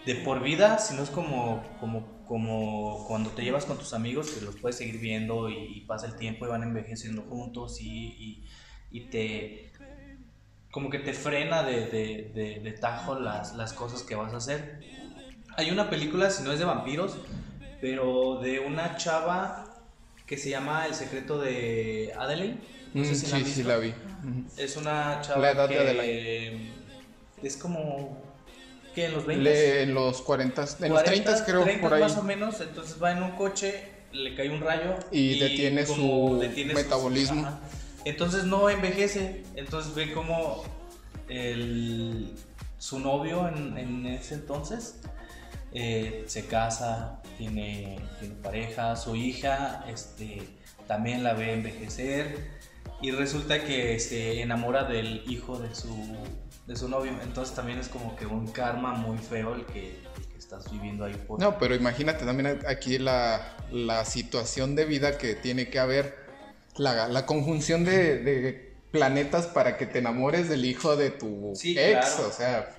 de 0.06 0.16
por 0.24 0.42
vida, 0.42 0.78
sino 0.80 1.04
es 1.04 1.10
como, 1.10 1.64
como, 1.80 2.26
como 2.26 3.06
cuando 3.08 3.32
te 3.32 3.44
llevas 3.44 3.66
con 3.66 3.78
tus 3.78 3.94
amigos 3.94 4.30
que 4.32 4.46
los 4.46 4.56
puedes 4.58 4.78
seguir 4.78 5.00
viendo 5.00 5.50
y, 5.50 5.82
pasa 5.88 6.06
el 6.08 6.16
tiempo 6.16 6.46
y 6.46 6.50
van 6.50 6.64
envejeciendo 6.64 7.24
juntos 7.24 7.82
y, 7.82 7.88
y- 7.90 8.46
y 8.92 9.10
te 9.10 9.72
como 10.72 10.90
que 10.92 11.00
te 11.00 11.14
frena 11.14 11.64
de, 11.64 11.88
de- 11.88 12.32
de- 12.36 12.60
de 12.64 12.72
tajo 12.74 13.20
las, 13.20 13.56
las 13.56 13.74
cosas 13.74 14.04
que 14.04 14.14
vas 14.16 14.34
a 14.34 14.38
hacer. 14.38 14.84
Hay 15.58 15.72
una 15.72 15.90
película, 15.90 16.30
si 16.30 16.44
no 16.44 16.52
es 16.52 16.60
de 16.60 16.66
vampiros, 16.66 17.18
pero 17.82 18.40
de 18.42 18.60
una 18.60 18.98
chava 18.98 19.66
que 20.26 20.38
se 20.38 20.50
llama 20.50 20.86
El 20.86 20.94
secreto 20.94 21.40
de 21.40 22.14
Adelaide. 22.18 22.58
No 22.94 23.04
sé 23.06 23.12
Mm, 23.12 23.16
si 23.16 23.26
la 23.28 23.38
sí, 23.38 23.44
han 23.44 23.46
sí, 23.46 23.64
la 23.64 23.78
vi. 23.78 23.94
Es 24.58 24.78
una 24.78 25.22
chava 25.22 25.42
La 25.42 25.52
edad 25.52 25.68
que 25.68 25.76
de 25.76 25.80
Adelaide. 25.82 26.60
es 27.44 27.58
como 27.58 28.22
que 28.94 29.06
en 29.06 29.14
los 29.14 29.26
20 29.26 29.44
Le- 29.44 29.84
en 29.84 29.94
los 29.94 30.22
40, 30.22 30.66
en 30.82 30.90
los 30.94 31.04
30 31.04 31.46
creo, 31.46 31.64
30 31.64 31.82
por 31.82 31.94
ahí. 31.94 32.02
más 32.02 32.18
o 32.18 32.24
menos, 32.24 32.60
entonces 32.62 33.02
va 33.02 33.12
en 33.12 33.22
un 33.24 33.32
coche, 33.32 33.84
le 34.12 34.36
cae 34.36 34.50
un 34.50 34.60
rayo 34.62 34.96
Y 35.12 35.38
detiene 35.40 35.86
su 35.86 36.38
detiene 36.42 36.74
metabolismo. 36.74 37.48
Entonces 38.06 38.46
no 38.46 38.70
envejece, 38.70 39.44
entonces 39.56 39.94
ve 39.94 40.12
como 40.14 40.64
el, 41.28 42.34
su 42.78 43.00
novio 43.00 43.48
en, 43.48 43.78
en 43.78 44.06
ese 44.08 44.36
entonces 44.36 44.96
eh, 45.74 46.24
se 46.28 46.46
casa, 46.48 47.19
tiene, 47.40 47.98
tiene 48.20 48.36
pareja, 48.36 48.96
su 48.98 49.16
hija 49.16 49.86
este, 49.88 50.44
también 50.88 51.24
la 51.24 51.34
ve 51.34 51.54
envejecer 51.54 52.38
y 53.02 53.12
resulta 53.12 53.64
que 53.64 53.98
se 54.00 54.42
enamora 54.42 54.84
del 54.84 55.24
hijo 55.26 55.58
de 55.58 55.74
su, 55.74 55.96
de 56.68 56.76
su 56.76 56.90
novio. 56.90 57.14
Entonces 57.24 57.56
también 57.56 57.80
es 57.80 57.88
como 57.88 58.16
que 58.18 58.26
un 58.26 58.52
karma 58.52 58.94
muy 58.94 59.18
feo 59.18 59.56
el 59.56 59.66
que, 59.66 60.02
el 60.18 60.28
que 60.28 60.38
estás 60.38 60.70
viviendo 60.70 61.06
ahí. 61.06 61.14
Por... 61.14 61.40
No, 61.40 61.58
pero 61.58 61.74
imagínate 61.76 62.26
también 62.26 62.60
aquí 62.68 63.00
la, 63.00 63.56
la 63.72 64.04
situación 64.04 64.76
de 64.76 64.84
vida 64.84 65.18
que 65.18 65.34
tiene 65.36 65.70
que 65.70 65.80
haber, 65.80 66.18
la, 66.76 67.08
la 67.08 67.26
conjunción 67.26 67.86
de, 67.86 68.20
de 68.22 68.76
planetas 68.92 69.48
para 69.48 69.78
que 69.78 69.86
te 69.86 70.00
enamores 70.00 70.50
del 70.50 70.66
hijo 70.66 70.98
de 70.98 71.12
tu 71.12 71.54
Sí, 71.56 71.78
ex, 71.80 72.16
claro. 72.16 72.28
o 72.28 72.32
sea, 72.34 72.79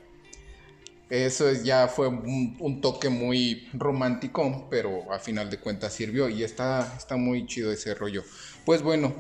eso 1.11 1.49
es- 1.49 1.65
ya 1.65 1.89
fue 1.89 2.09
un, 2.09 2.57
un 2.61 2.81
toque 2.81 3.09
muy 3.09 3.69
romántico, 3.75 4.69
pero 4.71 5.13
a 5.13 5.19
final 5.19 5.51
de 5.51 5.59
cuentas 5.59 5.93
sirvió 5.93 6.29
y 6.29 6.43
está, 6.45 6.95
está 6.97 7.17
muy 7.17 7.47
chido 7.47 7.73
ese 7.73 7.95
rollo. 7.95 8.23
Pues 8.65 8.83
bueno, 8.83 9.13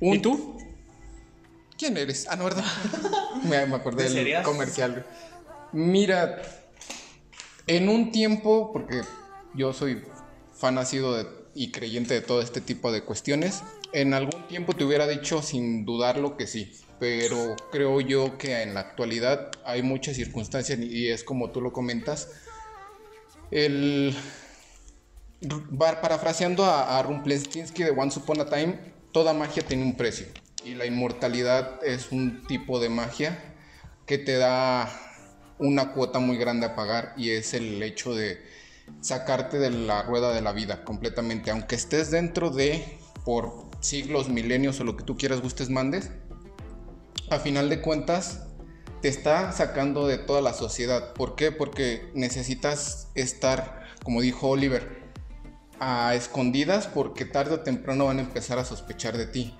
un- 0.00 0.16
¿Y 0.16 0.18
tú? 0.20 0.58
¿Quién 1.78 1.96
eres? 1.96 2.26
Ah, 2.30 2.36
no, 2.36 2.44
¿verdad? 2.44 2.64
me, 3.44 3.66
me 3.66 3.76
acordé 3.76 4.08
¿De 4.10 4.24
del 4.24 4.42
comercial. 4.42 5.06
Mira, 5.72 6.42
en 7.66 7.88
un 7.88 8.12
tiempo, 8.12 8.72
porque 8.72 9.00
yo 9.54 9.72
soy 9.72 10.02
fan 10.54 10.74
nacido 10.76 11.16
de- 11.16 11.26
y 11.54 11.70
creyente 11.72 12.14
de 12.14 12.20
todo 12.20 12.40
este 12.42 12.60
tipo 12.60 12.92
de 12.92 13.02
cuestiones, 13.02 13.62
en 13.92 14.12
algún 14.14 14.46
tiempo 14.48 14.74
te 14.74 14.84
hubiera 14.84 15.06
dicho 15.06 15.42
sin 15.42 15.84
dudarlo 15.86 16.36
que 16.36 16.46
sí, 16.46 16.70
pero 16.98 17.56
creo 17.70 18.00
yo 18.00 18.38
que 18.38 18.62
en 18.62 18.74
la 18.74 18.80
actualidad 18.80 19.50
hay 19.64 19.82
muchas 19.82 20.16
circunstancias 20.16 20.78
y 20.78 21.08
es 21.08 21.24
como 21.24 21.50
tú 21.50 21.60
lo 21.60 21.72
comentas. 21.72 22.30
El 23.50 24.14
parafraseando 25.78 26.64
a, 26.64 26.98
a 26.98 27.02
de 27.02 27.94
Once 27.96 28.18
Upon 28.18 28.40
a 28.40 28.46
Time, 28.46 28.78
toda 29.12 29.32
magia 29.32 29.62
tiene 29.62 29.82
un 29.82 29.96
precio. 29.96 30.26
Y 30.64 30.74
la 30.74 30.86
inmortalidad 30.86 31.84
es 31.84 32.10
un 32.10 32.44
tipo 32.46 32.80
de 32.80 32.88
magia 32.88 33.54
que 34.06 34.18
te 34.18 34.36
da 34.36 34.90
una 35.58 35.92
cuota 35.92 36.18
muy 36.18 36.36
grande 36.36 36.66
a 36.66 36.74
pagar 36.74 37.14
y 37.16 37.30
es 37.30 37.54
el 37.54 37.82
hecho 37.82 38.14
de 38.14 38.42
sacarte 39.00 39.58
de 39.58 39.70
la 39.70 40.02
rueda 40.02 40.32
de 40.32 40.42
la 40.42 40.52
vida 40.52 40.84
completamente. 40.84 41.50
Aunque 41.50 41.76
estés 41.76 42.10
dentro 42.10 42.50
de, 42.50 42.98
por 43.24 43.70
siglos, 43.80 44.28
milenios 44.28 44.80
o 44.80 44.84
lo 44.84 44.96
que 44.96 45.04
tú 45.04 45.16
quieras, 45.16 45.40
gustes, 45.40 45.70
mandes, 45.70 46.10
a 47.30 47.38
final 47.38 47.68
de 47.68 47.80
cuentas 47.80 48.42
te 49.02 49.08
está 49.08 49.52
sacando 49.52 50.06
de 50.06 50.18
toda 50.18 50.40
la 50.40 50.52
sociedad. 50.52 51.12
¿Por 51.12 51.34
qué? 51.34 51.52
Porque 51.52 52.10
necesitas 52.14 53.08
estar, 53.14 53.84
como 54.04 54.20
dijo 54.20 54.48
Oliver, 54.48 55.02
a 55.78 56.14
escondidas 56.14 56.86
porque 56.86 57.24
tarde 57.24 57.54
o 57.54 57.60
temprano 57.60 58.06
van 58.06 58.18
a 58.18 58.22
empezar 58.22 58.58
a 58.58 58.64
sospechar 58.64 59.16
de 59.16 59.26
ti. 59.26 59.54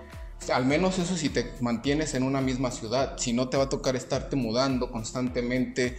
Al 0.52 0.64
menos 0.64 0.98
eso 0.98 1.16
si 1.16 1.28
te 1.28 1.52
mantienes 1.60 2.14
en 2.14 2.22
una 2.22 2.40
misma 2.40 2.70
ciudad. 2.70 3.16
Si 3.18 3.32
no 3.32 3.48
te 3.48 3.56
va 3.56 3.64
a 3.64 3.68
tocar 3.68 3.96
estarte 3.96 4.36
mudando 4.36 4.90
constantemente, 4.90 5.98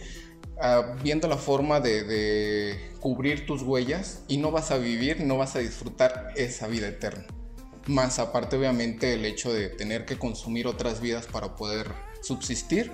ah, 0.60 0.96
viendo 1.02 1.28
la 1.28 1.36
forma 1.36 1.80
de, 1.80 2.04
de 2.04 2.90
cubrir 3.00 3.46
tus 3.46 3.62
huellas 3.62 4.22
y 4.28 4.38
no 4.38 4.50
vas 4.50 4.70
a 4.70 4.78
vivir, 4.78 5.20
no 5.20 5.36
vas 5.36 5.54
a 5.56 5.60
disfrutar 5.60 6.32
esa 6.36 6.66
vida 6.66 6.88
eterna. 6.88 7.26
Más 7.88 8.18
aparte 8.18 8.56
obviamente 8.56 9.14
el 9.14 9.24
hecho 9.24 9.52
de 9.52 9.68
tener 9.68 10.04
que 10.04 10.18
consumir 10.18 10.66
otras 10.66 11.00
vidas 11.00 11.26
para 11.26 11.56
poder 11.56 11.88
subsistir. 12.22 12.92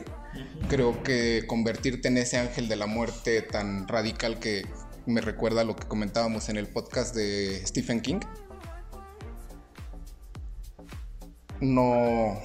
Creo 0.69 1.03
que 1.03 1.45
convertirte 1.47 2.09
en 2.09 2.17
ese 2.17 2.39
ángel 2.39 2.69
de 2.69 2.77
la 2.77 2.87
muerte 2.87 3.43
tan 3.43 3.87
radical 3.87 4.39
que 4.39 4.67
me 5.07 5.21
recuerda 5.21 5.61
a 5.61 5.65
lo 5.65 5.77
que 5.77 5.87
comentábamos 5.87 6.49
en 6.49 6.57
el 6.57 6.69
podcast 6.69 7.15
de 7.15 7.65
Stephen 7.67 8.01
King. 8.01 8.21
No, 11.61 12.39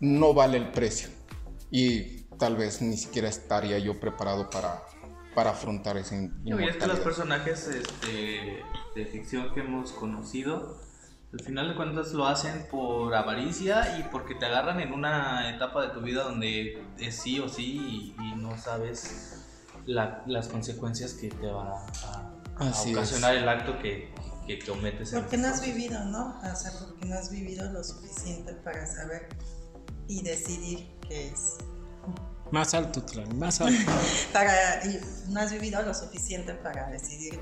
no 0.00 0.34
vale 0.34 0.58
el 0.58 0.70
precio. 0.70 1.08
Y 1.70 2.20
tal 2.38 2.56
vez 2.56 2.82
ni 2.82 2.96
siquiera 2.96 3.28
estaría 3.28 3.78
yo 3.78 4.00
preparado 4.00 4.48
para, 4.48 4.82
para 5.34 5.50
afrontar 5.50 5.96
ese 5.96 6.30
y 6.44 6.52
es 6.64 6.76
que 6.76 6.86
los 6.86 7.00
personajes 7.00 7.68
este, 7.68 8.62
de 8.94 9.06
ficción 9.06 9.52
que 9.54 9.60
hemos 9.60 9.92
conocido, 9.92 10.80
al 11.32 11.40
final 11.40 11.68
de 11.68 11.76
cuentas 11.76 12.12
lo 12.12 12.26
hacen 12.26 12.66
por 12.70 13.14
avaricia 13.14 13.98
y 13.98 14.02
porque 14.10 14.34
te 14.34 14.46
agarran 14.46 14.80
en 14.80 14.92
una 14.92 15.48
etapa 15.54 15.82
de 15.82 15.88
tu 15.90 16.00
vida 16.00 16.24
donde 16.24 16.82
es 16.98 17.14
sí 17.16 17.38
o 17.38 17.48
sí 17.48 18.14
y, 18.18 18.22
y 18.22 18.34
no 18.36 18.58
sabes 18.58 19.36
la- 19.86 20.22
las 20.26 20.48
consecuencias 20.48 21.12
que 21.14 21.28
te 21.28 21.46
va 21.46 21.86
a, 22.04 22.32
a 22.58 22.68
Así 22.70 22.90
es. 22.90 22.96
ocasionar 22.96 23.36
el 23.36 23.48
acto 23.48 23.78
que, 23.78 24.12
que 24.46 24.58
cometes. 24.66 25.12
Porque 25.12 25.36
no 25.36 25.46
has 25.48 25.64
vivido, 25.64 26.04
¿no? 26.06 26.38
O 26.40 26.56
sea, 26.56 26.72
porque 26.80 27.06
no 27.06 27.14
has 27.16 27.30
vivido 27.30 27.70
lo 27.72 27.82
suficiente 27.84 28.52
para 28.54 28.84
saber 28.86 29.28
y 30.08 30.22
decidir 30.24 30.90
qué 31.08 31.28
es. 31.28 31.58
Más 32.50 32.74
alto, 32.74 33.02
Tlan, 33.04 33.38
más 33.38 33.60
alto. 33.60 33.80
Para, 34.32 34.84
y 34.84 35.00
no 35.28 35.38
has 35.40 35.52
vivido 35.52 35.80
lo 35.82 35.94
suficiente 35.94 36.52
para 36.54 36.88
decidir 36.90 37.38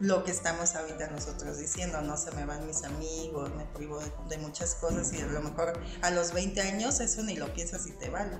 lo 0.00 0.22
que 0.24 0.30
estamos 0.30 0.74
ahorita 0.74 1.08
nosotros 1.10 1.58
diciendo, 1.58 2.00
no 2.02 2.16
se 2.16 2.30
me 2.32 2.44
van 2.44 2.66
mis 2.66 2.84
amigos, 2.84 3.50
me 3.56 3.64
privo 3.64 3.98
de, 3.98 4.10
de 4.28 4.38
muchas 4.38 4.74
cosas 4.76 5.12
y 5.12 5.20
a 5.20 5.26
lo 5.26 5.40
mejor 5.42 5.72
a 6.02 6.10
los 6.10 6.32
20 6.32 6.60
años 6.60 7.00
eso 7.00 7.22
ni 7.22 7.36
lo 7.36 7.52
piensas 7.52 7.86
y 7.86 7.92
te 7.92 8.08
vale. 8.10 8.36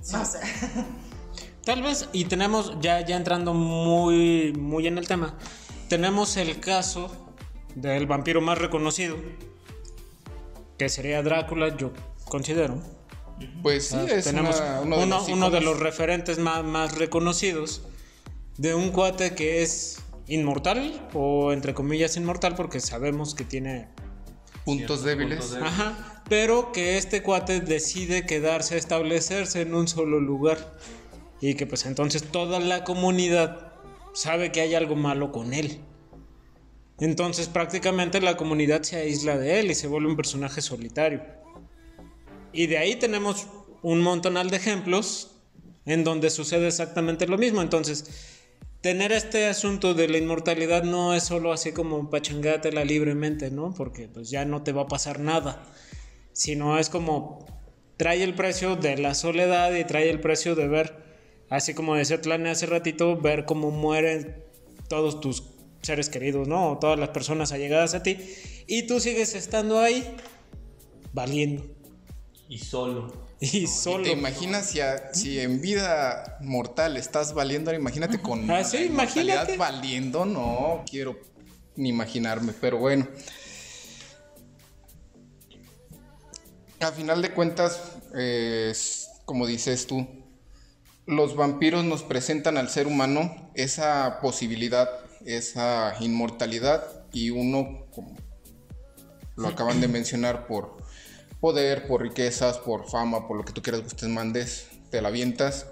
O 0.00 0.24
sea, 0.24 0.40
Tal 1.64 1.82
vez, 1.82 2.08
y 2.12 2.24
tenemos, 2.24 2.74
ya, 2.80 3.04
ya 3.04 3.16
entrando 3.16 3.52
muy, 3.52 4.52
muy 4.54 4.86
en 4.86 4.96
el 4.96 5.06
tema, 5.06 5.36
tenemos 5.88 6.36
el 6.38 6.60
caso 6.60 7.10
del 7.74 8.06
vampiro 8.06 8.40
más 8.40 8.56
reconocido, 8.58 9.16
que 10.78 10.88
sería 10.88 11.22
Drácula, 11.22 11.76
yo 11.76 11.92
considero. 12.24 12.80
Pues 13.62 13.88
sí, 13.88 13.96
Ah, 13.98 14.06
es 14.08 14.24
tenemos 14.24 14.56
una- 14.58 14.80
uno, 14.80 14.96
de 15.24 15.32
uno 15.32 15.44
los 15.46 15.52
de 15.52 15.60
los 15.60 15.78
referentes 15.78 16.38
más, 16.38 16.64
más 16.64 16.96
reconocidos 16.96 17.82
de 18.56 18.74
un 18.74 18.90
cuate 18.90 19.34
que 19.34 19.62
es 19.62 19.98
inmortal, 20.28 21.08
o 21.14 21.52
entre 21.52 21.74
comillas 21.74 22.16
inmortal, 22.16 22.54
porque 22.54 22.80
sabemos 22.80 23.34
que 23.34 23.44
tiene 23.44 23.88
puntos 24.64 25.02
débiles. 25.02 25.38
puntos 25.38 25.52
débiles. 25.52 25.72
Ajá, 25.72 26.22
pero 26.28 26.72
que 26.72 26.98
este 26.98 27.22
cuate 27.22 27.60
decide 27.60 28.26
quedarse, 28.26 28.76
establecerse 28.76 29.62
en 29.62 29.74
un 29.74 29.88
solo 29.88 30.20
lugar 30.20 30.76
y 31.40 31.54
que 31.54 31.66
pues 31.66 31.86
entonces 31.86 32.22
toda 32.24 32.60
la 32.60 32.84
comunidad 32.84 33.72
sabe 34.12 34.52
que 34.52 34.60
hay 34.60 34.74
algo 34.74 34.96
malo 34.96 35.32
con 35.32 35.54
él. 35.54 35.80
Entonces 37.00 37.48
prácticamente 37.48 38.20
la 38.20 38.36
comunidad 38.36 38.82
se 38.82 38.96
aísla 38.96 39.38
de 39.38 39.60
él 39.60 39.70
y 39.70 39.74
se 39.74 39.86
vuelve 39.86 40.08
un 40.08 40.16
personaje 40.16 40.60
solitario. 40.60 41.22
Y 42.52 42.66
de 42.66 42.78
ahí 42.78 42.96
tenemos 42.96 43.46
un 43.82 44.00
montonal 44.00 44.50
de 44.50 44.56
ejemplos 44.56 45.36
en 45.86 46.04
donde 46.04 46.30
sucede 46.30 46.66
exactamente 46.66 47.26
lo 47.26 47.38
mismo. 47.38 47.62
Entonces, 47.62 48.37
tener 48.80 49.12
este 49.12 49.46
asunto 49.46 49.94
de 49.94 50.08
la 50.08 50.18
inmortalidad 50.18 50.84
no 50.84 51.14
es 51.14 51.24
solo 51.24 51.52
así 51.52 51.72
como 51.72 52.10
pachangátela 52.10 52.84
libremente, 52.84 53.50
¿no? 53.50 53.74
Porque 53.74 54.08
pues 54.08 54.30
ya 54.30 54.44
no 54.44 54.62
te 54.62 54.72
va 54.72 54.82
a 54.82 54.88
pasar 54.88 55.20
nada. 55.20 55.64
Sino 56.32 56.78
es 56.78 56.88
como 56.88 57.46
trae 57.96 58.22
el 58.22 58.34
precio 58.34 58.76
de 58.76 58.96
la 58.96 59.14
soledad 59.14 59.74
y 59.74 59.84
trae 59.84 60.08
el 60.08 60.20
precio 60.20 60.54
de 60.54 60.68
ver, 60.68 60.94
así 61.50 61.74
como 61.74 61.96
decía 61.96 62.20
Tlane 62.20 62.50
hace 62.50 62.66
ratito, 62.66 63.20
ver 63.20 63.44
cómo 63.44 63.70
mueren 63.70 64.44
todos 64.88 65.20
tus 65.20 65.42
seres 65.82 66.08
queridos, 66.08 66.46
¿no? 66.48 66.78
Todas 66.80 66.98
las 66.98 67.10
personas 67.10 67.52
allegadas 67.52 67.94
a 67.94 68.02
ti. 68.02 68.18
Y 68.66 68.86
tú 68.86 69.00
sigues 69.00 69.34
estando 69.34 69.80
ahí, 69.80 70.04
valiendo. 71.12 71.64
Y 72.48 72.58
solo. 72.58 73.27
Y 73.40 73.66
solo. 73.68 74.02
¿Te 74.04 74.10
imaginas 74.12 74.66
si, 74.70 74.80
a- 74.80 75.14
si 75.14 75.38
en 75.38 75.60
vida 75.60 76.38
mortal 76.40 76.96
estás 76.96 77.34
valiendo? 77.34 77.72
Imagínate 77.72 78.20
con 78.20 78.50
Ah, 78.50 78.64
sí, 78.64 78.78
imagínate. 78.86 79.56
valiendo, 79.56 80.24
no 80.24 80.84
quiero 80.90 81.16
ni 81.76 81.90
imaginarme, 81.90 82.52
pero 82.60 82.78
bueno. 82.78 83.06
A 86.80 86.92
final 86.92 87.22
de 87.22 87.32
cuentas, 87.32 87.80
eh, 88.16 88.72
como 89.24 89.46
dices 89.46 89.86
tú, 89.86 90.06
los 91.06 91.34
vampiros 91.36 91.84
nos 91.84 92.02
presentan 92.02 92.56
al 92.56 92.68
ser 92.68 92.86
humano 92.86 93.50
esa 93.54 94.20
posibilidad, 94.20 94.88
esa 95.24 95.94
inmortalidad 96.00 96.84
y 97.12 97.30
uno, 97.30 97.86
como 97.92 98.16
lo 99.36 99.48
acaban 99.48 99.80
de 99.80 99.88
mencionar, 99.88 100.46
por 100.46 100.77
poder, 101.40 101.86
por 101.86 102.02
riquezas, 102.02 102.58
por 102.58 102.88
fama, 102.88 103.26
por 103.26 103.36
lo 103.36 103.44
que 103.44 103.52
tú 103.52 103.62
quieras, 103.62 103.82
gustes, 103.82 104.08
mandes, 104.08 104.68
te 104.90 105.00
la 105.00 105.08
avientas. 105.08 105.66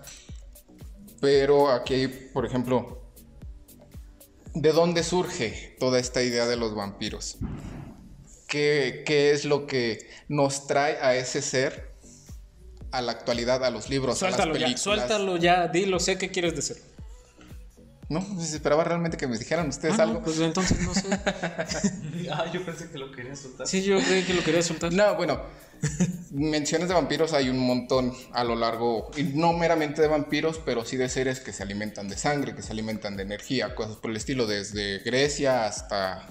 Pero 1.21 1.71
aquí, 1.71 2.09
por 2.09 2.47
ejemplo, 2.47 3.03
¿de 4.55 4.73
dónde 4.73 5.03
surge 5.03 5.77
toda 5.79 5.99
esta 5.99 6.23
idea 6.23 6.47
de 6.47 6.57
los 6.57 6.75
vampiros? 6.75 7.39
¿Qué, 8.47 9.03
qué 9.05 9.33
es 9.33 9.45
lo 9.45 9.67
que 9.67 10.09
nos 10.29 10.67
trae 10.67 10.99
a 11.01 11.17
ese 11.17 11.43
ser 11.43 11.91
a 12.93 13.03
la 13.03 13.13
actualidad, 13.13 13.65
a 13.65 13.71
los 13.71 13.91
libros, 13.91 14.17
a 14.17 14.19
Suéltalo 14.19 14.53
las 14.53 14.61
ya, 14.61 14.67
películas? 14.67 14.81
suéltalo 14.83 15.37
ya, 15.37 15.69
dilo, 15.69 15.99
sé 15.99 16.17
qué 16.17 16.31
quieres 16.31 16.55
decir. 16.55 16.77
No, 18.09 18.21
pues 18.35 18.53
esperaba 18.53 18.85
realmente 18.85 19.17
que 19.17 19.27
me 19.27 19.37
dijeran 19.37 19.69
ustedes 19.69 19.99
Ah, 19.99 20.05
algo. 20.05 20.15
no, 20.15 20.23
pues 20.23 20.39
entonces 20.39 20.81
no 20.81 20.95
sé. 20.95 21.09
ah, 22.33 22.45
yo 22.53 22.65
pensé 22.65 22.89
que 22.89 22.99
lo 22.99 23.11
quería 23.11 23.35
soltar. 23.35 23.67
Sí, 23.67 23.83
yo 23.83 23.99
creí 24.01 24.23
que 24.23 24.35
lo 24.35 24.45
quería 24.45 24.63
soltar. 24.63 24.93
No, 24.93 25.17
bueno, 25.17 25.43
menciones 26.31 26.87
de 26.89 26.95
vampiros 26.95 27.33
hay 27.33 27.49
un 27.49 27.59
montón 27.59 28.13
a 28.33 28.45
lo 28.45 28.55
largo, 28.55 29.11
y 29.17 29.25
no 29.25 29.53
meramente 29.55 30.03
de 30.03 30.09
vampiros, 30.09 30.61
pero 30.65 30.85
sí 30.85 30.97
de 30.97 31.09
seres 31.09 31.41
que 31.41 31.53
se 31.53 31.65
alimentan 31.65 32.09
de 32.09 32.17
sangre, 32.17 32.55
que 32.55 32.63
se 32.63 32.73
alimentan 32.73 33.17
de 33.17 33.25
energía, 33.25 33.75
cosas 33.75 33.97
por 33.97 34.13
el 34.13 34.17
estilo, 34.17 34.47
desde 34.47 34.99
Grecia 35.01 35.67
hasta 35.67 36.29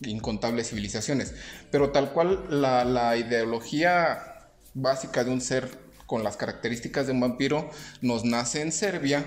incontables 0.00 0.70
civilizaciones. 0.70 1.34
Pero 1.70 1.90
tal 1.90 2.12
cual 2.12 2.46
la, 2.50 2.84
la 2.84 3.16
ideología 3.16 4.48
básica 4.74 5.22
de 5.22 5.30
un 5.30 5.40
ser 5.40 5.68
con 6.06 6.24
las 6.24 6.36
características 6.36 7.06
de 7.06 7.12
un 7.12 7.20
vampiro 7.20 7.70
nos 8.00 8.24
nace 8.24 8.60
en 8.60 8.72
Serbia, 8.72 9.24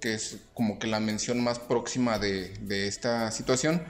que 0.00 0.14
es 0.14 0.38
como 0.54 0.78
que 0.78 0.86
la 0.86 1.00
mención 1.00 1.42
más 1.42 1.58
próxima 1.58 2.18
de, 2.18 2.48
de 2.60 2.88
esta 2.88 3.30
situación 3.30 3.82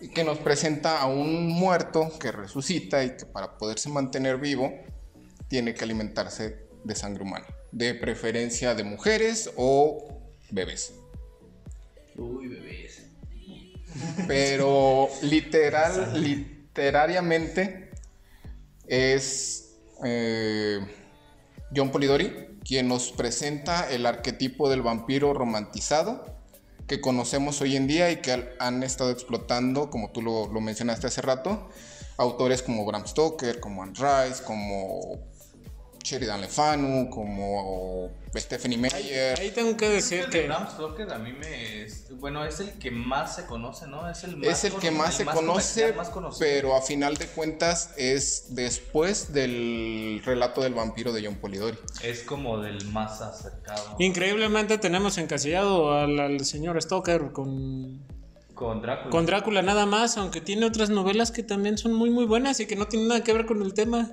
y 0.00 0.08
que 0.08 0.24
nos 0.24 0.38
presenta 0.38 1.00
a 1.00 1.06
un 1.06 1.48
muerto 1.48 2.12
que 2.18 2.32
resucita 2.32 3.04
y 3.04 3.16
que 3.16 3.26
para 3.26 3.56
poderse 3.56 3.88
mantener 3.88 4.38
vivo 4.38 4.72
tiene 5.48 5.74
que 5.74 5.84
alimentarse 5.84 6.66
de 6.84 6.94
sangre 6.94 7.22
humana, 7.22 7.46
de 7.72 7.94
preferencia 7.94 8.74
de 8.74 8.84
mujeres 8.84 9.50
o 9.56 10.20
bebés. 10.50 10.94
Uy, 12.16 12.48
bebés. 12.48 13.06
Pero 14.26 15.08
literal, 15.22 16.20
literariamente 16.22 17.90
es 18.86 19.76
eh, 20.04 20.80
John 21.74 21.90
Polidori 21.90 22.45
quien 22.66 22.88
nos 22.88 23.12
presenta 23.12 23.88
el 23.90 24.06
arquetipo 24.06 24.68
del 24.68 24.82
vampiro 24.82 25.32
romantizado 25.32 26.24
que 26.86 27.00
conocemos 27.00 27.60
hoy 27.60 27.76
en 27.76 27.86
día 27.86 28.10
y 28.10 28.16
que 28.16 28.54
han 28.58 28.82
estado 28.82 29.10
explotando, 29.10 29.90
como 29.90 30.10
tú 30.10 30.22
lo, 30.22 30.48
mencionaste 30.60 31.06
hace 31.08 31.20
rato, 31.22 31.68
autores 32.16 32.62
como 32.62 32.84
Bram 32.84 33.06
Stoker, 33.06 33.60
como 33.60 33.82
Anne 33.82 33.94
Rice, 33.94 34.42
como 34.44 35.18
Sheridan 36.02 36.40
Le 36.40 36.48
Fanu, 36.48 37.10
como 37.10 38.10
Stephanie 38.38 38.78
Meyer. 38.78 39.38
Ahí 39.40 39.50
tengo 39.50 39.76
que 39.76 39.88
decir 39.88 40.26
que. 40.30 40.46
Bram 40.46 40.68
Stoker 40.70 41.12
a 41.12 41.18
mí 41.18 41.32
me. 41.32 41.82
es- 41.84 42.04
Bueno, 42.18 42.44
es 42.44 42.60
el 42.60 42.72
que 42.78 42.90
más 42.90 43.36
se 43.36 43.46
conoce, 43.46 43.86
¿no? 43.86 44.08
Es 44.08 44.24
el, 44.24 44.36
más 44.36 44.48
Es 44.48 44.64
el 44.72 44.78
que 44.80 44.90
más 44.90 45.14
se 45.14 45.24
conoce, 45.26 45.92
más 45.92 46.10
pero 46.38 46.74
a 46.74 46.80
final 46.82 47.16
de 47.16 47.26
cuentas 47.26 47.90
es 47.96 48.54
después 48.54 49.32
del 49.32 50.22
relato 50.24 50.62
del 50.62 50.74
vampiro 50.74 51.12
de 51.12 51.24
John 51.24 51.36
Polidori. 51.36 51.76
Es 52.02 52.22
como 52.22 52.58
del 52.58 52.84
más 52.86 53.20
acercado. 53.20 53.96
Increíblemente 53.98 54.78
tenemos 54.78 55.18
encasillado 55.18 55.92
al, 55.92 56.18
al 56.18 56.44
señor 56.44 56.80
Stoker 56.82 57.32
con, 57.32 58.02
Con 58.54 58.80
Drácula. 58.80 59.10
con 59.10 59.26
Drácula 59.26 59.62
nada 59.62 59.84
más, 59.86 60.16
aunque 60.16 60.40
tiene 60.40 60.64
otras 60.66 60.88
novelas 60.90 61.30
que 61.30 61.42
también 61.42 61.76
son 61.78 61.92
muy 61.92 62.10
muy 62.10 62.24
buenas 62.24 62.58
y 62.60 62.66
que 62.66 62.76
no 62.76 62.86
tienen 62.88 63.08
nada 63.08 63.22
que 63.22 63.32
ver 63.32 63.46
con 63.46 63.62
el 63.62 63.74
tema. 63.74 64.10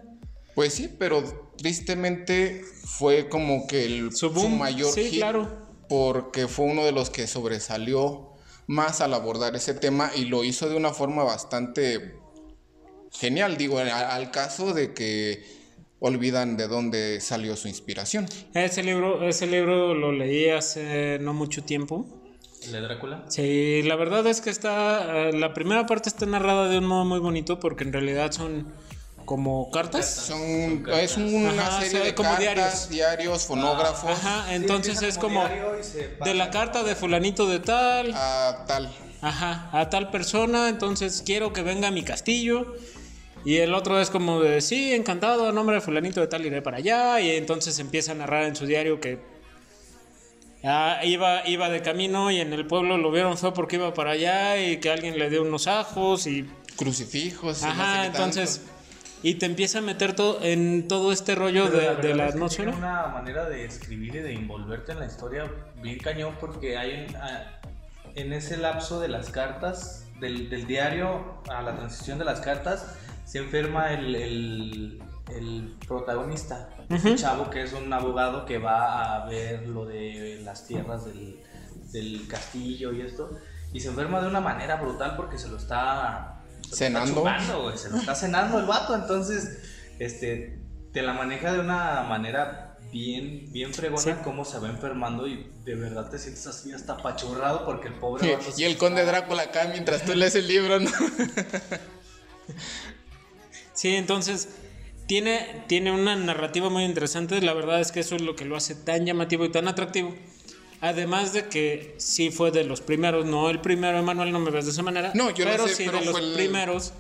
Pues 0.56 0.74
sí, 0.74 0.90
pero 1.00 1.24
tristemente 1.58 2.62
fue 2.86 3.28
como 3.30 3.66
que 3.68 3.86
el, 3.86 4.12
Su 4.12 4.28
su, 4.28 4.32
boom, 4.32 4.58
mayor 4.60 4.92
sí, 4.92 5.06
hit 5.06 5.20
claro. 5.20 5.50
porque 5.90 6.48
fue 6.48 6.66
uno 6.66 6.86
de 6.86 6.92
los 6.92 7.10
que 7.10 7.26
sobresalió 7.28 8.30
más 8.68 9.02
al 9.02 9.14
abordar 9.14 9.56
ese 9.56 9.74
tema 9.74 10.12
y 10.16 10.26
lo 10.26 10.44
hizo 10.44 10.70
de 10.70 10.76
una 10.76 10.94
forma 10.94 11.24
bastante 11.24 12.16
genial, 13.12 13.58
digo, 13.58 13.80
a- 13.80 14.16
al 14.16 14.32
caso 14.32 14.74
de 14.74 14.94
que 14.94 15.44
olvidan 16.00 16.58
de 16.58 16.68
dónde 16.68 17.22
salió 17.22 17.56
su 17.56 17.68
inspiración. 17.68 18.26
Ese 18.54 18.84
libro, 18.84 19.28
ese 19.28 19.48
libro 19.48 19.94
lo 19.94 20.12
leí 20.12 20.50
hace 20.50 21.18
no 21.20 21.34
mucho 21.34 21.64
tiempo. 21.64 22.06
¿El 22.64 22.72
de 22.74 22.82
Drácula? 22.82 23.26
Sí, 23.28 23.82
la 23.84 23.96
verdad 23.96 24.26
es 24.28 24.40
que 24.42 24.50
está. 24.50 25.28
eh, 25.30 25.34
la 25.34 25.54
primera 25.54 25.86
parte 25.86 26.10
está 26.10 26.26
narrada 26.26 26.68
de 26.70 26.78
un 26.78 26.86
modo 26.86 27.04
muy 27.06 27.20
bonito 27.20 27.60
porque 27.60 27.84
en 27.84 27.92
realidad 27.94 28.32
son 28.32 28.74
como 29.26 29.70
cartas. 29.72 30.10
Son, 30.10 30.86
es 30.92 31.18
una 31.18 31.50
Ajá, 31.52 31.82
serie 31.82 32.00
de 32.06 32.16
como 32.16 32.30
cartas, 32.30 32.40
diarios. 32.42 32.90
diarios, 32.90 33.46
fonógrafos, 33.46 34.12
Ajá, 34.12 34.54
entonces 34.54 35.02
es 35.02 35.18
como 35.18 35.44
de 36.24 36.34
la 36.34 36.50
carta 36.50 36.84
de 36.84 36.96
fulanito 36.96 37.48
de 37.48 37.60
tal, 37.60 38.12
a 38.14 38.66
tal. 38.68 38.92
ajá, 39.22 39.70
a 39.72 39.90
tal 39.90 40.10
persona, 40.12 40.70
entonces 40.70 41.24
quiero 41.26 41.54
que 41.54 41.62
venga 41.64 41.88
a 41.88 41.92
mi 41.92 42.04
castillo. 42.04 42.76
Y 43.46 43.58
el 43.58 43.74
otro 43.74 44.00
es 44.00 44.10
como 44.10 44.40
de, 44.40 44.62
sí, 44.62 44.94
encantado, 44.94 45.50
a 45.50 45.52
nombre 45.52 45.76
de 45.76 45.82
fulanito 45.82 46.22
de 46.22 46.28
tal 46.28 46.46
iré 46.46 46.62
para 46.62 46.78
allá. 46.78 47.20
Y 47.20 47.32
entonces 47.32 47.78
empieza 47.80 48.14
a 48.14 48.16
narrar 48.16 48.44
en 48.46 48.56
su 48.56 48.66
diario 48.66 49.02
que 49.02 49.20
ah, 50.64 51.02
iba, 51.04 51.46
iba 51.48 51.70
de 51.70 51.82
camino 51.82 52.32
y 52.32 52.40
en 52.40 52.54
el 52.54 52.66
pueblo 52.66 52.98
lo 52.98 53.12
vieron 53.12 53.38
fue 53.38 53.54
porque 53.54 53.76
iba 53.76 53.94
para 53.94 54.12
allá 54.12 54.58
y 54.62 54.78
que 54.78 54.90
alguien 54.90 55.20
le 55.20 55.30
dio 55.30 55.42
unos 55.42 55.68
ajos 55.68 56.26
y 56.26 56.46
crucifijos. 56.78 57.62
y 57.62 57.66
no 57.66 57.72
sé 57.74 57.82
Ajá, 57.82 58.12
tanto. 58.14 58.40
Y 59.24 59.36
te 59.36 59.46
empieza 59.46 59.80
a 59.80 59.82
meter 59.82 60.16
todo 60.16 60.40
en 60.44 60.88
todo 60.88 61.12
este 61.14 61.34
rollo 61.34 61.70
de, 61.70 61.78
verdad 61.78 61.98
de 62.04 62.14
la 62.14 62.28
es 62.28 62.34
atmósfera. 62.36 62.72
Tiene 62.72 62.86
una 62.86 63.08
manera 63.08 63.48
de 63.50 63.64
escribir 63.66 64.16
y 64.16 64.20
de 64.20 64.34
envolverte 64.34 64.92
en 64.92 65.00
la 65.00 65.06
historia 65.06 65.50
bien 65.82 65.98
cañón 66.00 66.36
porque 66.40 66.78
hay 66.78 67.06
un- 67.10 67.16
ah, 67.16 67.60
en 68.16 68.34
ese 68.34 68.58
lapso 68.58 69.00
de 69.00 69.08
las 69.08 69.30
cartas, 69.30 70.06
del, 70.20 70.50
del 70.50 70.68
diario 70.68 71.42
a 71.50 71.62
la 71.62 71.76
transición 71.76 72.20
de 72.20 72.26
las 72.26 72.42
cartas, 72.42 72.96
se 73.26 73.40
enferma 73.40 73.94
el, 73.94 74.14
el- 74.16 75.02
el 75.34 75.74
protagonista, 75.88 76.70
este 76.90 77.16
chavo 77.16 77.50
que 77.50 77.64
es 77.64 77.72
un 77.72 77.92
abogado 77.94 78.46
que 78.46 78.58
va 78.58 79.16
a 79.16 79.26
ver 79.26 79.66
lo 79.68 79.86
de 79.86 80.42
las 80.44 80.68
tierras 80.68 81.06
del, 81.06 81.40
del 81.94 82.28
castillo 82.28 82.92
y 82.92 83.02
esto, 83.02 83.32
y 83.72 83.80
se 83.80 83.88
enferma 83.88 84.20
de 84.22 84.28
una 84.28 84.42
manera 84.42 84.76
brutal 84.76 85.16
porque 85.16 85.38
se 85.38 85.48
lo 85.48 85.56
está 85.58 86.43
se 86.64 86.70
lo 86.70 86.74
está 86.74 86.76
Cenando. 86.78 87.16
chupando, 87.22 87.64
güey, 87.64 87.78
se 87.78 87.90
lo 87.90 87.98
está 87.98 88.16
cenando 88.16 88.60
el 88.60 88.66
vato, 88.66 88.96
entonces 88.96 89.58
este 90.00 90.60
te 90.92 91.02
la 91.02 91.14
maneja 91.14 91.52
de 91.54 91.60
una 91.60 92.04
manera 92.04 92.78
bien 92.92 93.52
bien 93.52 93.74
fregona 93.74 94.02
Sí. 94.04 94.12
cómo 94.24 94.46
se 94.46 94.60
va 94.60 94.70
enfermando 94.70 95.28
y 95.28 95.52
de 95.66 95.74
verdad 95.76 96.10
te 96.12 96.20
sientes 96.20 96.46
así 96.46 96.72
hasta 96.72 96.94
apachurrado 96.94 97.66
porque 97.66 97.88
el 97.88 97.96
pobre 97.96 98.36
vato 98.36 98.46
Y 98.56 98.64
el 98.66 98.78
conde 98.78 99.04
Drácula 99.04 99.44
acá 99.44 99.68
mientras 99.72 100.04
tú 100.06 100.14
lees 100.16 100.36
el 100.36 100.48
libro, 100.48 100.80
¿no? 100.80 100.92
Sí, 103.74 103.96
entonces 103.96 104.50
tiene, 105.08 105.64
tiene 105.68 105.92
una 105.92 106.16
narrativa 106.16 106.70
muy 106.70 106.84
interesante. 106.84 107.42
La 107.42 107.54
verdad 107.54 107.80
es 107.82 107.92
que 107.92 108.00
eso 108.02 108.16
es 108.16 108.22
lo 108.22 108.36
que 108.36 108.46
lo 108.46 108.56
hace 108.56 108.76
tan 108.76 109.06
llamativo 109.06 109.46
y 109.46 109.52
tan 109.52 109.68
atractivo. 109.68 110.16
Además 110.84 111.32
de 111.32 111.46
que 111.48 111.96
sí 111.98 112.30
fue 112.30 112.52
de 112.52 112.66
los 112.66 112.82
primeros, 112.82 113.26
no 113.26 113.50
el 113.50 113.62
primero, 113.62 113.98
Emanuel, 113.98 114.34
no 114.34 114.40
me 114.40 114.52
ves 114.52 114.66
de 114.66 114.72
esa 114.72 114.84
manera. 114.84 115.12
No, 115.16 115.30
yo 115.32 115.46
lo 115.46 115.52
pero 115.52 115.68
sé, 115.70 115.76
sí 115.76 115.84
pero 115.86 116.00
de 116.00 116.06
los 116.06 116.20
el- 116.20 116.34
primeros 116.34 116.92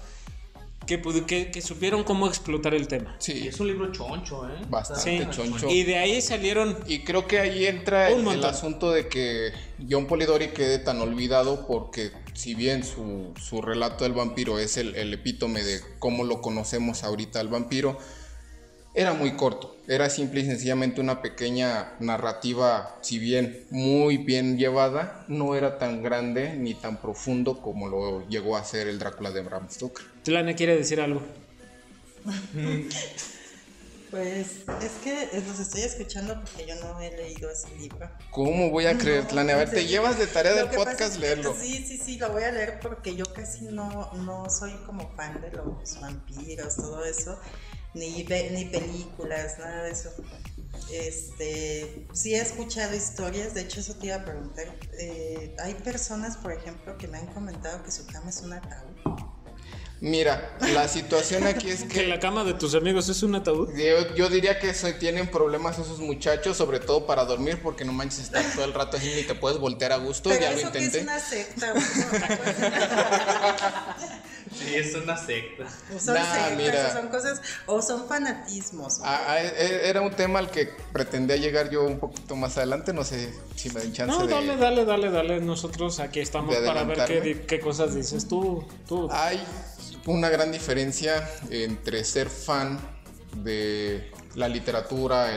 que, 0.87 1.01
que, 1.27 1.51
que 1.51 1.61
supieron 1.61 2.05
cómo 2.05 2.27
explotar 2.27 2.73
el 2.73 2.87
tema. 2.87 3.17
Y 3.19 3.23
Sí, 3.23 3.47
es 3.47 3.59
un 3.59 3.67
libro 3.67 3.91
choncho, 3.91 4.47
¿eh? 4.47 4.53
Bastante 4.69 5.19
Sí. 5.19 5.27
choncho. 5.31 5.67
Y 5.69 5.83
de 5.83 5.97
ahí 5.97 6.21
salieron 6.21 6.77
Y 6.87 6.99
creo 7.03 7.27
que 7.27 7.39
ahí 7.39 7.65
entra 7.65 8.09
Un 8.13 8.25
el, 8.29 8.43
asunto 8.45 8.91
de 8.91 9.09
que 9.09 9.51
John 9.89 10.07
Polidori 10.07 10.49
quede 10.49 10.79
tan 10.79 11.01
olvidado 11.01 11.67
porque 11.67 12.11
si 12.33 12.55
bien 12.55 12.85
su, 12.85 13.33
su 13.37 13.61
relato 13.61 14.05
del 14.05 14.13
vampiro 14.13 14.59
es 14.59 14.77
el, 14.77 14.95
el 14.95 15.13
epítome 15.13 15.61
de 15.61 15.81
cómo 15.99 16.23
lo 16.23 16.41
conocemos 16.41 17.03
ahorita 17.03 17.41
al 17.41 17.49
vampiro, 17.49 17.97
era 18.93 19.13
muy 19.13 19.35
corto. 19.35 19.75
Era 19.87 20.09
simple 20.09 20.41
y 20.41 20.45
sencillamente 20.45 21.01
una 21.01 21.21
pequeña 21.21 21.93
narrativa, 21.99 22.95
si 23.01 23.19
bien 23.19 23.65
muy 23.69 24.17
bien 24.17 24.57
llevada, 24.57 25.25
no 25.27 25.55
era 25.55 25.77
tan 25.77 26.01
grande 26.01 26.55
ni 26.55 26.73
tan 26.73 26.97
profundo 26.97 27.61
como 27.61 27.89
lo 27.89 28.27
llegó 28.29 28.55
a 28.55 28.63
ser 28.63 28.87
el 28.87 28.99
Drácula 28.99 29.31
de 29.31 29.41
Bram 29.41 29.69
Stoker. 29.69 30.05
Tlane 30.23 30.55
quiere 30.55 30.77
decir 30.77 31.01
algo. 31.01 31.21
Pues 34.09 34.57
es 34.83 34.91
que 35.03 35.27
los 35.47 35.59
estoy 35.59 35.81
escuchando 35.81 36.35
porque 36.39 36.67
yo 36.67 36.75
no 36.75 36.99
he 37.01 37.17
leído 37.17 37.49
ese 37.49 37.75
libro. 37.79 38.07
¿Cómo 38.29 38.69
voy 38.69 38.85
a 38.85 38.95
creer, 38.95 39.27
Tlane? 39.27 39.53
A 39.53 39.55
ver, 39.57 39.71
te 39.71 39.87
llevas 39.87 40.19
de 40.19 40.27
tarea 40.27 40.53
del 40.53 40.67
podcast 40.67 41.01
es 41.01 41.11
que- 41.13 41.19
leerlo. 41.19 41.55
Sí, 41.59 41.83
sí, 41.83 41.97
sí, 41.97 42.19
lo 42.19 42.31
voy 42.31 42.43
a 42.43 42.51
leer 42.51 42.79
porque 42.79 43.15
yo 43.15 43.25
casi 43.33 43.65
no, 43.65 44.13
no 44.13 44.47
soy 44.51 44.71
como 44.85 45.09
fan 45.15 45.41
de 45.41 45.49
los 45.53 45.99
vampiros, 45.99 46.75
todo 46.75 47.03
eso, 47.03 47.39
ni, 47.93 48.23
ve- 48.23 48.49
ni 48.51 48.65
películas, 48.65 49.57
nada 49.59 49.83
de 49.83 49.91
eso. 49.91 50.09
Este, 50.91 52.05
sí 52.13 52.35
he 52.35 52.41
escuchado 52.41 52.93
historias, 52.95 53.53
de 53.53 53.61
hecho 53.61 53.79
eso 53.79 53.95
te 53.95 54.07
iba 54.07 54.17
a 54.17 54.25
preguntar. 54.25 54.65
eh, 54.99 55.55
hay 55.63 55.73
personas, 55.75 56.35
por 56.37 56.51
ejemplo, 56.51 56.97
que 56.97 57.07
me 57.07 57.17
han 57.17 57.27
comentado 57.27 57.83
que 57.83 57.91
su 57.91 58.05
cama 58.07 58.29
es 58.29 58.41
un 58.41 58.53
ataúd. 58.53 58.91
Mira, 60.01 60.57
la 60.73 60.89
situación 60.89 61.47
aquí 61.47 61.69
es 61.69 61.83
Que 61.83 61.87
que 61.87 62.07
la 62.07 62.19
cama 62.19 62.43
de 62.43 62.53
tus 62.55 62.75
amigos 62.75 63.07
es 63.07 63.23
un 63.23 63.35
ataúd. 63.35 63.69
yo, 63.73 64.13
yo 64.15 64.27
diría 64.27 64.59
que 64.59 64.71
eso- 64.71 64.91
tienen 64.99 65.31
problemas 65.31 65.79
esos 65.79 65.99
muchachos, 65.99 66.57
sobre 66.57 66.81
todo 66.81 67.07
para 67.07 67.23
dormir, 67.23 67.59
porque 67.63 67.85
no 67.85 67.93
manches 67.93 68.19
estar 68.25 68.43
todo 68.53 68.65
el 68.65 68.73
rato 68.73 68.97
así 68.97 69.13
ni 69.15 69.23
te 69.23 69.33
puedes 69.35 69.59
voltear 69.59 69.93
a 69.93 69.97
gusto. 69.97 70.29
Pero 70.29 70.41
ya 70.41 70.51
lo 70.51 70.57
eso 70.57 70.71
que 70.73 70.79
es 70.79 70.83
intenté. 70.85 71.03
una 71.09 71.19
secta, 71.19 71.73
Y 74.69 74.75
es 74.75 74.95
una 74.95 75.17
secta. 75.17 75.65
Son 75.99 76.13
Nah, 76.15 76.23
sectas, 76.33 76.57
mira. 76.57 76.87
o 76.87 76.93
son 76.93 77.07
cosas, 77.09 77.41
o 77.65 77.81
son 77.81 78.07
fanatismos. 78.07 78.99
Ah, 79.03 79.21
ah, 79.27 79.39
e- 79.41 79.89
era 79.89 80.01
un 80.01 80.11
tema 80.11 80.39
al 80.39 80.49
que 80.49 80.69
pretendía 80.91 81.35
llegar 81.37 81.69
yo 81.69 81.83
un 81.83 81.99
poquito 81.99 82.35
más 82.35 82.57
adelante. 82.57 82.93
No 82.93 83.03
sé 83.03 83.33
si 83.55 83.69
me 83.71 83.81
den 83.81 83.93
chance 83.93 84.15
No, 84.17 84.25
de. 84.25 84.33
dale, 84.33 84.55
dale, 84.57 84.85
dale, 84.85 85.11
dale. 85.11 85.39
Nosotros 85.41 85.99
aquí 85.99 86.19
estamos 86.19 86.55
para 86.55 86.83
ver 86.83 87.45
qué, 87.45 87.59
cosas 87.59 87.95
dices 87.95 88.27
tú. 88.27 88.65
tú. 88.87 89.09
Hay 89.11 89.43
una 90.05 90.29
gran 90.29 90.51
diferencia 90.51 91.27
entre 91.49 92.03
ser 92.03 92.29
fan 92.29 92.79
de 93.37 94.11
la 94.35 94.47
literatura, 94.47 95.33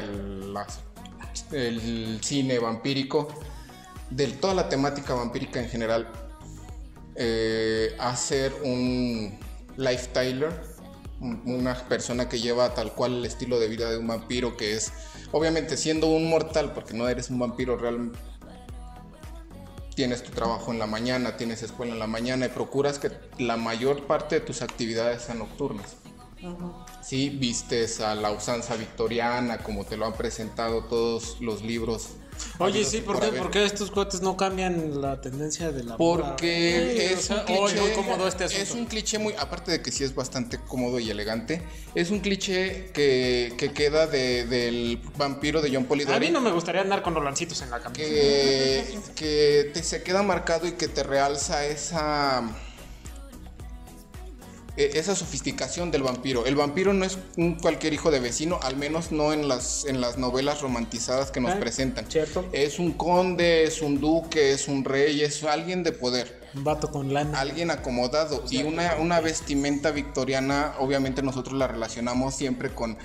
el 1.52 2.18
cine 2.22 2.58
vampírico, 2.58 3.28
de 4.10 4.28
toda 4.28 4.54
la 4.54 4.68
temática 4.68 5.14
vampírica 5.14 5.60
en 5.60 5.68
general, 5.68 6.08
eh, 7.16 7.94
a 7.98 8.14
ser 8.16 8.52
un 8.62 9.38
lifestyler, 9.76 10.50
un- 11.20 11.42
una 11.46 11.74
persona 11.88 12.28
que 12.28 12.38
lleva 12.40 12.74
tal 12.74 12.92
cual 12.92 13.14
el 13.18 13.24
estilo 13.24 13.58
de 13.58 13.68
vida 13.68 13.90
de 13.90 13.98
un 13.98 14.06
vampiro, 14.06 14.56
que 14.56 14.74
es, 14.74 14.92
obviamente 15.32 15.76
siendo 15.76 16.08
un 16.08 16.28
mortal, 16.28 16.72
porque 16.74 16.94
no 16.94 17.08
eres 17.08 17.30
un 17.30 17.38
vampiro 17.38 17.76
realmente 17.76 18.18
tienes 19.94 20.22
tu 20.22 20.30
trabajo 20.30 20.72
en 20.72 20.78
la 20.78 20.86
mañana, 20.86 21.38
tienes 21.38 21.62
escuela 21.62 21.94
en 21.94 21.98
la 21.98 22.06
mañana 22.06 22.44
y 22.46 22.48
procuras 22.50 22.98
que 22.98 23.10
la 23.38 23.56
mayor 23.56 24.06
parte 24.06 24.34
de 24.34 24.40
tus 24.42 24.60
actividades 24.60 25.22
sean 25.22 25.38
nocturnas. 25.38 25.96
Sí, 27.02 27.30
vistes 27.30 28.00
a 28.00 28.14
la 28.14 28.30
usanza 28.30 28.76
victoriana, 28.76 29.56
como 29.58 29.84
te 29.86 29.96
lo 29.96 30.04
han 30.04 30.12
presentado 30.12 30.84
todos 30.84 31.40
los 31.40 31.62
libros. 31.62 32.08
Oye, 32.58 32.84
sí, 32.84 33.00
¿por 33.00 33.20
qué. 33.20 33.26
¿por 33.28 33.50
qué 33.50 33.64
estos 33.64 33.90
cuates 33.90 34.20
no 34.22 34.36
cambian 34.36 35.00
la 35.00 35.20
tendencia 35.20 35.70
de 35.72 35.84
la 35.84 35.96
moda? 35.96 35.98
Porque 36.36 36.94
Sí, 36.96 37.02
es 37.14 37.18
o 37.18 37.22
sea, 37.22 37.44
un 37.48 37.54
hoy 37.56 37.70
cliché. 37.72 37.80
muy 37.80 37.90
cómodo 37.92 38.28
este 38.28 38.44
asunto. 38.44 38.62
es 38.62 38.70
un 38.72 38.86
cliché 38.86 39.18
muy. 39.18 39.34
Aparte 39.38 39.70
de 39.72 39.82
que 39.82 39.92
sí 39.92 40.04
es 40.04 40.14
bastante 40.14 40.58
cómodo 40.58 40.98
y 40.98 41.10
elegante, 41.10 41.62
es 41.94 42.10
un 42.10 42.20
cliché 42.20 42.90
que, 42.92 43.52
que 43.58 43.72
queda 43.72 44.06
de- 44.06 44.46
del 44.46 45.00
vampiro 45.16 45.60
de 45.60 45.70
John 45.74 45.84
A 45.84 45.88
Polidori. 45.88 46.26
mí 46.26 46.30
no 46.32 46.40
me 46.40 46.50
gustaría 46.52 46.80
andar 46.80 47.02
con 47.02 47.14
rolancitos 47.14 47.60
en 47.62 47.70
la 47.70 47.80
camisa. 47.80 48.02
que, 48.02 48.98
que 49.14 49.70
te 49.74 49.82
se 49.82 50.02
queda 50.02 50.22
marcado 50.22 50.66
y 50.66 50.72
que 50.72 50.88
te 50.88 51.02
realza 51.02 51.64
esa 51.66 52.42
esa 54.76 55.14
sofisticación 55.16 55.90
del 55.90 56.02
vampiro. 56.02 56.44
El 56.46 56.54
vampiro 56.56 56.92
no 56.92 57.04
es 57.04 57.18
un 57.36 57.54
cualquier 57.58 57.92
hijo 57.94 58.10
de 58.10 58.20
vecino, 58.20 58.58
al 58.62 58.76
menos 58.76 59.10
no 59.12 59.32
en 59.32 59.48
las 59.48 59.84
en 59.86 60.00
las 60.00 60.18
novelas 60.18 60.60
romantizadas 60.60 61.30
que 61.30 61.40
nos 61.40 61.52
Ah, 61.52 61.60
presentan. 61.60 62.10
cierto. 62.10 62.44
Es 62.52 62.78
un 62.78 62.92
conde, 62.92 63.64
es 63.64 63.80
un 63.82 64.00
duque, 64.00 64.52
es 64.52 64.68
un 64.68 64.84
rey, 64.84 65.22
es 65.22 65.42
alguien 65.44 65.82
de 65.82 65.92
poder 65.92 66.42
Un 66.54 66.64
vato 66.64 66.90
con 66.90 67.12
lana. 67.12 67.40
alguien 67.40 67.70
acomodado 67.70 68.44
y 68.50 68.62
una, 68.64 68.96
una 68.96 69.20
vestimenta 69.20 69.90
victoriana, 69.92 70.74
obviamente 70.78 71.22
nosotros 71.22 71.54
la 71.58 71.66
relacionamos 71.66 72.34
siempre 72.34 72.70
con 72.74 72.98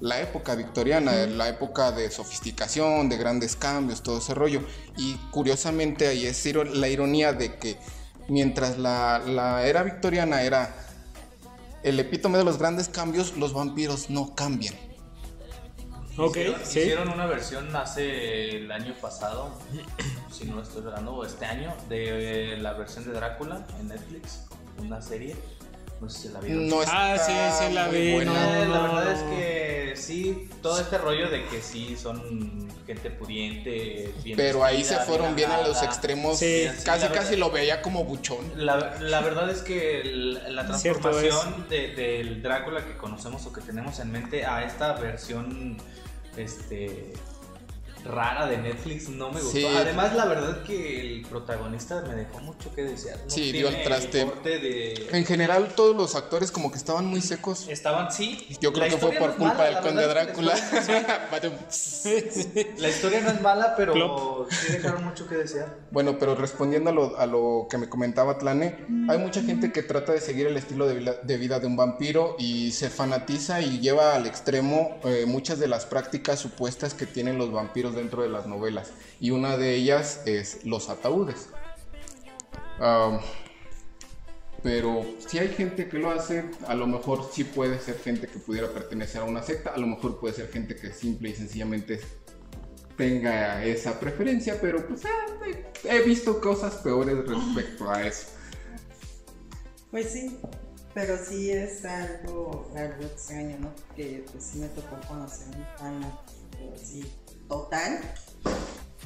la 0.00 0.20
época 0.20 0.56
victoriana, 0.56 1.12
la 1.26 1.48
época 1.48 1.92
de 1.92 2.10
sofisticación, 2.10 3.08
de 3.08 3.16
grandes 3.18 3.54
cambios, 3.54 4.02
todo 4.02 4.18
ese 4.18 4.34
rollo. 4.34 4.60
Y 4.96 5.14
curiosamente 5.30 6.08
ahí 6.08 6.26
es 6.26 6.44
la 6.74 6.88
ironía 6.88 7.32
de 7.32 7.54
que 7.54 7.76
mientras 8.28 8.78
la, 8.78 9.20
la 9.24 9.64
era 9.64 9.84
victoriana 9.84 10.42
era 10.42 10.74
el 11.82 11.98
epítome 12.00 12.38
de 12.38 12.44
los 12.44 12.58
grandes 12.58 12.88
cambios, 12.88 13.36
los 13.36 13.52
vampiros 13.52 14.10
no 14.10 14.34
cambian. 14.34 14.74
Ok, 16.18 16.36
Hicieron, 16.36 16.60
sí. 16.64 16.78
hicieron 16.80 17.08
una 17.08 17.24
versión 17.26 17.74
hace 17.74 18.56
el 18.58 18.70
año 18.70 18.94
pasado, 19.00 19.50
si 20.30 20.44
no 20.44 20.56
lo 20.56 20.62
estoy 20.62 20.82
hablando, 20.84 21.14
o 21.14 21.24
este 21.24 21.46
año, 21.46 21.74
de 21.88 22.54
eh, 22.54 22.56
la 22.58 22.74
versión 22.74 23.04
de 23.04 23.12
Drácula 23.12 23.66
en 23.80 23.88
Netflix, 23.88 24.44
una 24.78 25.00
serie. 25.00 25.34
No 26.02 26.10
sé 26.10 26.28
si 26.28 26.34
la 26.34 26.40
vieron. 26.40 26.68
No 26.68 26.80
Ah, 26.88 27.16
sí, 27.16 27.32
sí 27.66 27.72
la 27.72 27.88
vi, 27.88 28.24
no. 28.24 28.32
Eh, 28.36 28.66
la 28.68 28.80
verdad 28.82 29.12
es 29.12 29.22
que 29.22 29.61
sí, 30.02 30.48
todo 30.60 30.80
este 30.80 30.98
rollo 30.98 31.30
de 31.30 31.44
que 31.46 31.62
sí 31.62 31.96
son 31.96 32.68
gente 32.86 33.10
pudiente, 33.10 34.12
bien 34.24 34.36
Pero 34.36 34.64
ahí 34.64 34.84
se 34.84 34.96
fueron 34.98 35.34
bien 35.34 35.50
a 35.50 35.62
los 35.66 35.82
extremos. 35.82 36.38
Sí, 36.38 36.64
casi 36.84 37.06
casi 37.08 37.30
verdad. 37.30 37.36
lo 37.38 37.50
veía 37.50 37.80
como 37.82 38.04
buchón. 38.04 38.38
La, 38.56 38.96
la 39.00 39.20
verdad 39.20 39.48
es 39.50 39.62
que 39.62 40.00
el- 40.00 40.54
la 40.54 40.66
transformación 40.66 41.66
de- 41.68 41.88
del 41.94 42.42
Drácula 42.42 42.84
que 42.84 42.96
conocemos 42.96 43.46
o 43.46 43.52
que 43.52 43.60
tenemos 43.60 43.98
en 44.00 44.10
mente 44.12 44.44
a 44.44 44.64
esta 44.64 44.92
versión 44.94 45.76
este 46.36 47.12
rara 48.04 48.46
de 48.46 48.58
Netflix 48.58 49.08
no 49.08 49.30
me 49.30 49.40
gustó. 49.40 49.58
Sí. 49.58 49.66
Además, 49.66 50.14
la 50.14 50.24
verdad 50.26 50.62
que 50.64 51.00
el 51.00 51.22
protagonista 51.22 52.02
me 52.08 52.14
dejó 52.14 52.40
mucho 52.40 52.72
que 52.74 52.82
desear. 52.82 53.18
No 53.24 53.30
Sí, 53.30 53.52
dio 53.52 53.68
al 53.68 53.82
traste. 53.82 54.24
corte 54.24 54.58
de- 54.58 55.08
En 55.12 55.24
general 55.24 55.68
todos 55.76 55.94
los 55.96 56.14
actores 56.14 56.50
como 56.50 56.70
que 56.70 56.78
estaban 56.78 57.06
muy 57.06 57.20
secos. 57.20 57.66
Estaban, 57.68 58.10
sí. 58.12 58.46
Yo 58.60 58.72
creo 58.72 58.86
La 58.86 58.90
que 58.90 58.96
fue 58.98 59.12
por 59.12 59.30
no 59.30 59.36
culpa 59.36 59.54
mala, 59.54 59.64
del 59.70 59.78
conde 59.80 60.06
Drácula. 60.06 60.54
La 62.78 62.88
historia 62.88 63.20
no 63.20 63.30
es 63.30 63.40
mala, 63.40 63.74
pero 63.76 63.92
Plop. 63.92 64.50
sí 64.50 64.72
dejaron 64.72 65.04
mucho 65.04 65.28
que 65.28 65.36
desear. 65.36 65.76
bueno, 65.90 66.18
pero 66.18 66.34
respondiendo 66.34 66.90
a 66.90 66.92
lo, 66.92 67.18
a 67.18 67.26
lo 67.26 67.66
que 67.70 67.78
me 67.78 67.88
comentaba 67.88 68.38
Tlane, 68.38 68.76
hay 69.08 69.18
mucha 69.18 69.42
gente 69.42 69.72
que 69.72 69.82
trata 69.82 70.12
de 70.12 70.20
seguir 70.20 70.46
el 70.46 70.56
estilo 70.56 70.86
de 70.86 70.94
vida, 70.94 71.14
de 71.22 71.36
vida 71.36 71.60
de 71.60 71.66
un 71.66 71.76
vampiro 71.76 72.36
y 72.38 72.72
se 72.72 72.90
fanatiza 72.90 73.60
y 73.60 73.80
lleva 73.80 74.14
al 74.14 74.26
extremo 74.26 74.98
eh, 75.04 75.24
muchas 75.26 75.58
de 75.58 75.68
las 75.68 75.86
prácticas 75.86 76.38
supuestas 76.40 76.94
que 76.94 77.06
tienen 77.06 77.38
los 77.38 77.52
vampiros 77.52 77.91
dentro 77.94 78.22
de 78.22 78.28
las 78.28 78.46
novelas. 78.46 78.92
Y 79.20 79.30
una 79.30 79.56
de 79.56 79.74
ellas 79.74 80.22
es 80.26 80.64
los 80.64 80.88
ataúdes. 80.88 81.48
Pero 84.62 85.04
si 85.26 85.38
hay 85.38 85.48
gente 85.48 85.88
que 85.88 85.98
lo 85.98 86.10
hace, 86.10 86.44
a 86.66 86.74
lo 86.74 86.86
mejor 86.86 87.28
sí 87.32 87.42
puede 87.44 87.80
ser 87.80 87.98
gente 87.98 88.28
que 88.28 88.38
pudiera 88.38 88.68
pertenecer 88.68 89.22
a 89.22 89.24
una 89.24 89.42
secta, 89.42 89.70
a 89.70 89.78
lo 89.78 89.88
mejor 89.88 90.20
puede 90.20 90.34
ser 90.34 90.48
gente 90.50 90.76
que 90.76 90.92
simple 90.92 91.30
y 91.30 91.34
sencillamente 91.34 92.00
tenga 92.96 93.64
esa 93.64 93.98
preferencia, 93.98 94.58
pero 94.60 94.86
pues 94.86 95.04
ah, 95.04 95.26
he 95.84 96.02
visto 96.02 96.40
cosas 96.40 96.74
peores 96.76 97.26
respecto 97.26 97.90
a 97.90 98.06
eso. 98.06 98.28
Pues 99.90 100.10
sí, 100.10 100.38
pero 100.94 101.16
sí 101.18 101.50
es 101.50 101.84
algo, 101.84 102.70
algo 102.76 103.02
extraño, 103.02 103.58
¿no? 103.58 103.74
Porque 103.74 104.24
pues 104.30 104.44
sí 104.44 104.58
me 104.58 104.68
tocó 104.68 104.96
conocer 105.08 105.48
un 105.56 105.66
fan 105.76 106.18
así 106.74 107.04
total, 107.52 108.00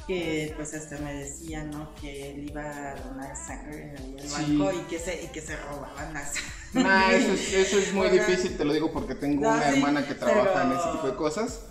que 0.07 0.53
pues 0.55 0.73
hasta 0.73 0.97
me 0.99 1.13
decía, 1.13 1.63
¿no? 1.63 1.93
Que 1.95 2.31
él 2.31 2.49
iba 2.49 2.63
a 2.63 2.95
donar 2.95 3.35
sangre 3.35 3.93
en 3.97 4.17
el 4.19 4.21
Sí. 4.29 4.57
banco 4.57 4.71
y 4.71 4.79
que 4.89 4.99
se, 4.99 5.23
y 5.23 5.27
que 5.27 5.41
se 5.41 5.57
robaban 5.57 6.13
la 6.13 6.25
sangre. 6.25 6.51
Nah, 6.73 7.11
eso 7.11 7.33
es, 7.33 7.53
eso 7.53 7.77
es 7.79 7.93
muy 7.93 8.07
O 8.07 8.11
sea, 8.13 8.25
difícil, 8.25 8.57
te 8.57 8.63
lo 8.63 8.73
digo 8.73 8.91
porque 8.93 9.15
tengo 9.15 9.41
no, 9.41 9.49
una 9.49 9.63
sí, 9.71 9.77
hermana 9.77 10.07
que 10.07 10.15
trabaja 10.15 10.49
pero- 10.53 10.61
en 10.71 10.77
ese 10.79 10.89
tipo 10.93 11.07
de 11.07 11.15
cosas. 11.15 11.61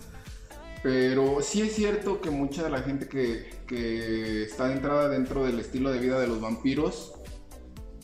Pero 0.83 1.41
sí 1.43 1.63
es 1.63 1.75
cierto 1.75 2.21
que 2.21 2.31
mucha 2.31 2.63
de 2.63 2.71
la 2.71 2.81
gente 2.83 3.09
que, 3.09 3.51
que 3.67 4.45
está 4.45 4.71
entrada 4.73 5.09
dentro 5.09 5.45
del 5.45 5.59
estilo 5.59 5.91
de 5.91 5.99
vida 5.99 6.21
de 6.21 6.29
los 6.29 6.41
vampiros 6.41 7.15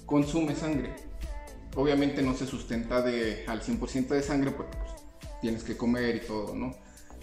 consume 0.07 0.57
sangre. 0.57 0.95
Obviamente 1.77 2.23
no 2.23 2.35
se 2.35 2.47
sustenta 2.47 3.01
de, 3.03 3.45
al 3.47 3.63
100% 3.63 4.09
de 4.09 4.23
sangre 4.23 4.51
porque 4.51 4.77
pues, 4.79 4.91
tienes 5.43 5.63
que 5.63 5.77
comer 5.77 6.17
y 6.17 6.21
todo, 6.27 6.55
¿no? 6.57 6.75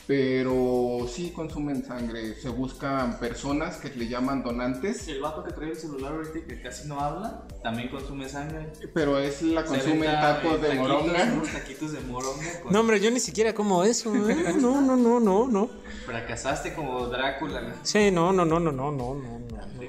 pero 0.09 1.05
sí 1.07 1.29
consumen 1.29 1.85
sangre. 1.85 2.33
Se 2.33 2.49
buscan 2.49 3.19
personas 3.19 3.77
que 3.77 3.89
le 3.89 4.07
llaman 4.07 4.41
donantes. 4.41 5.07
El 5.07 5.21
vato 5.21 5.43
que 5.43 5.51
trae 5.51 5.69
el 5.69 5.77
celular 5.77 6.13
ahorita 6.13 6.47
que 6.47 6.61
casi 6.63 6.87
no 6.87 6.99
habla, 6.99 7.43
también 7.61 7.89
consume 7.89 8.27
sangre. 8.27 8.71
Pero 8.91 9.19
es 9.19 9.43
la 9.43 9.63
consume 9.63 10.07
en 10.07 10.11
eh, 10.11 10.17
tacos 10.19 10.59
de 10.63 10.73
moronga. 10.73 11.31
Unos 11.31 11.49
taquitos 11.49 11.91
de 11.91 11.99
moronga. 11.99 12.59
Con... 12.63 12.73
No, 12.73 12.79
hombre, 12.79 12.99
yo 12.99 13.11
ni 13.11 13.19
siquiera 13.19 13.53
como 13.53 13.83
eso. 13.83 14.11
¿eh? 14.15 14.55
No, 14.59 14.81
no, 14.81 14.97
no, 14.97 15.19
no, 15.19 15.47
no. 15.47 15.69
Fracasaste 16.07 16.73
como 16.73 17.05
Drácula. 17.05 17.61
¿no? 17.61 17.75
Sí, 17.83 18.09
no, 18.09 18.33
no, 18.33 18.45
no, 18.45 18.59
no, 18.59 18.71
no, 18.71 18.91
no, 18.91 19.13
no. 19.13 19.39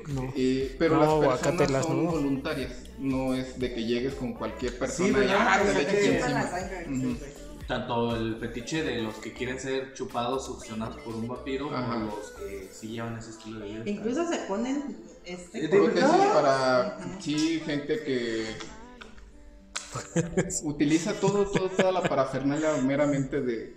no. 0.07 0.33
Eh, 0.37 0.77
pero 0.79 0.97
no, 0.97 1.23
las 1.23 1.39
personas 1.39 1.87
son 1.87 2.05
no. 2.05 2.11
voluntarias. 2.11 2.73
No 2.99 3.33
es 3.33 3.59
de 3.59 3.73
que 3.73 3.85
llegues 3.85 4.13
con 4.17 4.35
cualquier 4.35 4.79
persona. 4.79 5.19
Sí, 5.19 5.25
y, 5.27 5.31
ah, 5.31 5.63
te 5.65 6.91
le 6.91 7.40
sí. 7.75 7.79
Tanto 7.81 8.17
el 8.17 8.37
fetiche 8.37 8.83
de 8.83 9.03
los 9.03 9.15
que 9.17 9.33
quieren 9.33 9.59
ser 9.59 9.95
chupados, 9.95 10.47
succionados 10.47 10.97
por 10.99 11.15
un 11.15 11.29
vampiro, 11.29 11.71
Ajá. 11.75 11.95
como 11.95 12.17
los 12.17 12.31
que 12.33 12.69
sí 12.73 12.89
llevan 12.89 13.17
ese 13.19 13.31
estilo 13.31 13.61
de 13.61 13.69
vida. 13.69 13.83
Incluso 13.87 14.27
se 14.29 14.39
ponen 14.49 14.97
este 15.25 15.63
¿De 15.63 15.69
Prótesis 15.69 16.03
verdad? 16.03 16.35
para 16.35 17.21
sí, 17.21 17.61
gente 17.65 18.03
que 18.03 18.45
utiliza 20.65 21.15
todo, 21.15 21.45
todo, 21.47 21.69
toda 21.69 21.93
la 21.93 22.03
parafernalia 22.03 22.77
meramente 22.83 23.41
de, 23.41 23.77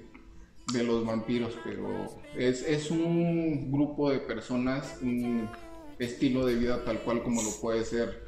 de 0.73 0.83
los 0.83 1.05
vampiros, 1.05 1.57
pero 1.63 2.07
es, 2.37 2.61
es 2.63 2.91
un 2.91 3.71
grupo 3.71 4.11
de 4.11 4.19
personas, 4.19 4.97
un 5.01 5.49
estilo 5.99 6.45
de 6.45 6.55
vida 6.55 6.83
tal 6.85 7.01
cual 7.01 7.23
como 7.23 7.41
lo 7.41 7.51
puede 7.61 7.83
ser. 7.85 8.22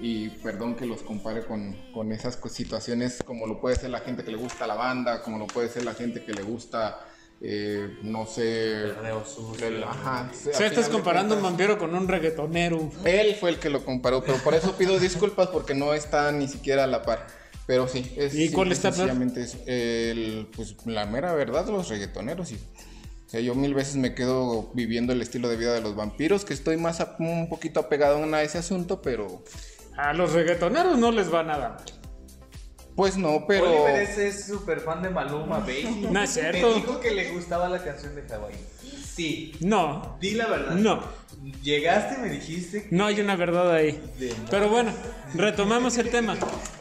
Y 0.00 0.28
perdón 0.28 0.76
que 0.76 0.86
los 0.86 1.02
compare 1.02 1.44
con, 1.44 1.76
con 1.92 2.12
esas 2.12 2.38
situaciones 2.52 3.18
como 3.24 3.46
lo 3.46 3.60
puede 3.60 3.76
ser 3.76 3.90
la 3.90 4.00
gente 4.00 4.22
que 4.22 4.30
le 4.30 4.36
gusta 4.36 4.66
la 4.66 4.74
banda, 4.74 5.22
como 5.22 5.38
lo 5.38 5.46
puede 5.46 5.68
ser 5.68 5.84
la 5.84 5.94
gente 5.94 6.24
que 6.24 6.32
le 6.32 6.42
gusta 6.42 6.98
eh, 7.40 7.98
no 8.02 8.26
sé. 8.26 8.92
Perreo 8.96 9.24
sucio. 9.24 9.66
el- 9.66 9.82
ajá, 9.84 10.30
sí, 10.32 10.50
O 10.50 10.54
sea, 10.54 10.66
estás 10.66 10.88
comparando 10.88 11.36
un 11.36 11.42
vampiro 11.42 11.78
con 11.78 11.94
un 11.94 12.08
reggaetonero. 12.08 12.90
Él 13.04 13.36
fue 13.36 13.50
el 13.50 13.58
que 13.58 13.70
lo 13.70 13.84
comparó, 13.84 14.22
pero 14.24 14.38
por 14.38 14.54
eso 14.54 14.76
pido 14.76 14.98
disculpas 14.98 15.48
porque 15.48 15.74
no 15.74 15.94
está 15.94 16.32
ni 16.32 16.48
siquiera 16.48 16.84
a 16.84 16.86
la 16.88 17.02
par. 17.02 17.26
Pero 17.66 17.86
sí, 17.86 18.12
es 18.16 18.34
¿Y 18.34 18.50
cuál 18.50 18.72
está 18.72 18.90
peor? 18.90 19.08
sencillamente 19.08 19.42
eso. 19.42 19.58
El, 19.66 20.48
pues 20.56 20.74
la 20.86 21.06
mera 21.06 21.32
verdad, 21.34 21.68
los 21.68 21.88
reggaetoneros. 21.88 22.50
Y, 22.50 22.54
o 22.54 23.30
sea, 23.30 23.40
yo 23.40 23.54
mil 23.54 23.74
veces 23.74 23.96
me 23.96 24.14
quedo 24.14 24.70
viviendo 24.74 25.12
el 25.12 25.20
estilo 25.20 25.48
de 25.48 25.56
vida 25.58 25.74
de 25.74 25.80
los 25.82 25.94
vampiros, 25.94 26.44
que 26.44 26.54
estoy 26.54 26.76
más 26.78 27.00
a- 27.00 27.14
un 27.20 27.48
poquito 27.48 27.78
apegado 27.78 28.24
a 28.34 28.42
ese 28.42 28.58
asunto, 28.58 29.02
pero 29.02 29.44
A 29.98 30.12
los 30.14 30.32
reggaetoneros 30.32 30.96
no 30.96 31.10
les 31.10 31.32
va 31.32 31.42
nada 31.42 31.70
mal. 31.70 31.84
pues 32.96 33.16
no, 33.16 33.44
pero 33.46 33.64
Oliver 33.84 34.02
es- 34.02 34.18
es 34.18 34.46
súper 34.46 34.80
fan 34.80 35.02
de 35.02 35.10
Maluma, 35.10 35.58
baby. 35.60 36.06
No 36.10 36.22
es 36.22 36.30
cierto. 36.30 36.68
Me 36.68 36.74
dijo 36.76 37.00
que 37.00 37.10
le 37.12 37.30
gustaba 37.32 37.68
la 37.68 37.82
canción 37.84 38.14
de 38.14 38.22
Hawaii. 38.34 38.56
Sí. 39.14 39.52
No, 39.60 40.16
Di 40.20 40.32
la 40.32 40.46
verdad. 40.46 40.74
no, 40.74 41.02
Llegaste 41.62 42.16
y 42.16 42.18
me 42.22 42.30
dijiste 42.30 42.88
que... 42.88 42.96
no 42.96 43.06
hay 43.06 43.20
una 43.20 43.36
verdad 43.36 43.72
ahí. 43.72 43.92
De- 44.18 44.34
Pero 44.50 44.68
bueno, 44.68 44.92
retomamos 45.34 45.96
el 45.98 46.10
tema. 46.10 46.36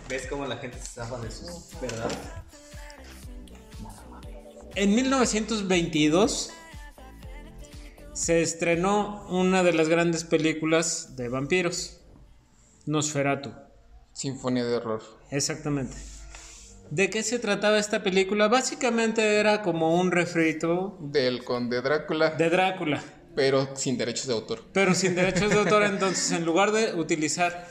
¿Ves 0.09 0.25
cómo 0.27 0.45
la 0.45 0.57
gente 0.57 0.77
se 0.79 0.85
zafa 0.87 1.17
de 1.19 1.29
sus 1.31 1.69
verdades? 1.81 2.17
En 4.75 4.93
1922 4.95 6.51
se 8.13 8.41
estrenó 8.41 9.25
una 9.29 9.63
de 9.63 9.73
las 9.73 9.89
grandes 9.89 10.23
películas 10.23 11.15
de 11.15 11.29
vampiros, 11.29 11.96
Nosferatu. 12.87 13.51
Sinfonía 14.13 14.65
de 14.65 14.75
Horror. 14.77 15.01
Exactamente. 15.31 15.95
¿De 16.89 17.09
qué 17.09 17.21
se 17.21 17.37
trataba 17.39 17.77
esta 17.77 18.01
película? 18.01 18.47
Básicamente 18.47 19.35
era 19.39 19.61
como 19.61 19.99
un 19.99 20.11
refrito 20.11 20.97
Del 21.01 21.43
Conde 21.43 21.81
Drácula, 21.81 22.29
de 22.31 22.49
Drácula, 22.49 23.03
pero 23.35 23.75
sin 23.75 23.97
derechos 23.97 24.27
de 24.27 24.33
autor. 24.33 24.63
pero 24.73 24.93
sin 24.93 25.13
derechos 25.21 25.49
de 25.49 25.59
autor. 25.59 25.83
Entonces, 25.83 26.31
en 26.31 26.45
lugar 26.45 26.71
de 26.71 26.93
utilizar 26.93 27.67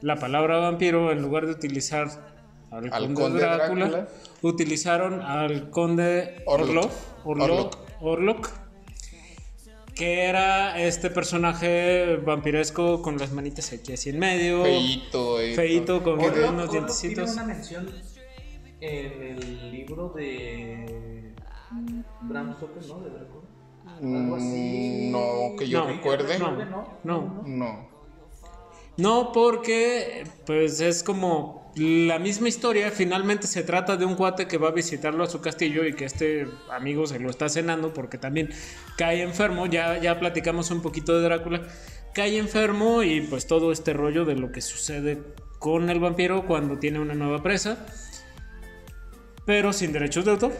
la 0.00 0.16
palabra 0.16 0.58
vampiro, 0.58 1.10
en 1.10 1.20
lugar 1.20 1.46
de 1.46 1.52
utilizar 1.52 2.08
al, 2.70 2.92
Al 2.92 3.06
conde, 3.06 3.20
conde 3.20 3.40
Drácula, 3.40 3.88
Drácula. 3.88 4.08
utilizaron 4.42 5.20
al 5.20 5.70
conde 5.70 6.42
Orlok. 6.46 6.92
Orlok, 7.24 7.36
Orlok, 7.42 7.78
Orlok, 8.00 8.50
que 9.94 10.24
era 10.24 10.78
este 10.80 11.10
personaje 11.10 12.16
vampiresco 12.16 13.02
con 13.02 13.18
las 13.18 13.32
manitas 13.32 13.72
aquí 13.72 13.92
así 13.92 14.10
en 14.10 14.18
medio. 14.18 14.62
Feíto. 14.62 15.40
eh, 15.40 15.54
Feíto, 15.54 16.02
con 16.02 16.18
unos 16.20 16.70
dientecitos. 16.70 17.24
Tiene 17.24 17.32
una 17.32 17.44
mención 17.44 17.88
en 18.80 19.22
el 19.22 19.70
libro 19.72 20.08
de 20.16 21.34
Bram 22.22 22.54
Stoker, 22.56 22.84
¿no? 22.86 23.00
De 23.00 23.10
Drácula. 23.10 23.40
Algo 24.20 24.36
así. 24.36 25.08
Mm, 25.08 25.12
No, 25.12 25.56
que 25.58 25.68
yo 25.68 25.80
No, 25.80 25.86
recuerde. 25.88 26.38
no. 26.38 26.50
No, 26.64 26.98
No. 27.04 27.42
No. 27.46 27.90
No, 28.96 29.32
porque 29.32 30.24
pues 30.46 30.80
es 30.80 31.02
como 31.02 31.59
la 31.76 32.18
misma 32.18 32.48
historia. 32.48 32.90
Finalmente 32.90 33.46
se 33.46 33.62
trata 33.62 33.96
de 33.96 34.04
un 34.04 34.14
cuate 34.14 34.46
que 34.46 34.58
va 34.58 34.68
a 34.68 34.72
visitarlo 34.72 35.24
a 35.24 35.26
su 35.28 35.40
castillo 35.40 35.84
y 35.84 35.94
que 35.94 36.04
este 36.04 36.46
amigo 36.70 37.06
se 37.06 37.18
lo 37.18 37.30
está 37.30 37.48
cenando 37.48 37.92
porque 37.94 38.18
también 38.18 38.50
cae 38.96 39.22
enfermo. 39.22 39.66
Ya, 39.66 39.98
ya 39.98 40.18
platicamos 40.18 40.70
un 40.70 40.82
poquito 40.82 41.16
de 41.16 41.22
Drácula. 41.22 41.62
Cae 42.14 42.38
enfermo 42.38 43.02
y 43.02 43.20
pues 43.20 43.46
todo 43.46 43.72
este 43.72 43.92
rollo 43.92 44.24
de 44.24 44.34
lo 44.34 44.50
que 44.50 44.60
sucede 44.60 45.22
con 45.58 45.90
el 45.90 46.00
vampiro 46.00 46.46
cuando 46.46 46.78
tiene 46.78 46.98
una 46.98 47.14
nueva 47.14 47.42
presa. 47.42 47.86
Pero 49.46 49.72
sin 49.72 49.92
derechos 49.92 50.24
de 50.24 50.32
autor. 50.32 50.52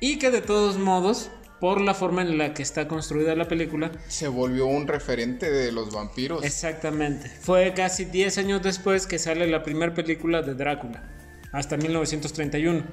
Y 0.00 0.18
que 0.18 0.30
de 0.30 0.42
todos 0.42 0.78
modos, 0.78 1.30
por 1.60 1.80
la 1.80 1.94
forma 1.94 2.22
en 2.22 2.38
la 2.38 2.52
que 2.54 2.62
está 2.62 2.86
construida 2.86 3.34
la 3.34 3.48
película, 3.48 3.90
Se 4.08 4.28
volvió 4.28 4.66
un 4.66 4.86
referente 4.86 5.50
de 5.50 5.72
los 5.72 5.92
vampiros. 5.92 6.44
Exactamente. 6.44 7.28
Fue 7.40 7.72
casi 7.74 8.04
10 8.04 8.38
años 8.38 8.62
después 8.62 9.06
que 9.06 9.18
sale 9.18 9.46
la 9.46 9.62
primera 9.62 9.94
película 9.94 10.42
de 10.42 10.54
Drácula, 10.54 11.02
hasta 11.52 11.76
1931. 11.76 12.84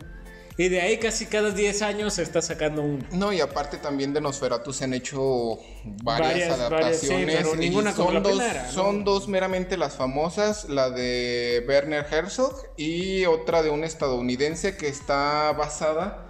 Y 0.56 0.70
de 0.70 0.82
ahí 0.82 1.00
casi 1.00 1.26
cada 1.26 1.50
10 1.50 1.82
años 1.82 2.14
se 2.14 2.22
está 2.22 2.40
sacando 2.40 2.84
uno. 2.84 3.04
No, 3.12 3.34
y 3.34 3.42
aparte 3.42 3.78
también 3.78 4.14
de 4.14 4.22
Nosferatu 4.22 4.72
se 4.72 4.84
han 4.84 4.94
hecho 4.94 5.58
varias, 6.04 6.50
Varias, 6.50 6.70
varias, 6.70 7.00
sí, 7.00 7.08
adaptaciones. 7.08 7.36
pero 7.38 7.56
ninguna 7.56 7.94
como 7.94 8.10
son 8.10 8.14
la 8.14 8.20
dos, 8.20 8.38
primera, 8.38 8.64
¿no? 8.64 8.72
Son 8.72 9.04
dos 9.04 9.28
meramente 9.28 9.78
las 9.78 9.96
famosas, 9.96 10.70
la 10.70 10.92
de 10.92 11.66
Werner 11.68 12.06
Herzog 12.10 12.54
y 12.78 13.26
otra 13.26 13.64
de 13.64 13.72
un 13.72 13.84
estadounidense 13.84 14.78
que 14.78 14.88
está 14.88 15.52
basada 15.54 16.28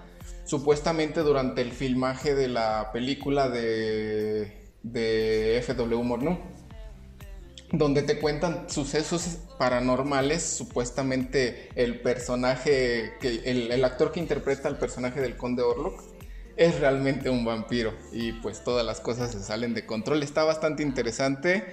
supuestamente 0.53 1.21
durante 1.21 1.61
el 1.61 1.71
filmaje 1.71 2.35
de 2.35 2.47
la 2.47 2.91
película 2.93 3.49
de, 3.49 4.69
F.W. 4.83 6.03
Morneau. 6.03 6.37
Donde 7.71 8.03
te 8.03 8.19
cuentan 8.19 8.69
sucesos 8.69 9.39
paranormales, 9.57 10.43
supuestamente 10.43 11.69
el 11.73 12.01
personaje, 12.01 13.13
que 13.19 13.29
el, 13.45 13.71
el 13.71 13.83
actor 13.83 14.11
que 14.11 14.19
interpreta 14.19 14.67
al 14.67 14.77
personaje 14.77 15.21
del 15.21 15.37
conde 15.37 15.63
Orlok 15.63 16.03
es 16.55 16.79
realmente 16.79 17.31
un 17.31 17.43
vampiro 17.43 17.91
y 18.11 18.33
pues 18.33 18.63
todas 18.63 18.85
las 18.85 18.99
cosas 18.99 19.31
se 19.31 19.41
salen 19.41 19.73
de 19.73 19.87
control. 19.87 20.21
Está 20.21 20.43
bastante 20.43 20.83
interesante 20.83 21.65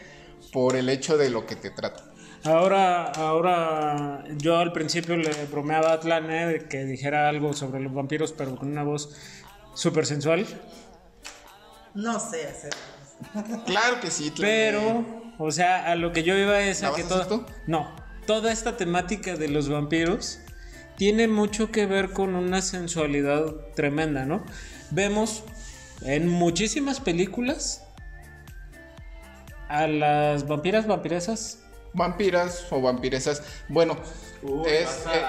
por 0.54 0.74
el 0.74 0.88
hecho 0.88 1.18
de 1.18 1.28
lo 1.28 1.44
que 1.44 1.54
te 1.54 1.68
trata. 1.68 2.09
Ahora, 2.44 3.04
ahora 3.12 4.24
yo 4.38 4.58
al 4.58 4.72
principio 4.72 5.16
le 5.16 5.30
bromeaba 5.50 5.90
a 5.90 5.92
Atlane 5.94 6.46
de 6.46 6.68
que 6.68 6.84
dijera 6.84 7.28
algo 7.28 7.52
sobre 7.52 7.80
los 7.80 7.92
vampiros, 7.92 8.32
pero 8.32 8.56
con 8.56 8.70
una 8.70 8.82
voz 8.82 9.14
súper 9.74 10.06
sensual. 10.06 10.46
No 11.94 12.18
sé 12.18 12.46
hacer. 12.46 12.72
Claro 13.66 14.00
que 14.00 14.10
sí, 14.10 14.30
Tlane. 14.30 14.52
Pero, 14.52 15.32
o 15.38 15.50
sea, 15.50 15.90
a 15.90 15.94
lo 15.96 16.12
que 16.12 16.22
yo 16.22 16.34
iba 16.34 16.60
es 16.60 16.80
¿La 16.80 16.88
a 16.88 16.94
que 16.94 17.02
a 17.02 17.08
todo. 17.08 17.46
No, 17.66 17.94
toda 18.26 18.52
esta 18.52 18.76
temática 18.76 19.36
de 19.36 19.48
los 19.48 19.68
vampiros 19.68 20.40
tiene 20.96 21.28
mucho 21.28 21.70
que 21.70 21.86
ver 21.86 22.10
con 22.12 22.34
una 22.34 22.62
sensualidad 22.62 23.54
tremenda, 23.74 24.24
¿no? 24.24 24.44
Vemos 24.90 25.44
en 26.02 26.28
muchísimas 26.28 27.00
películas 27.00 27.86
a 29.68 29.86
las 29.86 30.46
vampiras 30.46 30.86
vampiresas. 30.86 31.62
Vampiras 31.92 32.66
o 32.70 32.80
vampiresas. 32.80 33.42
Bueno, 33.68 33.96
Uy, 34.42 34.68
es- 34.68 35.04
eh, 35.12 35.24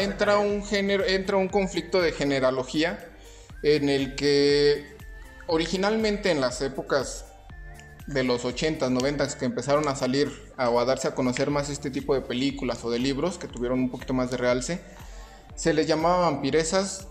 entra, 0.00 0.38
un 0.38 0.64
género, 0.64 1.04
entra 1.04 1.36
un 1.36 1.48
conflicto 1.48 2.00
de 2.00 2.12
generalogía 2.12 3.08
en 3.62 3.88
el 3.88 4.14
que 4.14 4.96
originalmente 5.46 6.30
en 6.30 6.40
las 6.40 6.60
épocas 6.62 7.26
de 8.06 8.24
los 8.24 8.44
80s, 8.44 8.90
90s 8.90 9.36
que 9.36 9.44
empezaron 9.44 9.86
a 9.88 9.94
salir 9.94 10.30
a- 10.56 10.68
o 10.70 10.80
a 10.80 10.84
darse 10.84 11.08
a 11.08 11.14
conocer 11.14 11.50
más 11.50 11.68
este 11.70 11.90
tipo 11.90 12.14
de 12.14 12.20
películas 12.20 12.84
o 12.84 12.90
de 12.90 12.98
libros 12.98 13.38
que 13.38 13.46
tuvieron 13.48 13.78
un 13.80 13.90
poquito 13.90 14.12
más 14.14 14.30
de 14.30 14.36
realce, 14.38 14.80
se 15.54 15.72
les 15.74 15.86
llamaba 15.86 16.30
vampiresas 16.30 17.06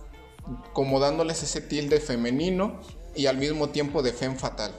como 0.74 1.00
dándoles 1.00 1.44
ese 1.44 1.62
tilde 1.62 2.00
femenino 2.00 2.82
y 3.16 3.28
al 3.28 3.38
mismo 3.38 3.70
tiempo 3.70 4.02
de 4.02 4.12
femme 4.14 4.38
fatal, 4.38 4.72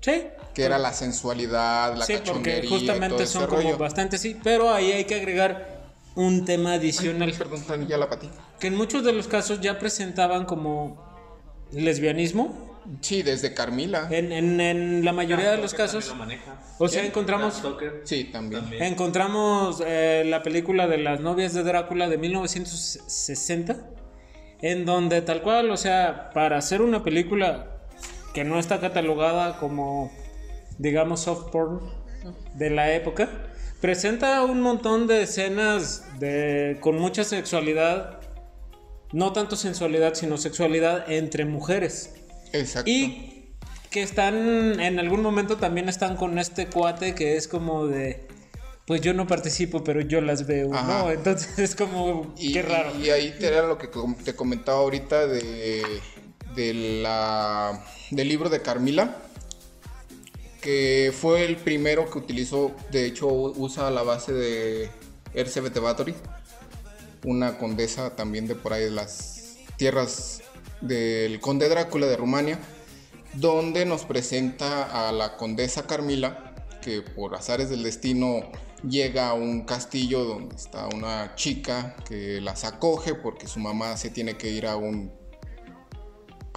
Sí. 0.00 0.26
Que 0.54 0.62
era 0.64 0.78
la 0.78 0.92
sensualidad, 0.92 1.96
la 1.96 2.06
sí, 2.06 2.14
cachondería 2.14 2.60
porque 2.60 2.66
y 2.66 2.68
todo 2.68 2.78
justamente 2.78 3.22
ese 3.24 3.32
son 3.32 3.46
como 3.46 3.62
rollo. 3.62 3.78
bastante 3.78 4.18
sí, 4.18 4.36
pero 4.42 4.72
ahí 4.72 4.92
hay 4.92 5.04
que 5.04 5.16
agregar 5.16 5.82
un 6.14 6.44
tema 6.44 6.74
adicional 6.74 7.32
Perdón, 7.36 7.62
Tani, 7.66 7.86
ya 7.86 7.98
la 7.98 8.08
patí. 8.08 8.30
que 8.60 8.68
en 8.68 8.76
muchos 8.76 9.02
de 9.04 9.12
los 9.12 9.26
casos 9.26 9.60
ya 9.60 9.78
presentaban 9.80 10.44
como 10.44 11.02
lesbianismo. 11.72 12.72
Sí, 13.00 13.22
desde 13.22 13.54
Carmila. 13.54 14.08
En, 14.10 14.30
en- 14.30 14.60
en 14.60 15.04
la 15.06 15.12
mayoría 15.12 15.50
de 15.50 15.56
los 15.56 15.72
casos, 15.72 16.06
también 16.06 16.38
lo 16.38 16.42
maneja. 16.46 16.76
o 16.78 16.86
sea, 16.86 17.04
encontramos 17.04 17.62
Sí, 18.04 18.24
también. 18.24 18.60
también. 18.62 18.82
Encontramos 18.82 19.82
eh, 19.84 20.22
la 20.26 20.42
película 20.42 20.86
de 20.86 20.98
las 20.98 21.20
novias 21.20 21.54
de 21.54 21.62
Drácula 21.62 22.08
de 22.10 22.18
1960, 22.18 23.76
en 24.60 24.84
donde 24.84 25.22
tal 25.22 25.40
cual, 25.42 25.70
o 25.70 25.76
sea, 25.78 26.30
para 26.34 26.58
hacer 26.58 26.82
una 26.82 27.02
película 27.02 27.70
que 28.34 28.44
no 28.44 28.58
está 28.58 28.80
catalogada 28.80 29.58
como, 29.58 30.12
digamos, 30.78 31.20
soft 31.20 31.50
porn 31.50 31.80
de 32.54 32.70
la 32.70 32.92
época, 32.94 33.28
presenta 33.80 34.42
un 34.44 34.60
montón 34.60 35.06
de 35.06 35.22
escenas 35.22 36.04
de, 36.18 36.78
con 36.80 36.98
mucha 36.98 37.24
sexualidad, 37.24 38.20
no 39.12 39.32
tanto 39.32 39.56
sensualidad, 39.56 40.14
sino 40.14 40.38
sexualidad 40.38 41.10
entre 41.10 41.44
mujeres. 41.44 42.14
Exacto. 42.52 42.90
Y 42.90 43.52
que 43.90 44.02
están, 44.02 44.80
en 44.80 44.98
algún 44.98 45.22
momento 45.22 45.56
también 45.56 45.88
están 45.88 46.16
con 46.16 46.38
este 46.38 46.66
cuate 46.66 47.14
que 47.14 47.36
es 47.36 47.46
como 47.46 47.86
de, 47.86 48.26
pues 48.86 49.00
yo 49.00 49.14
no 49.14 49.26
participo, 49.26 49.84
pero 49.84 50.00
yo 50.00 50.20
las 50.20 50.46
veo, 50.46 50.74
Ajá. 50.74 51.02
¿no? 51.04 51.10
Entonces 51.10 51.58
es 51.58 51.74
como, 51.76 52.34
Y, 52.38 52.52
qué 52.52 52.62
raro. 52.62 52.90
y 52.98 53.10
ahí 53.10 53.34
te 53.38 53.46
era 53.46 53.66
lo 53.66 53.78
que 53.78 53.88
te 54.24 54.34
comentaba 54.34 54.78
ahorita 54.78 55.26
de, 55.26 55.82
de 56.56 56.74
la, 57.02 57.84
del 58.10 58.28
libro 58.28 58.48
de 58.50 58.62
Carmila, 58.62 59.16
que 60.64 61.12
fue 61.14 61.44
el 61.44 61.56
primero 61.56 62.10
que 62.10 62.16
utilizó, 62.16 62.74
de 62.90 63.04
hecho 63.04 63.26
usa 63.26 63.90
la 63.90 64.02
base 64.02 64.32
de 64.32 64.88
Ercebet 65.34 65.78
Bathory, 65.78 66.14
una 67.26 67.58
condesa 67.58 68.16
también 68.16 68.48
de 68.48 68.54
por 68.54 68.72
ahí 68.72 68.84
de 68.84 68.90
las 68.90 69.56
tierras 69.76 70.40
del 70.80 71.38
conde 71.40 71.68
Drácula 71.68 72.06
de 72.06 72.16
Rumania, 72.16 72.58
donde 73.34 73.84
nos 73.84 74.06
presenta 74.06 75.06
a 75.06 75.12
la 75.12 75.36
condesa 75.36 75.86
Carmila, 75.86 76.54
que 76.80 77.02
por 77.02 77.34
azares 77.34 77.68
del 77.68 77.82
destino 77.82 78.50
llega 78.88 79.28
a 79.28 79.34
un 79.34 79.66
castillo 79.66 80.24
donde 80.24 80.56
está 80.56 80.88
una 80.94 81.34
chica 81.34 81.94
que 82.08 82.40
las 82.40 82.64
acoge 82.64 83.14
porque 83.14 83.48
su 83.48 83.60
mamá 83.60 83.98
se 83.98 84.08
tiene 84.08 84.38
que 84.38 84.48
ir 84.48 84.66
a 84.66 84.76
un 84.76 85.12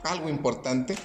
algo 0.05 0.29
importante 0.29 0.95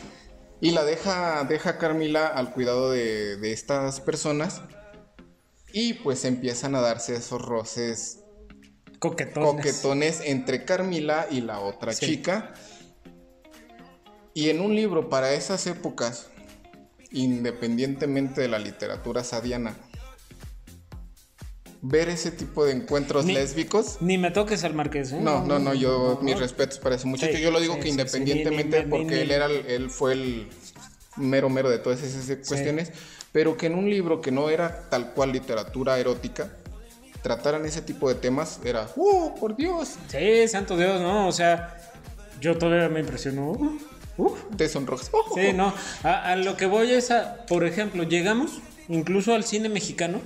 y 0.62 0.70
la 0.70 0.84
deja, 0.84 1.44
deja 1.44 1.76
Carmila 1.76 2.26
al 2.26 2.52
cuidado 2.52 2.90
de, 2.90 3.36
de 3.36 3.52
estas 3.52 4.00
personas 4.00 4.62
y 5.72 5.94
pues 5.94 6.24
empiezan 6.24 6.74
a 6.74 6.80
darse 6.80 7.16
esos 7.16 7.42
roces 7.42 8.20
Coquetones. 8.98 9.50
coquetones 9.50 10.20
entre 10.24 10.64
Carmila 10.64 11.26
y 11.30 11.40
la 11.40 11.58
otra 11.60 11.92
Sí. 11.92 12.06
chica. 12.06 12.54
Y 14.34 14.48
en 14.50 14.60
un 14.60 14.76
libro 14.76 15.08
para 15.10 15.34
esas 15.34 15.66
épocas, 15.66 16.28
independientemente 17.10 18.40
de 18.40 18.48
la 18.48 18.58
literatura 18.60 19.24
sadiana, 19.24 19.76
ver 21.84 22.08
ese 22.08 22.30
tipo 22.30 22.64
de 22.64 22.72
encuentros 22.72 23.24
Ni- 23.24 23.34
lésbicos. 23.34 23.96
Ni 24.00 24.16
me 24.16 24.30
toques 24.30 24.62
al 24.64 24.72
marqués, 24.74 25.12
¿eh? 25.12 25.18
No, 25.20 25.44
no, 25.44 25.58
no, 25.58 25.74
yo 25.74 26.18
mis 26.22 26.38
respetos 26.38 26.78
para 26.78 26.94
ese 26.94 27.06
muchacho. 27.06 27.36
Sí, 27.36 27.42
yo 27.42 27.50
lo 27.50 27.60
digo 27.60 27.74
sí, 27.74 27.80
que 27.80 27.84
sí, 27.86 27.90
independientemente 27.90 28.84
ni- 28.84 28.90
porque 28.90 29.04
ni- 29.16 29.20
él 29.20 29.30
era 29.32 29.46
él 29.46 29.90
fue 29.90 30.12
el 30.12 30.48
mero 31.16 31.48
mero 31.50 31.68
de 31.70 31.78
todas 31.78 32.02
esas 32.02 32.24
cuestiones, 32.46 32.92
pero 33.32 33.56
que 33.56 33.66
en 33.66 33.74
un 33.74 33.90
libro 33.90 34.20
que 34.20 34.30
no 34.30 34.48
era 34.48 34.88
tal 34.90 35.12
cual 35.12 35.32
literatura 35.32 35.98
erótica 35.98 36.50
trataran 37.22 37.64
ese 37.66 37.82
tipo 37.82 38.08
de 38.08 38.14
temas 38.14 38.60
era, 38.64 38.88
¡oh, 38.96 39.34
por 39.38 39.56
Dios! 39.56 39.96
Sí, 40.08 40.46
santo 40.48 40.76
Dios, 40.76 41.00
¿no? 41.00 41.26
O 41.28 41.32
sea, 41.32 41.76
yo 42.40 42.56
todavía 42.58 42.88
me 42.88 43.00
impresionó. 43.00 43.52
Uf. 44.16 44.38
Te 44.56 44.68
sonrojas. 44.68 45.08
¡Oh! 45.12 45.32
Sí, 45.34 45.52
no. 45.52 45.72
A, 46.02 46.30
a 46.32 46.36
lo 46.36 46.56
que 46.56 46.66
voy 46.66 46.90
es 46.92 47.10
a, 47.10 47.44
por 47.46 47.64
ejemplo, 47.64 48.02
llegamos 48.04 48.60
incluso 48.88 49.34
al 49.34 49.44
cine 49.44 49.68
mexicano 49.68 50.20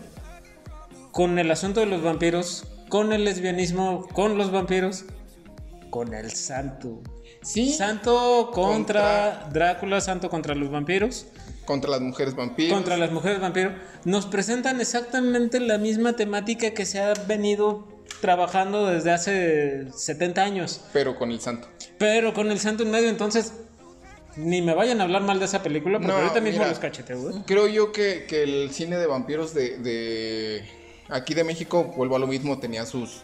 con 1.17 1.39
el 1.39 1.51
asunto 1.51 1.81
de 1.81 1.87
los 1.87 2.03
vampiros, 2.03 2.65
con 2.91 3.11
el 3.15 3.25
lesbianismo, 3.25 4.07
con 4.13 4.37
los 4.37 4.51
vampiros, 4.53 5.07
con 5.89 6.13
el 6.13 6.31
santo. 6.33 7.01
Sí, 7.43 7.73
Santo 7.73 8.51
contra, 8.53 9.39
Contra- 9.41 9.49
Drácula, 9.51 10.01
santo 10.03 10.29
contra 10.29 10.55
los 10.55 10.71
vampiros, 10.71 11.27
contra 11.65 11.89
las 11.91 12.03
mujeres 12.03 12.35
vampiros. 12.35 12.75
contra 12.75 12.99
las 12.99 13.13
mujeres 13.13 13.41
vampiros. 13.41 13.73
Nos 14.05 14.27
presentan 14.27 14.79
exactamente 14.83 15.59
la 15.61 15.79
misma 15.79 16.13
temática 16.13 16.73
que 16.73 16.85
se 16.85 17.01
ha 17.01 17.15
venido 17.27 17.87
trabajando 18.21 18.87
desde 18.87 19.11
hace 19.13 19.87
70 19.97 20.43
años. 20.43 20.83
Pero 20.93 21.17
con 21.17 21.31
el 21.31 21.41
santo. 21.41 21.69
Pero 21.97 22.35
con 22.35 22.51
el 22.51 22.59
santo 22.59 22.83
en 22.83 22.91
medio, 22.91 23.09
entonces 23.09 23.55
ni 24.37 24.61
me 24.61 24.75
vayan 24.75 25.01
a 25.01 25.05
hablar 25.05 25.23
mal 25.23 25.39
de 25.39 25.47
esa 25.47 25.63
película 25.63 25.99
porque 25.99 26.13
No, 26.13 26.19
ahorita 26.19 26.43
mismo 26.43 26.59
mira. 26.59 26.69
los 26.69 26.79
cacheteo. 26.79 27.31
¿eh? 27.31 27.43
Creo 27.47 27.69
yo 27.69 27.91
que, 27.93 28.27
que 28.29 28.43
el 28.43 28.71
cine 28.71 28.97
de 28.99 29.07
vampiros 29.07 29.55
de, 29.55 29.79
de 29.79 30.63
aquí 31.09 31.35
de 31.35 31.45
México, 31.45 31.85
vuelvo 31.97 32.17
a 32.17 32.19
lo 32.19 32.27
mismo, 32.27 32.59
tenía 32.59 32.87
sus 32.87 33.21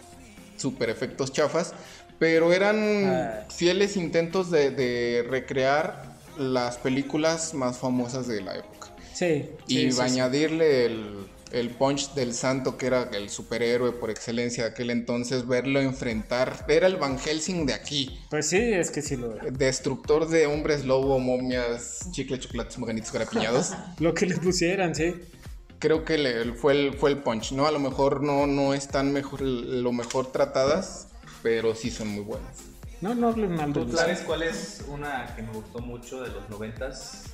super 0.57 0.91
efectos 0.91 1.33
chafas, 1.33 1.74
pero 2.18 2.53
eran 2.53 2.76
Ah. 3.07 3.47
fieles 3.55 3.97
intentos 3.97 4.51
de, 4.51 4.70
de 4.70 5.24
recrear 5.28 6.05
las 6.39 6.76
películas 6.78 7.53
más 7.55 7.78
famosas 7.78 8.26
de 8.26 8.41
la 8.43 8.57
época. 8.57 8.89
Sí. 9.12 9.47
y 9.66 9.74
sí, 9.76 9.83
sí, 9.91 9.93
sí. 9.93 10.01
añadirle 10.01 10.87
el, 10.87 11.26
el 11.53 11.68
punch 11.70 12.14
del 12.14 12.33
santo, 12.33 12.78
que 12.78 12.87
era 12.87 13.11
el 13.12 13.28
superhéroe 13.28 13.93
por 13.93 14.11
excelencia 14.11 14.64
de 14.64 14.70
aquel 14.70 14.89
entonces, 14.89 15.47
verlo 15.47 15.80
enfrentar, 15.80 16.64
era 16.68 16.87
el 16.87 16.97
Van 16.97 17.18
Helsing 17.18 17.66
de 17.66 17.74
aquí. 17.74 18.18
Pues 18.30 18.47
sí, 18.49 18.57
es 18.57 18.91
que 18.91 19.03
sí 19.03 19.16
lo 19.16 19.35
era. 19.37 19.51
Destructor 19.51 20.28
de 20.28 20.47
hombres 20.47 20.87
lobo, 20.87 21.18
momias, 21.18 22.09
chicle, 22.12 22.39
chocolates, 22.39 22.78
moganitos, 22.78 23.12
garapiñados. 23.12 23.72
Lo 23.99 24.14
que 24.14 24.24
le 24.26 24.37
pusieran, 24.39 24.95
sí. 24.95 25.14
Creo 25.83 26.05
que 26.05 26.16
le- 26.16 26.53
fue, 26.55 26.72
el, 26.74 26.95
fue 26.95 27.11
el 27.11 27.18
punch, 27.18 27.51
¿no? 27.53 27.66
A 27.66 27.72
lo 27.72 27.80
mejor 27.80 28.22
no, 28.22 28.47
no 28.47 28.72
están 28.72 29.12
mejor, 29.12 29.41
lo 29.43 29.93
mejor 29.93 30.30
tratadas, 30.30 31.09
pero 31.43 31.74
sí 31.74 31.91
son 31.91 32.07
muy 32.07 32.22
buenas. 32.22 32.53
No, 33.01 33.16
no 33.16 33.26
hablen 33.30 33.57
mal 33.57 33.72
de 33.72 33.80
¿Tú 33.85 33.97
sabes 33.97 34.20
cuál 34.20 34.45
es 34.45 34.85
una 34.87 35.35
que 35.35 35.43
me 35.43 35.51
gustó 35.53 35.80
mucho 35.80 36.22
de 36.22 36.28
los 36.30 36.49
noventas? 36.49 37.24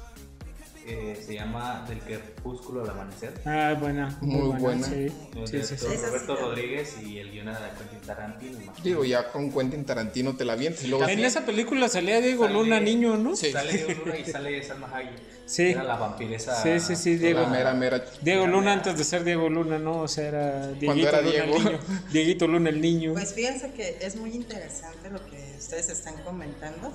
Eh, 0.87 1.23
se 1.23 1.35
llama 1.35 1.85
Del 1.87 1.99
crepúsculo 1.99 2.83
al 2.85 2.89
amanecer. 2.89 3.35
Ah, 3.45 3.77
buena. 3.79 4.17
Muy 4.23 4.59
buena. 4.59 4.87
Sí, 4.87 5.13
El 5.37 5.47
sí, 5.47 5.63
sí, 5.63 5.77
sí. 5.77 5.87
Roberto 6.03 6.35
Rodríguez 6.37 6.97
y 7.05 7.19
el 7.19 7.31
guionista 7.31 7.63
de 7.63 7.71
Quentin 7.77 8.01
Tarantino. 8.07 8.53
imagínate. 8.53 8.83
Digo, 8.83 9.05
ya 9.05 9.31
con 9.31 9.53
Quentin 9.53 9.85
Tarantino 9.85 10.35
te 10.35 10.47
la 10.47 10.55
vientes. 10.57 10.85
En 10.85 11.19
esa 11.23 11.45
película 11.45 11.91
salía 11.91 12.23
Diego 12.23 12.45
Sale- 12.47 12.55
Luna, 12.55 12.81
niño, 12.81 13.19
¿no? 13.19 13.37
Sí. 13.37 13.53
Sale 13.53 13.75
Diego 13.75 13.93
Luna 14.07 14.19
y 14.19 14.25
sale 14.25 14.63
Salma 14.63 14.91
Hayek. 14.97 15.38
Sí. 15.49 15.71
Era 15.71 15.83
la 15.83 15.97
vampiresa. 15.97 16.63
Sí, 16.63 16.79
sí, 16.79 16.95
sí, 16.95 17.17
Diego. 17.17 17.41
la 17.41 17.49
mera, 17.49 17.73
mera. 17.73 18.05
Diego 18.21 18.47
Luna 18.47 18.75
antes 18.75 18.99
de 18.99 19.05
ser 19.05 19.25
Diego 19.25 19.49
Luna, 19.49 19.79
¿no? 19.79 20.03
O 20.03 20.09
sea, 20.09 20.29
era 20.29 20.67
Dieguito 20.73 21.09
era 21.09 21.23
Luna 21.23 21.31
Diego. 21.33 21.57
el 21.57 21.65
niño. 21.65 21.79
Dieguito 22.13 22.47
Luna 22.47 22.69
el 22.69 22.81
niño. 22.83 23.13
Pues 23.15 23.33
fíjense 23.33 23.73
que 23.73 23.97
es 24.03 24.17
muy 24.17 24.31
interesante 24.33 25.09
lo 25.09 25.25
que 25.25 25.55
ustedes 25.59 25.89
están 25.89 26.19
comentando, 26.23 26.93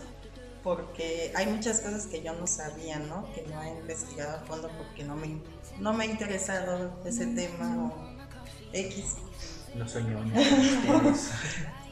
porque 0.64 1.32
hay 1.36 1.48
muchas 1.48 1.82
cosas 1.82 2.06
que 2.06 2.22
yo 2.22 2.34
no 2.36 2.46
sabía, 2.46 3.00
¿no? 3.00 3.28
Que 3.34 3.42
no 3.52 3.60
he 3.64 3.70
investigado 3.70 4.38
a 4.38 4.40
fondo 4.42 4.70
porque 4.78 5.04
no 5.04 5.16
me, 5.16 5.42
no 5.80 5.94
me 5.94 6.04
ha 6.04 6.08
interesado 6.08 7.02
ese 7.06 7.26
tema 7.26 7.88
o 7.88 8.14
X. 8.72 9.16
No 9.76 9.88
soy. 9.88 10.04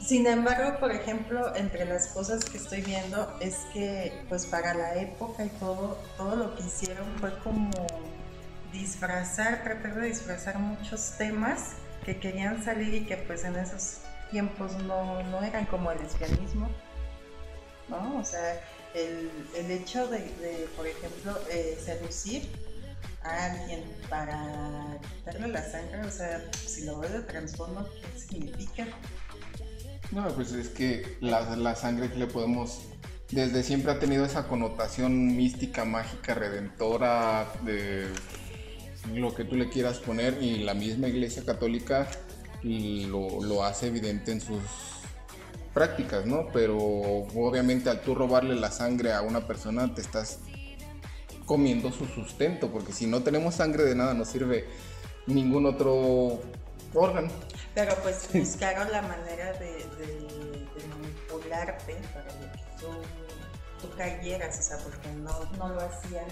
Sin 0.00 0.26
embargo, 0.26 0.78
por 0.80 0.90
ejemplo, 0.90 1.54
entre 1.54 1.84
las 1.84 2.08
cosas 2.08 2.44
que 2.44 2.56
estoy 2.56 2.80
viendo 2.82 3.36
es 3.40 3.58
que, 3.72 4.24
pues 4.28 4.46
para 4.46 4.74
la 4.74 4.96
época 4.96 5.44
y 5.44 5.48
todo, 5.48 5.96
todo 6.16 6.36
lo 6.36 6.54
que 6.56 6.62
hicieron 6.64 7.06
fue 7.18 7.36
como 7.40 7.70
disfrazar, 8.72 9.62
tratar 9.62 9.94
de 9.94 10.08
disfrazar 10.08 10.58
muchos 10.58 11.12
temas 11.18 11.74
que 12.04 12.18
querían 12.18 12.64
salir 12.64 12.94
y 12.94 13.06
que 13.06 13.16
pues 13.16 13.44
en 13.44 13.56
esos 13.56 13.98
tiempos 14.30 14.76
no, 14.78 15.22
no 15.24 15.42
eran 15.42 15.66
como 15.66 15.92
el 15.92 16.00
lesbianismo, 16.00 16.68
¿no? 17.88 18.18
O 18.18 18.24
sea, 18.24 18.60
el, 18.94 19.30
el 19.56 19.70
hecho 19.70 20.08
de, 20.08 20.18
de, 20.18 20.68
por 20.76 20.86
ejemplo, 20.86 21.38
eh, 21.50 21.78
seducir 21.82 22.48
a 23.24 23.46
alguien 23.46 23.84
para 24.08 24.98
quitarle 25.16 25.48
la 25.48 25.62
sangre, 25.62 26.00
o 26.00 26.10
sea, 26.10 26.42
si 26.52 26.84
lo 26.84 26.98
ves 26.98 27.12
de 27.12 27.22
trasfondo, 27.22 27.88
¿qué 28.00 28.20
significa? 28.20 28.86
No, 30.10 30.28
pues 30.34 30.52
es 30.52 30.68
que 30.68 31.16
la, 31.20 31.56
la 31.56 31.74
sangre 31.74 32.10
que 32.10 32.18
le 32.18 32.26
podemos. 32.26 32.80
Desde 33.30 33.62
siempre 33.62 33.92
ha 33.92 33.98
tenido 33.98 34.26
esa 34.26 34.46
connotación 34.46 35.36
mística, 35.36 35.86
mágica, 35.86 36.34
redentora, 36.34 37.50
de 37.64 38.06
lo 39.14 39.34
que 39.34 39.44
tú 39.44 39.56
le 39.56 39.70
quieras 39.70 39.98
poner, 39.98 40.42
y 40.42 40.58
la 40.58 40.74
misma 40.74 41.08
Iglesia 41.08 41.42
Católica 41.44 42.06
lo, 42.62 43.42
lo 43.42 43.64
hace 43.64 43.86
evidente 43.86 44.32
en 44.32 44.40
sus 44.40 44.62
prácticas, 45.72 46.26
¿no? 46.26 46.48
Pero 46.52 46.76
obviamente 46.78 47.88
al 47.88 48.02
tú 48.02 48.14
robarle 48.14 48.54
la 48.54 48.70
sangre 48.70 49.12
a 49.12 49.22
una 49.22 49.46
persona, 49.46 49.94
te 49.94 50.02
estás 50.02 50.40
comiendo 51.56 51.92
su 51.92 52.06
sustento, 52.06 52.68
porque 52.72 52.94
si 52.94 53.06
no 53.06 53.22
tenemos 53.22 53.56
sangre 53.56 53.84
de 53.84 53.94
nada 53.94 54.14
nos 54.14 54.28
sirve 54.28 54.64
ningún 55.26 55.66
otro 55.66 56.40
órgano. 56.94 57.28
Pero 57.74 57.94
pues 58.02 58.26
buscaron 58.32 58.90
la 58.90 59.02
manera 59.02 59.52
de, 59.58 59.66
de- 59.66 60.66
de 60.74 60.88
manipularte 60.88 61.94
para 62.14 62.28
que 62.28 62.62
tú, 62.80 62.86
tú 63.82 63.94
cayeras, 63.98 64.58
o 64.58 64.62
sea, 64.62 64.78
porque 64.78 65.08
no, 65.12 65.44
no 65.58 65.68
lo 65.74 65.80
hacían. 65.82 66.24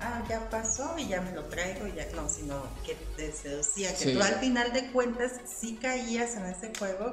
Ah, 0.00 0.24
ya 0.28 0.50
pasó 0.50 0.98
y 0.98 1.06
ya 1.06 1.20
me 1.20 1.30
lo 1.30 1.44
traigo, 1.44 1.86
ya 1.86 2.04
no, 2.16 2.28
sino 2.28 2.60
que 2.84 2.96
te 3.16 3.30
seducía, 3.30 3.90
que 3.96 4.04
Sí. 4.06 4.12
tú 4.12 4.20
al 4.24 4.34
final 4.40 4.72
de 4.72 4.90
cuentas 4.90 5.34
sí 5.46 5.78
caías 5.80 6.34
en 6.34 6.46
ese 6.46 6.72
juego 6.76 7.12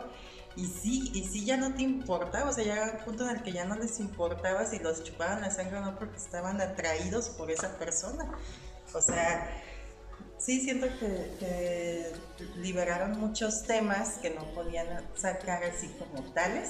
y 0.56 0.66
sí, 0.68 1.12
y 1.14 1.24
sí 1.26 1.46
ya 1.46 1.58
no 1.58 1.74
te 1.74 1.82
importaba, 1.82 2.50
o 2.50 2.54
sea, 2.54 2.64
ya 2.64 2.74
era 2.74 2.92
un 3.00 3.06
punto 3.06 3.24
en 3.30 3.38
el 3.38 3.44
que 3.44 3.52
ya 3.54 3.66
no 3.66 3.76
les 3.76 4.00
importaba 4.00 4.66
si 4.66 4.80
los 4.80 5.04
chupaban 5.04 5.42
la 5.42 5.52
sangre 5.52 5.78
o 5.78 5.82
no 5.82 5.98
porque 5.98 6.18
estaban 6.18 6.60
atraídos 6.60 7.30
por 7.30 7.50
esa 7.52 7.78
persona. 7.80 8.30
O 8.94 9.00
sea, 9.02 9.50
sí 10.38 10.60
siento 10.62 10.88
que, 11.00 11.32
que 11.40 12.12
liberaron 12.58 13.20
muchos 13.20 13.64
temas 13.64 14.18
que 14.22 14.32
no 14.32 14.44
podían 14.54 14.88
sacar 15.16 15.64
así 15.64 15.88
como 16.00 16.24
tales 16.34 16.70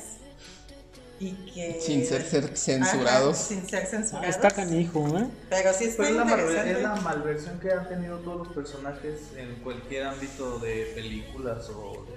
y 1.20 1.34
que 1.54 1.80
Sin 1.80 2.04
ser, 2.06 2.24
ser 2.24 2.46
Ajá, 2.46 2.56
censurados. 2.56 3.38
sin 3.38 3.68
ser 3.70 3.86
censurados 3.86 4.30
Está 4.36 4.50
canijo, 4.52 5.08
¿eh? 5.20 5.28
pero 5.50 5.72
sí 5.74 5.86
está 5.86 6.04
Pero 6.04 6.10
es 6.10 6.16
la, 6.18 6.26
malver- 6.26 6.40
interesante 6.42 6.72
es 6.72 6.82
la 6.82 6.96
malversión 6.96 7.60
que 7.60 7.72
han 7.72 7.88
tenido 7.90 8.18
todos 8.20 8.38
los 8.48 8.56
personajes 8.56 9.20
en 9.38 9.56
cualquier 9.64 10.06
ámbito 10.06 10.58
de 10.60 10.92
películas 10.96 11.70
o 11.70 12.06
de- 12.06 12.11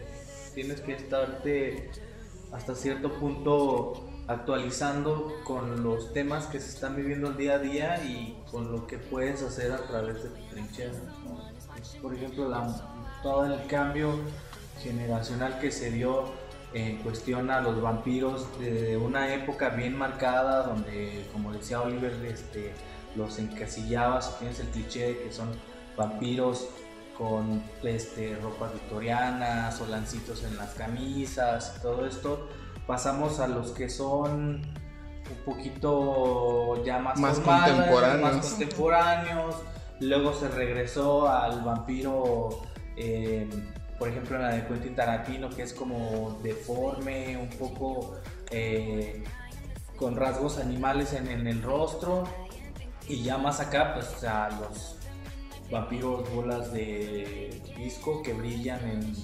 tienes 0.54 0.80
que 0.80 0.92
estarte 0.94 1.90
hasta 2.52 2.74
cierto 2.74 3.12
punto 3.14 4.08
actualizando 4.26 5.32
con 5.44 5.82
los 5.82 6.12
temas 6.12 6.46
que 6.46 6.58
se 6.60 6.70
están 6.70 6.96
viviendo 6.96 7.28
el 7.28 7.36
día 7.36 7.54
a 7.54 7.58
día 7.58 8.04
y 8.04 8.42
con 8.50 8.72
lo 8.72 8.86
que 8.86 8.98
puedes 8.98 9.42
hacer 9.42 9.72
a 9.72 9.78
través 9.86 10.22
de 10.22 10.30
tu 10.30 10.42
trinchera. 10.50 10.92
por 12.00 12.14
ejemplo, 12.14 12.48
la- 12.48 13.20
todo 13.22 13.44
el 13.46 13.66
cambio 13.66 14.18
generacional 14.82 15.58
que 15.60 15.70
se 15.70 15.90
dio 15.90 16.24
eh, 16.72 16.98
cuestiona 17.04 17.58
a 17.58 17.60
los 17.60 17.80
vampiros 17.80 18.46
de 18.58 18.96
una 18.96 19.32
época 19.32 19.68
bien 19.70 19.96
marcada, 19.96 20.62
donde, 20.66 21.24
como 21.32 21.52
decía 21.52 21.80
Oliver, 21.82 22.12
este, 22.24 22.72
los 23.14 23.38
encasillaba, 23.38 24.20
si 24.22 24.32
tienes 24.40 24.58
el 24.60 24.66
cliché 24.68 25.06
de 25.08 25.22
que 25.22 25.32
son 25.32 25.50
vampiros 25.96 26.68
con 27.18 27.62
este, 27.82 28.36
ropas 28.36 28.72
victorianas 28.72 29.80
o 29.80 29.86
lancitos 29.86 30.42
en 30.44 30.56
las 30.56 30.74
camisas, 30.74 31.78
todo 31.82 32.06
esto, 32.06 32.48
pasamos 32.86 33.40
a 33.40 33.46
los 33.46 33.70
que 33.70 33.88
son 33.88 34.62
un 35.30 35.44
poquito 35.44 36.84
ya 36.84 36.98
más, 36.98 37.18
Más 37.18 37.36
formales, 37.36 37.74
contemporáneos. 37.74 38.34
más 38.34 38.46
contemporáneos. 38.50 39.56
Luego 40.00 40.34
se 40.34 40.48
regresó 40.48 41.28
al 41.28 41.62
vampiro, 41.62 42.62
eh, 42.96 43.48
por 43.98 44.08
ejemplo, 44.08 44.36
en 44.36 44.42
la 44.42 44.48
de 44.50 44.66
Quentin 44.66 44.94
Tarantino, 44.94 45.48
que 45.50 45.62
es 45.62 45.72
como 45.72 46.38
deforme, 46.42 47.36
un 47.36 47.48
poco 47.50 48.16
eh, 48.50 49.22
con 49.96 50.16
rasgos 50.16 50.58
animales 50.58 51.12
en, 51.12 51.28
en 51.28 51.46
el 51.46 51.62
rostro. 51.62 52.24
Y 53.08 53.22
ya 53.22 53.38
más 53.38 53.60
acá, 53.60 53.94
pues, 53.94 54.06
sea, 54.18 54.50
los 54.60 54.96
vampiros 55.74 56.32
bolas 56.34 56.72
de 56.72 57.60
disco 57.76 58.22
que 58.22 58.32
brillan 58.32 58.80
en, 58.88 59.14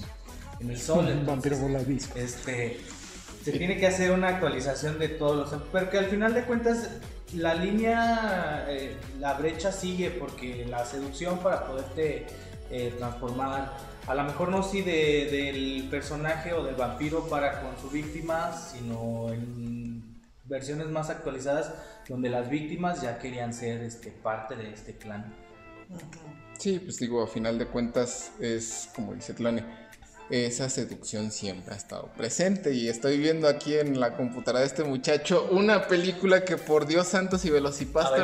en 0.59 0.69
el 0.69 0.77
sol. 0.77 0.99
Entonces, 1.07 1.25
vampiro 1.25 1.57
bola 1.57 1.79
disco. 1.83 2.17
este 2.19 2.79
se 3.43 3.51
tiene 3.53 3.77
que 3.79 3.87
hacer 3.87 4.11
una 4.11 4.27
actualización 4.27 4.99
de 4.99 5.07
todos 5.09 5.51
los 5.51 5.61
pero 5.71 5.89
que 5.89 5.97
al 5.97 6.05
final 6.05 6.33
de 6.35 6.43
cuentas 6.43 6.89
la 7.33 7.55
línea 7.55 8.65
eh, 8.69 8.95
la 9.19 9.33
brecha 9.33 9.71
sigue 9.71 10.11
porque 10.11 10.65
la 10.67 10.85
seducción 10.85 11.39
para 11.39 11.65
poderte 11.65 12.27
eh, 12.69 12.93
transformar 12.99 13.75
a 14.07 14.13
lo 14.13 14.23
mejor 14.25 14.49
no 14.49 14.61
sí 14.61 14.81
de- 14.83 15.27
del 15.31 15.87
personaje 15.89 16.53
o 16.53 16.63
del 16.63 16.75
vampiro 16.75 17.27
para 17.29 17.61
con 17.61 17.75
su 17.81 17.89
víctima 17.89 18.51
sino 18.55 19.31
en 19.33 20.21
versiones 20.45 20.87
más 20.87 21.09
actualizadas 21.09 21.73
donde 22.07 22.29
las 22.29 22.47
víctimas 22.47 23.01
ya 23.01 23.17
querían 23.17 23.53
ser 23.55 23.81
este 23.81 24.11
parte 24.11 24.55
de 24.55 24.71
este 24.71 24.97
clan 24.97 25.33
Sí, 26.59 26.79
pues 26.79 26.97
digo, 26.97 27.23
a 27.23 27.27
final 27.27 27.57
de 27.57 27.65
cuentas 27.65 28.31
es 28.39 28.89
como 28.95 29.13
dice 29.15 29.33
Tlane, 29.33 29.65
esa 30.29 30.69
seducción 30.69 31.29
siempre 31.31 31.73
ha 31.73 31.77
estado 31.77 32.09
presente 32.15 32.73
y 32.73 32.87
estoy 32.87 33.17
viendo 33.17 33.47
aquí 33.49 33.73
en 33.75 33.99
la 33.99 34.15
computadora 34.15 34.59
de 34.61 34.67
este 34.67 34.83
muchacho 34.85 35.47
una 35.51 35.87
película 35.87 36.45
que 36.45 36.55
por 36.57 36.85
Dios 36.87 37.07
santos 37.07 37.43
y 37.43 37.49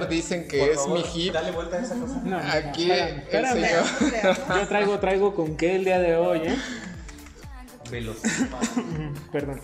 ver, 0.01 0.07
dicen 0.09 0.47
que 0.47 0.71
es 0.71 0.75
favor, 0.77 0.99
mi 0.99 1.03
hit. 1.03 1.33
dale 1.33 1.51
vuelta 1.51 1.77
a 1.77 1.81
esa 1.81 1.95
cosa 1.95 2.21
No, 2.23 2.37
Aquí 2.37 2.89
espérame, 2.91 3.19
espérame. 3.19 3.57
el 3.57 3.65
señor- 3.65 4.37
Yo 4.61 4.67
traigo, 4.67 4.99
traigo 4.99 5.35
con 5.35 5.57
qué 5.57 5.75
el 5.75 5.83
día 5.83 5.99
de 5.99 6.15
hoy, 6.15 6.39
¿eh? 6.47 6.55
Velocipastor. 7.91 8.83
Perdón. 9.31 9.61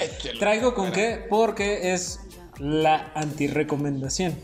Échelo. 0.00 0.38
Traigo 0.40 0.74
con 0.74 0.92
qué 0.92 1.26
porque 1.28 1.92
es 1.92 2.20
la 2.58 3.12
antirecomendación. 3.14 4.34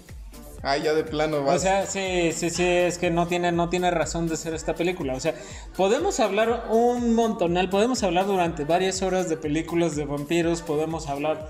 Ah, 0.69 0.77
ya 0.79 0.95
de 0.95 1.05
plano 1.05 1.45
vas. 1.45 1.59
O 1.59 1.59
sea, 1.61 1.87
sí, 1.87 2.33
sí, 2.33 2.51
sí, 2.51 2.65
es 2.65 2.99
que 2.99 3.09
no 3.09 3.29
tiene, 3.29 3.53
no 3.53 3.69
tiene 3.69 3.89
razón 3.93 4.27
de 4.27 4.37
ser 4.37 4.53
esta 4.53 4.75
película. 4.75 5.15
O 5.15 5.21
sea, 5.21 5.33
podemos 5.77 6.19
hablar 6.19 6.67
un 6.71 7.15
montonal, 7.15 7.71
podemos 7.71 8.03
hablar 8.03 8.27
durante 8.27 8.65
varias 8.65 9.01
horas 9.01 9.29
de 9.29 9.37
películas 9.37 9.95
de 9.95 10.07
vampiros, 10.07 10.63
podemos 10.63 11.09
hablar 11.09 11.49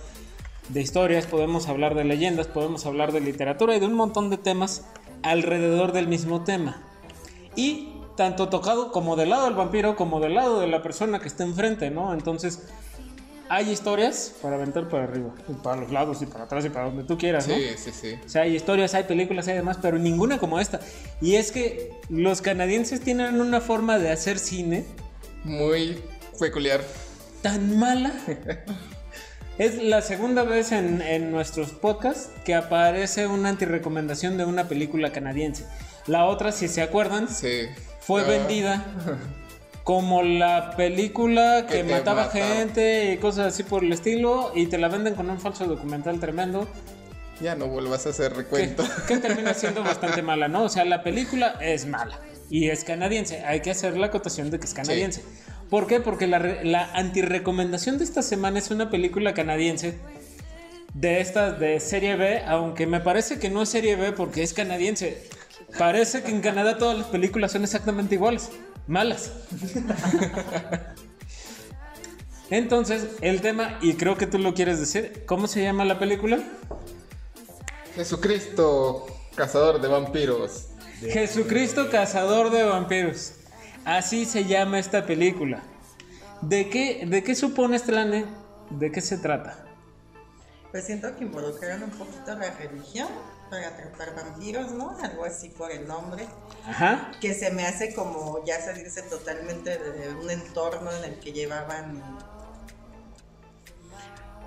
de 0.68 0.82
historias, 0.82 1.24
podemos 1.24 1.66
hablar 1.66 1.94
de 1.94 2.04
leyendas, 2.04 2.46
podemos 2.46 2.84
hablar 2.84 3.12
de 3.12 3.20
literatura 3.20 3.74
y 3.74 3.80
de 3.80 3.86
un 3.86 3.94
montón 3.94 4.28
de 4.28 4.36
temas 4.36 4.84
alrededor 5.22 5.92
del 5.92 6.08
mismo 6.08 6.44
tema. 6.44 6.82
Y 7.54 7.94
tanto 8.18 8.50
tocado 8.50 8.92
como 8.92 9.16
del 9.16 9.30
lado 9.30 9.46
del 9.46 9.54
vampiro, 9.54 9.96
como 9.96 10.20
del 10.20 10.34
lado 10.34 10.60
de 10.60 10.66
la 10.66 10.82
persona 10.82 11.20
que 11.20 11.28
está 11.28 11.42
enfrente, 11.42 11.90
¿no? 11.90 12.12
Entonces, 12.12 12.68
hay 13.48 13.70
historias 13.70 14.32
para 14.42 14.56
aventar 14.56 14.88
para 14.88 15.04
arriba, 15.04 15.34
y 15.48 15.52
para 15.54 15.80
los 15.82 15.90
lados 15.92 16.22
y 16.22 16.26
para 16.26 16.44
atrás 16.44 16.64
y 16.64 16.68
para 16.70 16.86
donde 16.86 17.04
tú 17.04 17.16
quieras, 17.18 17.46
¿no? 17.48 17.54
sí, 17.54 17.64
sí, 17.76 17.90
sí. 17.92 18.18
O 18.24 18.28
sea, 18.28 18.42
hay 18.42 18.56
historias, 18.56 18.94
hay 18.94 19.04
películas, 19.04 19.46
hay 19.48 19.54
demás, 19.54 19.78
pero 19.80 19.98
ninguna 19.98 20.38
como 20.38 20.58
esta. 20.60 20.80
Y 21.20 21.36
es 21.36 21.52
que 21.52 21.92
los 22.08 22.40
canadienses 22.42 23.00
tienen 23.00 23.40
una 23.40 23.60
forma 23.60 23.98
de 23.98 24.10
hacer 24.10 24.38
cine 24.38 24.84
Muy 25.44 25.98
peculiar. 26.38 26.82
tan 27.42 27.78
mala. 27.78 28.12
Es 29.58 29.82
la 29.82 30.02
segunda 30.02 30.42
vez 30.42 30.70
en, 30.72 31.00
en 31.00 31.30
nuestros 31.30 31.70
podcasts 31.70 32.28
que 32.44 32.54
aparece 32.54 33.26
una 33.26 33.48
antirecomendación 33.48 34.36
de 34.36 34.44
una 34.44 34.68
película 34.68 35.12
canadiense. 35.12 35.64
La 36.06 36.26
otra, 36.26 36.52
si 36.52 36.68
se 36.68 36.82
acuerdan, 36.82 37.28
Sí. 37.28 37.62
fue 38.00 38.20
Ah, 38.20 38.24
vendida 38.24 38.84
como 39.86 40.24
la 40.24 40.72
película 40.76 41.64
que, 41.68 41.76
Que 41.76 41.84
mataba 41.84 42.28
gente 42.28 43.12
y 43.12 43.18
cosas 43.18 43.54
así 43.54 43.62
por 43.62 43.84
el 43.84 43.92
estilo 43.92 44.50
y 44.52 44.66
te 44.66 44.78
la 44.78 44.88
venden 44.88 45.14
con 45.14 45.30
un 45.30 45.38
falso 45.38 45.64
documental 45.64 46.18
tremendo. 46.18 46.66
Ya 47.40 47.54
no 47.54 47.68
vuelvas 47.68 48.04
a 48.04 48.08
hacer 48.08 48.32
que, 48.32 48.38
recuento. 48.38 48.84
que 49.06 49.18
termina 49.18 49.54
siendo 49.54 49.84
bastante 49.84 50.22
mala, 50.22 50.48
¿no? 50.48 50.64
O 50.64 50.68
sea, 50.68 50.84
la 50.84 51.04
película 51.04 51.54
es 51.60 51.86
mala 51.86 52.18
y 52.50 52.68
es 52.68 52.82
canadiense. 52.82 53.44
Hay 53.44 53.60
que 53.60 53.70
hacer 53.70 53.96
la 53.96 54.06
acotación 54.06 54.50
de 54.50 54.58
que 54.58 54.64
es 54.64 54.74
canadiense. 54.74 55.22
¿Por 55.70 55.86
qué? 55.86 56.00
Porque 56.00 56.26
la, 56.26 56.40
la 56.40 56.90
antirecomendación 56.92 57.98
de 57.98 58.04
esta 58.04 58.22
semana 58.22 58.58
es 58.58 58.72
una 58.72 58.90
película 58.90 59.34
canadiense 59.34 60.00
de 60.94 61.20
estas 61.20 61.60
de 61.60 61.78
serie 61.78 62.16
B, 62.16 62.42
aunque 62.44 62.88
me 62.88 62.98
parece 62.98 63.38
que 63.38 63.50
no 63.50 63.62
es 63.62 63.68
serie 63.68 63.94
B 63.94 64.10
porque 64.10 64.42
es 64.42 64.52
canadiense. 64.52 65.22
Parece 65.78 66.24
que 66.24 66.30
en 66.30 66.40
Canadá 66.40 66.76
todas 66.76 66.98
las 66.98 67.06
películas 67.06 67.52
son 67.52 67.62
exactamente 67.62 68.16
iguales, 68.16 68.50
malas. 68.86 69.32
Entonces, 72.50 73.08
el 73.22 73.40
tema, 73.40 73.78
y 73.82 73.94
creo 73.94 74.16
que 74.16 74.26
tú 74.26 74.38
lo 74.38 74.54
quieres 74.54 74.78
decir, 74.78 75.24
¿cómo 75.26 75.48
se 75.48 75.62
llama 75.62 75.84
la 75.84 75.98
película? 75.98 76.38
Jesucristo, 77.94 79.06
cazador 79.34 79.80
de 79.80 79.88
vampiros. 79.88 80.68
Jesucristo 81.00 81.90
cazador 81.90 82.50
de 82.50 82.62
vampiros. 82.62 83.32
Así 83.84 84.24
se 84.24 84.44
llama 84.44 84.78
esta 84.78 85.06
película. 85.06 85.62
¿De 86.40 86.68
qué, 86.68 87.04
de 87.06 87.22
qué 87.22 87.34
supone 87.34 87.78
Strane? 87.78 88.26
¿De 88.70 88.92
qué 88.92 89.00
se 89.00 89.18
trata? 89.18 89.64
Pues 90.70 90.86
siento 90.86 91.14
que 91.16 91.24
involucraron 91.24 91.84
un 91.84 91.90
poquito 91.90 92.34
la 92.34 92.50
religión 92.50 93.08
para 93.50 93.68
atrapar 93.68 94.14
vampiros, 94.14 94.72
¿no? 94.72 94.96
Algo 95.02 95.24
así 95.24 95.48
por 95.48 95.70
el 95.70 95.86
nombre. 95.86 96.26
Ajá. 96.66 97.12
Que 97.20 97.34
se 97.34 97.50
me 97.50 97.66
hace 97.66 97.94
como 97.94 98.44
ya 98.44 98.60
salirse 98.60 99.02
totalmente 99.02 99.78
de 99.78 100.14
un 100.14 100.30
entorno 100.30 100.90
en 100.92 101.04
el 101.04 101.20
que 101.20 101.32
llevaban. 101.32 102.02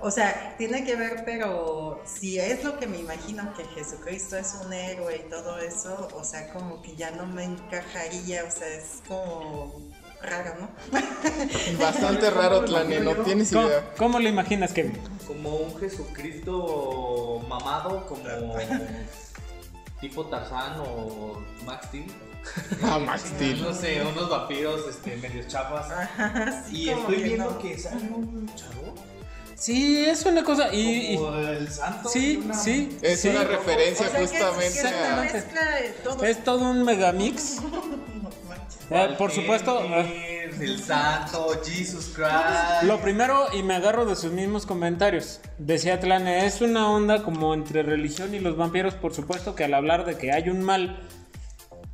O 0.02 0.10
sea, 0.10 0.54
tiene 0.56 0.84
que 0.84 0.96
ver, 0.96 1.24
pero 1.26 2.02
si 2.06 2.38
es 2.38 2.64
lo 2.64 2.78
que 2.78 2.86
me 2.86 2.98
imagino 2.98 3.52
que 3.54 3.64
Jesucristo 3.64 4.38
es 4.38 4.54
un 4.64 4.72
héroe 4.72 5.24
y 5.26 5.28
todo 5.28 5.58
eso, 5.58 6.08
o 6.14 6.24
sea, 6.24 6.50
como 6.54 6.80
que 6.80 6.96
ya 6.96 7.10
no 7.10 7.26
me 7.26 7.44
encajaría, 7.44 8.44
o 8.44 8.50
sea, 8.50 8.68
es 8.68 9.02
como 9.06 9.89
raro, 10.22 10.54
¿no? 10.60 10.68
Bastante 11.78 12.30
raro, 12.30 12.64
Tlane, 12.64 13.00
no 13.00 13.14
tienes 13.16 13.50
¿Cómo, 13.52 13.66
idea. 13.68 13.90
cómo 13.96 14.18
lo 14.18 14.28
imaginas, 14.28 14.72
Kevin? 14.72 14.98
como 15.26 15.56
un 15.56 15.78
Jesucristo 15.78 17.40
mamado, 17.48 18.04
como 18.06 18.22
tipo 20.00 20.26
Tarzán 20.26 20.80
o 20.80 21.40
Max 21.64 21.86
Steel. 21.86 22.06
Ah, 22.82 22.98
Max 22.98 23.22
Steel. 23.36 23.62
No 23.62 23.72
sé, 23.74 24.02
unos 24.02 24.28
vampiros 24.28 24.88
este, 24.88 25.16
medio 25.18 25.42
chapas. 25.46 25.88
Y 26.72 26.88
estoy 26.88 27.16
que 27.16 27.22
viendo 27.22 27.50
no. 27.50 27.58
que 27.58 27.78
sale 27.78 28.02
un 28.10 28.50
chavo. 28.56 28.94
Sí, 29.54 30.04
es 30.06 30.24
una 30.24 30.42
cosa. 30.42 30.72
Y, 30.72 31.16
como 31.18 31.36
el 31.36 31.70
santo. 31.70 32.08
sí, 32.08 32.40
una- 32.42 32.54
sí. 32.54 32.98
Es 33.02 33.20
sí. 33.20 33.28
una 33.28 33.44
referencia 33.44 34.06
O 34.06 34.10
sea, 34.10 34.18
que 34.18 34.24
es- 34.24 34.30
justamente 34.30 34.72
que 34.72 34.78
es 34.80 34.84
una 34.94 35.12
a... 35.12 35.20
mezcla 35.22 35.70
de 35.76 35.88
todo. 36.02 36.24
Es 36.24 36.44
todo 36.44 36.70
un 36.70 36.82
megamix. 36.82 37.56
Eh, 38.90 39.14
por 39.18 39.30
supuesto. 39.30 39.80
eh, 39.84 39.88
Walter, 40.48 40.62
El 40.62 40.78
santo, 40.82 41.48
Jesus 41.64 42.12
Christ. 42.14 42.82
Lo 42.84 43.00
primero, 43.00 43.46
y 43.52 43.62
me 43.62 43.74
agarro 43.74 44.04
de 44.04 44.16
sus 44.16 44.32
mismos 44.32 44.66
comentarios, 44.66 45.40
decía 45.58 46.00
Tlane, 46.00 46.44
es 46.46 46.60
una 46.60 46.88
onda 46.90 47.22
como 47.22 47.54
entre 47.54 47.82
religión 47.82 48.34
y 48.34 48.40
los 48.40 48.56
vampiros, 48.56 48.94
por 48.94 49.14
supuesto 49.14 49.54
que 49.54 49.64
al 49.64 49.74
hablar 49.74 50.04
de 50.04 50.16
que 50.16 50.32
hay 50.32 50.48
un 50.48 50.62
mal, 50.62 51.08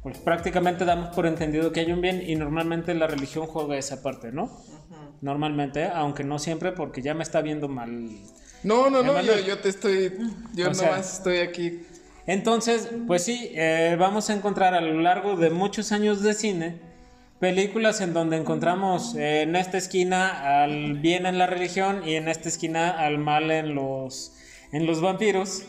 pues 0.02 0.18
prácticamente 0.18 0.84
damos 0.84 1.14
por 1.14 1.26
entendido 1.26 1.72
que 1.72 1.80
hay 1.80 1.92
un 1.92 2.00
bien 2.00 2.22
y 2.26 2.34
normalmente 2.36 2.94
la 2.94 3.06
religión 3.06 3.46
juega 3.46 3.76
esa 3.76 4.02
parte, 4.02 4.32
¿no? 4.32 4.50
Normalmente, 5.20 5.84
aunque 5.86 6.24
no 6.24 6.38
siempre, 6.38 6.72
porque 6.72 7.02
ya 7.02 7.14
me 7.14 7.22
está 7.22 7.40
viendo 7.40 7.68
mal. 7.68 8.08
No, 8.62 8.90
no, 8.90 9.02
no, 9.02 9.20
yo, 9.22 9.38
yo 9.40 9.58
te 9.58 9.68
estoy... 9.68 10.12
Yo 10.54 10.70
O 10.70 10.74
sea- 10.74 10.90
nomás 10.90 11.14
estoy 11.18 11.38
aquí. 11.38 11.82
Entonces, 12.26 12.88
pues 13.06 13.24
sí, 13.24 13.50
eh, 13.54 13.96
vamos 13.98 14.30
a 14.30 14.34
encontrar 14.34 14.74
a 14.74 14.80
lo 14.80 15.00
largo 15.00 15.36
de 15.36 15.50
muchos 15.50 15.92
años 15.92 16.22
de 16.22 16.34
cine 16.34 16.80
películas 17.38 18.00
en 18.00 18.14
donde 18.14 18.36
encontramos 18.36 19.14
eh, 19.14 19.42
en 19.42 19.56
esta 19.56 19.76
esquina 19.76 20.62
al 20.62 20.94
bien 20.94 21.26
en 21.26 21.38
la 21.38 21.46
religión 21.46 22.02
y 22.06 22.14
en 22.14 22.28
esta 22.28 22.48
esquina 22.48 22.90
al 22.90 23.18
mal 23.18 23.50
en 23.50 23.74
los, 23.74 24.32
en 24.72 24.86
los 24.86 25.00
vampiros. 25.00 25.62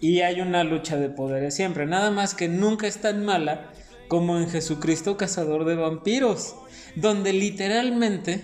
Y 0.00 0.20
hay 0.20 0.40
una 0.40 0.62
lucha 0.64 0.96
de 0.96 1.08
poderes 1.08 1.54
siempre, 1.54 1.86
nada 1.86 2.10
más 2.10 2.34
que 2.34 2.48
nunca 2.48 2.86
es 2.86 3.00
tan 3.00 3.24
mala 3.24 3.70
como 4.06 4.38
en 4.38 4.48
Jesucristo 4.48 5.16
Cazador 5.16 5.64
de 5.64 5.74
Vampiros, 5.74 6.54
donde 6.94 7.32
literalmente 7.32 8.42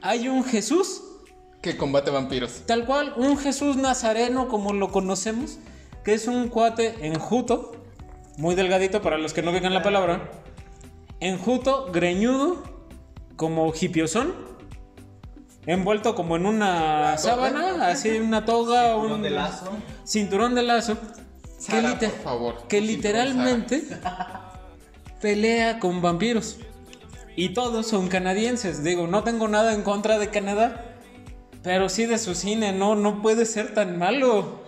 hay 0.00 0.28
un 0.28 0.44
Jesús, 0.44 1.02
Que 1.62 1.76
combate 1.76 2.10
vampiros. 2.10 2.62
tal 2.66 2.84
cual, 2.84 3.14
un 3.16 3.38
Jesús 3.38 3.76
nazareno 3.76 4.48
como 4.48 4.72
lo 4.72 4.90
conocemos, 4.90 5.58
que 6.06 6.14
es 6.14 6.28
un 6.28 6.46
cuate 6.46 7.04
enjuto, 7.04 7.72
muy 8.36 8.54
delgadito 8.54 9.02
para 9.02 9.18
los 9.18 9.34
que 9.34 9.42
no 9.42 9.50
vean 9.50 9.74
la 9.74 9.82
palabra, 9.82 10.30
enjuto, 11.18 11.90
greñudo, 11.92 12.62
como 13.34 13.72
hipiosón, 13.74 14.32
envuelto 15.66 16.14
como 16.14 16.36
en 16.36 16.46
una 16.46 17.18
sábana, 17.18 17.88
así 17.88 18.20
una 18.20 18.44
toga, 18.44 18.84
Cinturón 18.94 19.12
un 19.14 19.22
de 19.22 19.30
lazo. 19.30 19.70
cinturón 20.04 20.54
de 20.54 20.62
lazo, 20.62 20.96
que, 21.68 22.06
por 22.06 22.22
favor, 22.22 22.68
que 22.68 22.80
literalmente 22.80 23.82
pelea 25.20 25.80
con 25.80 26.02
vampiros. 26.02 26.60
Y 27.34 27.48
todos 27.48 27.88
son 27.88 28.06
canadienses. 28.06 28.84
Digo, 28.84 29.08
no 29.08 29.24
tengo 29.24 29.48
nada 29.48 29.74
en 29.74 29.82
contra 29.82 30.20
de 30.20 30.30
Canadá, 30.30 30.84
pero 31.64 31.88
sí 31.88 32.06
de 32.06 32.18
su 32.18 32.36
cine, 32.36 32.72
no, 32.72 32.94
no 32.94 33.22
puede 33.22 33.44
ser 33.44 33.74
tan 33.74 33.98
malo. 33.98 34.60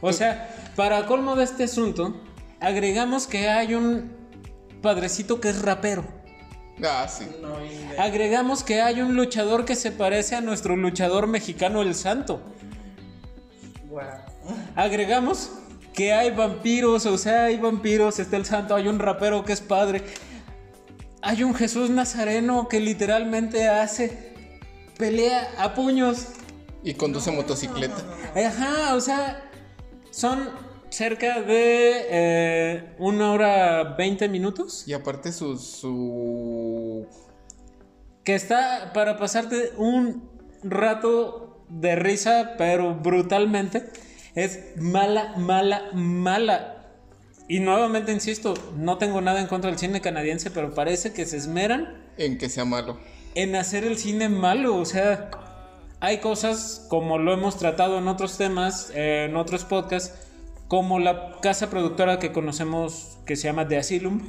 O 0.00 0.12
sea, 0.12 0.65
para 0.76 1.06
colmo 1.06 1.34
de 1.36 1.44
este 1.44 1.64
asunto, 1.64 2.14
agregamos 2.60 3.26
que 3.26 3.48
hay 3.48 3.74
un 3.74 4.12
padrecito 4.82 5.40
que 5.40 5.48
es 5.48 5.62
rapero. 5.62 6.04
Ah, 6.84 7.08
sí. 7.08 7.26
Agregamos 7.98 8.62
que 8.62 8.82
hay 8.82 9.00
un 9.00 9.16
luchador 9.16 9.64
que 9.64 9.74
se 9.74 9.90
parece 9.90 10.36
a 10.36 10.42
nuestro 10.42 10.76
luchador 10.76 11.26
mexicano 11.26 11.80
El 11.80 11.94
Santo. 11.94 12.40
Agregamos 14.74 15.50
que 15.94 16.12
hay 16.12 16.30
vampiros, 16.30 17.06
o 17.06 17.16
sea, 17.16 17.44
hay 17.44 17.56
vampiros, 17.56 18.18
está 18.18 18.36
el 18.36 18.44
santo, 18.44 18.74
hay 18.74 18.88
un 18.88 18.98
rapero 18.98 19.44
que 19.44 19.54
es 19.54 19.62
padre. 19.62 20.02
Hay 21.22 21.42
un 21.42 21.54
Jesús 21.54 21.88
Nazareno 21.88 22.68
que 22.68 22.78
literalmente 22.78 23.66
hace 23.66 24.34
pelea 24.98 25.50
a 25.58 25.74
puños. 25.74 26.26
Y 26.84 26.92
conduce 26.94 27.30
motocicleta. 27.30 27.96
Ajá, 28.36 28.94
o 28.94 29.00
sea, 29.00 29.42
son 30.10 30.50
cerca 30.96 31.42
de 31.42 32.06
eh, 32.10 32.94
una 32.98 33.32
hora 33.32 33.96
20 33.98 34.30
minutos. 34.30 34.84
Y 34.88 34.94
aparte 34.94 35.30
su, 35.30 35.58
su... 35.58 37.06
Que 38.24 38.34
está 38.34 38.92
para 38.94 39.18
pasarte 39.18 39.72
un 39.76 40.28
rato 40.62 41.62
de 41.68 41.96
risa, 41.96 42.54
pero 42.56 42.94
brutalmente. 42.94 43.90
Es 44.34 44.74
mala, 44.76 45.34
mala, 45.36 45.90
mala. 45.92 46.86
Y 47.46 47.60
nuevamente 47.60 48.10
insisto, 48.10 48.54
no 48.76 48.96
tengo 48.96 49.20
nada 49.20 49.40
en 49.40 49.48
contra 49.48 49.70
del 49.70 49.78
cine 49.78 50.00
canadiense, 50.00 50.50
pero 50.50 50.74
parece 50.74 51.12
que 51.12 51.26
se 51.26 51.36
esmeran 51.36 52.06
en 52.16 52.38
que 52.38 52.48
sea 52.48 52.64
malo. 52.64 52.98
en 53.34 53.54
hacer 53.54 53.84
el 53.84 53.98
cine 53.98 54.30
malo. 54.30 54.76
O 54.76 54.86
sea, 54.86 55.30
hay 56.00 56.18
cosas 56.18 56.86
como 56.88 57.18
lo 57.18 57.34
hemos 57.34 57.58
tratado 57.58 57.98
en 57.98 58.08
otros 58.08 58.38
temas, 58.38 58.90
eh, 58.94 59.26
en 59.28 59.36
otros 59.36 59.64
podcasts, 59.64 60.25
como 60.68 60.98
la 60.98 61.38
casa 61.42 61.70
productora 61.70 62.18
que 62.18 62.32
conocemos 62.32 63.18
que 63.24 63.36
se 63.36 63.44
llama 63.44 63.68
The 63.68 63.78
Asylum, 63.78 64.20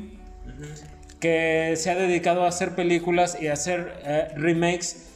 que 1.20 1.74
se 1.78 1.90
ha 1.90 1.96
dedicado 1.96 2.44
a 2.44 2.48
hacer 2.48 2.76
películas 2.76 3.38
y 3.42 3.48
a 3.48 3.54
hacer 3.54 4.00
eh, 4.06 4.28
remakes, 4.36 5.08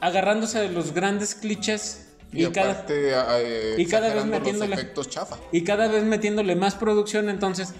agarrándose 0.00 0.60
de 0.60 0.68
los 0.70 0.92
grandes 0.92 1.34
clichés 1.34 2.02
Y, 2.32 2.44
y, 2.44 2.50
cada, 2.50 2.84
eh, 2.88 3.76
y 3.78 3.86
cada 3.86 4.12
vez 4.12 4.24
metiéndole- 4.26 5.08
chafa. 5.08 5.36
y 5.52 5.62
cada 5.62 5.88
vez 5.88 6.02
metiéndole 6.04 6.56
más 6.56 6.74
producción. 6.74 7.28
Entonces, 7.28 7.72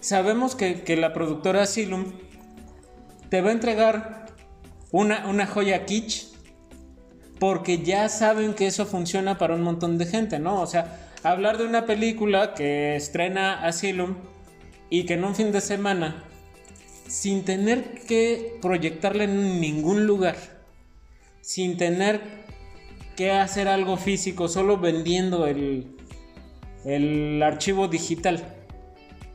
sabemos 0.00 0.54
que, 0.54 0.82
que 0.82 0.96
la 0.96 1.12
productora 1.12 1.62
Asylum 1.64 2.12
te 3.28 3.40
va 3.42 3.50
a 3.50 3.52
entregar 3.52 4.26
una, 4.92 5.26
una 5.28 5.46
joya 5.46 5.84
kitsch 5.84 6.28
porque 7.40 7.82
ya 7.82 8.08
saben 8.08 8.54
que 8.54 8.66
eso 8.66 8.86
funciona 8.86 9.36
para 9.36 9.54
un 9.54 9.62
montón 9.62 9.98
de 9.98 10.06
gente, 10.06 10.38
¿no? 10.38 10.60
O 10.62 10.66
sea, 10.66 11.07
hablar 11.22 11.58
de 11.58 11.64
una 11.64 11.86
película 11.86 12.54
que 12.54 12.96
estrena 12.96 13.64
Asylum 13.64 14.16
y 14.90 15.04
que 15.04 15.14
en 15.14 15.24
un 15.24 15.34
fin 15.34 15.52
de 15.52 15.60
semana, 15.60 16.24
sin 17.06 17.44
tener 17.44 18.02
que 18.06 18.58
proyectarla 18.62 19.24
en 19.24 19.60
ningún 19.60 20.06
lugar, 20.06 20.36
sin 21.40 21.76
tener 21.76 22.20
que 23.16 23.32
hacer 23.32 23.68
algo 23.68 23.96
físico, 23.96 24.48
solo 24.48 24.78
vendiendo 24.78 25.46
el, 25.46 25.96
el 26.84 27.42
archivo 27.42 27.88
digital, 27.88 28.54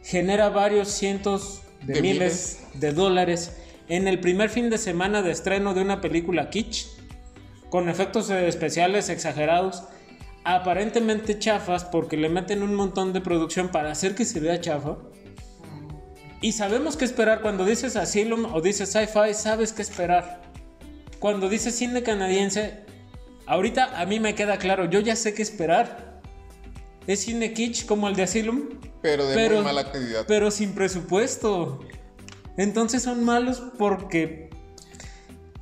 genera 0.03 0.49
varios 0.49 0.89
cientos 0.89 1.61
de, 1.81 1.95
De 1.95 2.01
miles 2.01 2.63
de 2.75 2.93
dólares 2.93 3.57
en 3.89 4.07
el 4.07 4.19
primer 4.19 4.49
fin 4.49 4.69
de 4.69 4.77
semana 4.77 5.21
de 5.21 5.31
estreno 5.31 5.73
de 5.73 5.81
una 5.81 5.99
película 6.01 6.49
kitsch, 6.49 6.87
con 7.69 7.89
efectos 7.89 8.29
especiales 8.29 9.09
exagerados, 9.09 9.83
aparentemente 10.43 11.39
chafas 11.39 11.85
porque 11.85 12.17
le 12.17 12.29
meten 12.29 12.63
un 12.63 12.75
montón 12.75 13.13
de 13.13 13.21
producción 13.21 13.69
para 13.69 13.91
hacer 13.91 14.15
que 14.15 14.25
se 14.25 14.39
vea 14.39 14.59
chafa. 14.59 14.97
Y 16.41 16.51
sabemos 16.51 16.97
qué 16.97 17.05
esperar 17.05 17.41
cuando 17.41 17.63
dices 17.65 17.95
Asylum 17.95 18.53
o 18.53 18.59
dices 18.61 18.89
sci-fi, 18.91 19.33
sabes 19.33 19.71
qué 19.71 19.81
esperar. 19.81 20.41
Cuando 21.19 21.47
dices 21.47 21.75
cine 21.75 22.03
canadiense, 22.03 22.81
ahorita 23.45 23.97
a 23.99 24.05
mí 24.05 24.19
me 24.19 24.35
queda 24.35 24.57
claro, 24.57 24.89
yo 24.89 24.99
ya 24.99 25.15
sé 25.15 25.33
qué 25.33 25.41
esperar. 25.41 26.21
Es 27.07 27.21
cine 27.21 27.53
kitsch 27.53 27.85
como 27.85 28.09
el 28.09 28.15
de 28.15 28.23
Asylum, 28.23 28.69
Pero 29.01 29.25
de 29.25 29.35
pero, 29.35 29.55
muy 29.55 29.63
mala 29.65 29.89
calidad. 29.91 30.25
pero 30.27 30.51
sin 30.51 30.73
presupuesto. 30.73 31.79
Entonces 32.57 33.03
son 33.03 33.23
malos 33.23 33.63
porque 33.77 34.49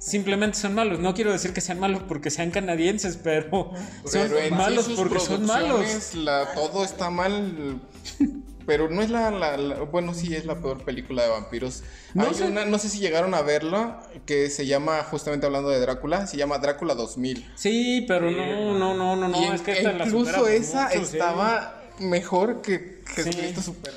simplemente 0.01 0.57
son 0.57 0.73
malos. 0.73 0.99
No 0.99 1.13
quiero 1.13 1.31
decir 1.31 1.53
que 1.53 1.61
sean 1.61 1.79
malos 1.79 2.01
porque 2.07 2.29
sean 2.31 2.49
canadienses, 2.51 3.17
pero 3.17 3.71
son 4.05 4.29
Pero 4.29 4.55
malos 4.55 4.89
porque 4.95 5.19
son 5.19 5.45
malos. 5.45 6.15
la- 6.15 6.51
todo 6.53 6.83
está 6.83 7.09
mal. 7.09 7.79
Pero 8.65 8.89
no 8.89 9.01
es 9.01 9.09
la, 9.09 9.31
la- 9.31 9.57
la- 9.57 9.79
Bueno, 9.81 10.13
sí, 10.13 10.35
es 10.35 10.45
la 10.45 10.55
peor 10.61 10.83
película 10.85 11.23
de 11.23 11.29
vampiros. 11.29 11.83
No 12.13 12.27
Hay 12.27 12.33
sé. 12.35 12.43
una, 12.45 12.63
no 12.65 12.77
sé 12.77 12.89
si 12.89 12.99
llegaron 12.99 13.33
a 13.33 13.41
verla, 13.41 14.01
que 14.25 14.49
se 14.49 14.65
llama, 14.65 15.03
justamente 15.03 15.45
hablando 15.45 15.69
de 15.69 15.79
Drácula, 15.79 16.27
se 16.27 16.37
llama 16.37 16.57
Drácula 16.59 16.93
2000. 16.95 17.51
Sí, 17.55 18.05
pero 18.07 18.29
no, 18.31 18.77
no, 18.77 18.93
no, 18.93 19.15
no, 19.15 19.27
no, 19.27 19.53
es 19.53 19.61
que 19.61 19.71
esta 19.73 19.93
la 19.93 20.05
incluso 20.05 20.41
por 20.41 20.49
esa 20.51 20.89
mucho, 20.89 21.05
sí. 21.05 21.17
estaba 21.17 21.81
mejor 21.99 22.61
que 22.61 23.01
Jesucristo. 23.07 23.61
Super. 23.61 23.93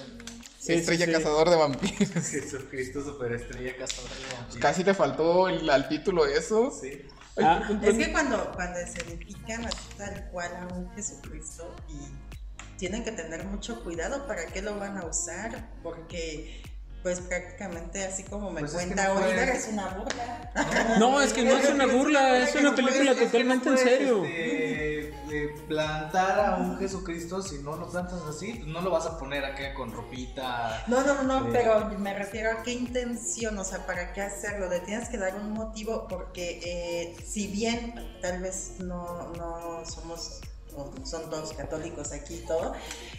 Sí, 0.64 0.72
Estrella 0.74 1.04
sí, 1.06 1.10
sí. 1.12 1.18
Cazador 1.18 1.50
de 1.50 1.56
Vampiros. 1.56 2.08
Jesucristo 2.30 3.04
superestrella 3.04 3.76
cazador 3.76 4.10
de 4.10 4.34
vampiros. 4.36 4.56
Casi 4.62 4.82
le 4.84 4.94
faltó 4.94 5.48
el- 5.48 5.68
al 5.68 5.88
título 5.88 6.26
eso. 6.26 6.70
Sí. 6.70 7.02
Ah, 7.36 7.68
Es 7.82 7.98
que 7.98 8.12
cuando, 8.12 8.52
cuando 8.54 8.78
se 8.86 9.02
dedican 9.04 9.64
así 9.66 9.76
tal 9.98 10.28
cual 10.30 10.50
a 10.56 10.74
un 10.74 10.90
Jesucristo 10.94 11.74
y 11.88 12.78
tienen 12.78 13.04
que 13.04 13.12
tener 13.12 13.44
mucho 13.44 13.82
cuidado 13.82 14.26
para 14.26 14.46
qué 14.46 14.62
lo 14.62 14.78
van 14.78 14.96
a 14.98 15.04
usar, 15.04 15.68
porque 15.82 16.62
pues 17.05 17.20
prácticamente 17.20 18.02
así 18.02 18.22
como 18.24 18.50
me 18.50 18.61
Pues 18.61 18.72
es 18.72 18.78
que 18.80 18.84
cuenta 18.86 19.09
no 19.09 19.14
Oliver 19.20 19.34
puedes- 19.46 19.66
es 19.68 19.72
una 19.74 19.88
burla. 19.88 20.96
No, 20.98 21.20
es 21.20 21.32
que 21.34 21.42
no 21.44 21.57
es 21.59 21.68
una 21.68 21.86
burla, 21.86 22.38
es 22.48 22.55
una 22.57 22.74
película 22.74 23.14
totalmente 23.14 23.68
en 23.68 23.78
serio. 23.78 24.24
Este, 24.24 25.09
eh, 25.30 25.55
plantar 25.68 26.40
a 26.40 26.57
un 26.57 26.78
Jesucristo, 26.78 27.42
si 27.42 27.59
no 27.59 27.76
lo 27.76 27.90
plantas 27.90 28.22
así, 28.22 28.55
pues 28.55 28.66
no 28.68 28.80
lo 28.80 28.90
vas 28.90 29.05
a 29.05 29.18
poner 29.18 29.44
acá 29.44 29.74
con 29.74 29.92
ropita. 29.92 30.82
No, 30.86 31.02
no, 31.05 31.22
no, 31.24 31.40
Sí. 31.44 31.48
pero 31.52 31.90
me 31.98 32.14
refiero 32.14 32.50
a 32.52 32.62
qué 32.62 32.72
intención, 32.72 33.59
o 33.59 33.64
sea, 33.64 33.84
para 33.84 34.14
qué 34.14 34.22
hacerlo. 34.22 34.70
Le 34.70 34.80
tienes 34.80 35.11
que 35.11 35.18
dar 35.18 35.34
un 35.34 35.52
motivo 35.52 36.09
porque 36.09 36.61
eh, 36.64 37.16
si 37.22 37.48
bien 37.48 37.94
tal 38.22 38.40
vez 38.40 38.76
no, 38.78 39.28
no 39.36 39.84
somos, 39.84 40.40
no 40.74 41.05
son 41.07 41.28
todos 41.28 41.52
católicos 41.52 42.12
aquí 42.12 42.36
y 42.36 42.46
todo, 42.46 42.72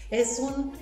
es 0.09 0.39
un 0.39 0.73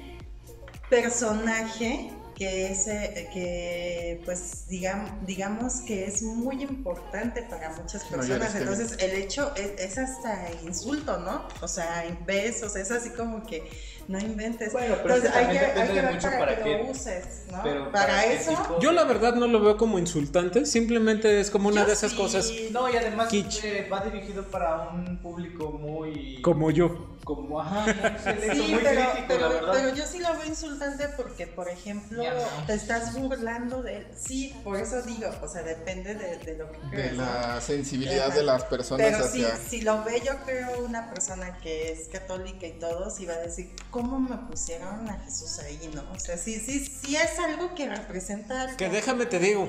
personaje 0.89 2.14
que 2.38 2.72
es, 2.72 2.88
eh, 2.88 3.30
que 3.34 4.22
pues 4.26 4.66
digam- 4.70 5.20
digamos 5.26 5.82
que 5.82 6.06
es 6.06 6.24
muy 6.24 6.64
importante 6.64 7.44
para 7.44 7.70
muchas 7.76 8.04
personas. 8.06 8.56
Entonces 8.56 8.96
el 9.00 9.12
hecho 9.12 9.54
es, 9.56 9.80
es 9.80 9.98
hasta 9.98 10.50
insulto, 10.64 11.18
¿no? 11.20 11.48
O 11.62 11.68
sea, 11.68 12.06
en 12.06 12.26
besos, 12.26 12.76
es 12.76 12.90
así 12.92 13.12
como 13.12 13.46
que 13.46 13.70
no 14.08 14.20
inventes. 14.20 14.74
Bueno, 14.74 14.96
pero 15.04 15.16
Entonces 15.16 15.26
es 15.26 15.32
que 15.32 15.40
hay 15.40 15.58
que, 15.58 15.66
hay 15.66 15.74
que 15.74 15.80
depende 15.82 16.02
ver 16.02 16.14
mucho 16.16 16.28
para, 16.28 16.40
para 16.40 16.58
que 16.58 16.64
qué- 16.64 16.78
lo 16.84 16.92
uses, 16.92 17.24
¿no? 17.52 17.60
Pero 17.64 17.92
para, 17.92 18.08
¿para 18.08 18.24
qué 18.24 18.34
eso. 18.34 18.50
tipo? 18.52 18.80
Yo 18.82 18.92
la 18.92 19.04
verdad 19.06 19.36
no 19.36 19.48
lo 19.48 19.62
veo 19.62 19.78
como 19.78 20.00
insultante, 20.00 20.66
simplemente 20.66 21.40
es 21.40 21.50
como 21.52 21.70
una 21.70 21.82
yo 21.82 21.88
de 21.88 21.94
esas 21.94 22.12
sí. 22.12 22.18
cosas 22.18 22.52
No, 22.72 22.90
y 22.92 22.96
además 22.98 23.32
eh, 23.34 23.88
va 23.92 24.04
dirigido 24.04 24.44
para 24.50 24.90
un 24.90 25.22
público 25.22 25.72
muy. 25.72 26.42
como 26.42 26.72
yo. 26.72 27.12
Como, 27.24 27.62
ajá, 27.62 27.86
selecto, 28.24 28.54
Sí, 28.66 28.72
muy 28.74 28.84
pero, 28.84 29.02
crítico, 29.12 29.26
pero, 29.30 29.40
la 29.42 29.48
verdad. 29.50 29.72
pero 29.74 29.96
yo 29.96 30.06
sí 30.06 30.20
lo 30.20 30.34
veo 30.34 30.46
insultante 30.46 31.08
porque, 31.16 31.48
por 31.48 31.70
ejemplo, 31.70 32.22
no. 32.22 32.66
te 32.66 32.74
estás 32.74 33.14
burlando 33.14 33.82
de 33.82 33.98
él. 33.98 34.08
Sí, 34.16 34.54
por 34.64 34.78
eso 34.78 35.02
digo, 35.04 35.30
o 35.42 35.48
sea, 35.48 35.62
depende 35.64 36.16
de, 36.16 36.38
de 36.40 36.58
lo 36.58 36.70
que 36.72 36.80
De 36.98 37.12
la 37.14 37.62
sensibilidad 37.62 38.28
Ajá. 38.28 38.36
de 38.36 38.44
las 38.44 38.64
personas 38.66 39.06
Pero 39.08 39.28
si, 39.28 39.46
hacia. 39.46 39.56
si 39.70 39.82
lo 39.82 40.04
ve, 40.04 40.22
yo 40.26 40.34
creo, 40.46 40.84
una 40.86 41.10
persona 41.14 41.58
que 41.60 41.92
es 41.94 42.10
católica 42.10 42.68
y 42.68 42.74
todo, 42.74 43.10
sí 43.10 43.26
va 43.26 43.36
a 43.36 43.40
decir, 43.40 43.72
¿cómo 43.90 44.20
me 44.20 44.36
pusieron 44.50 45.08
a 45.10 45.20
Jesús 45.24 45.60
ahí, 45.60 45.90
no? 45.94 46.04
O 46.12 46.20
sea, 46.20 46.38
sí, 46.38 46.60
sí, 46.60 46.86
sí 46.86 47.16
es 47.16 47.40
algo 47.40 47.74
que 47.74 47.88
representa 47.88 48.64
algo. 48.64 48.76
Que 48.78 48.90
déjame 48.90 49.26
te 49.28 49.40
digo, 49.40 49.68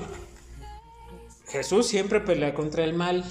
Jesús 1.47 1.87
siempre 1.87 2.19
pelea 2.19 2.53
contra 2.53 2.83
el 2.83 2.93
mal. 2.93 3.23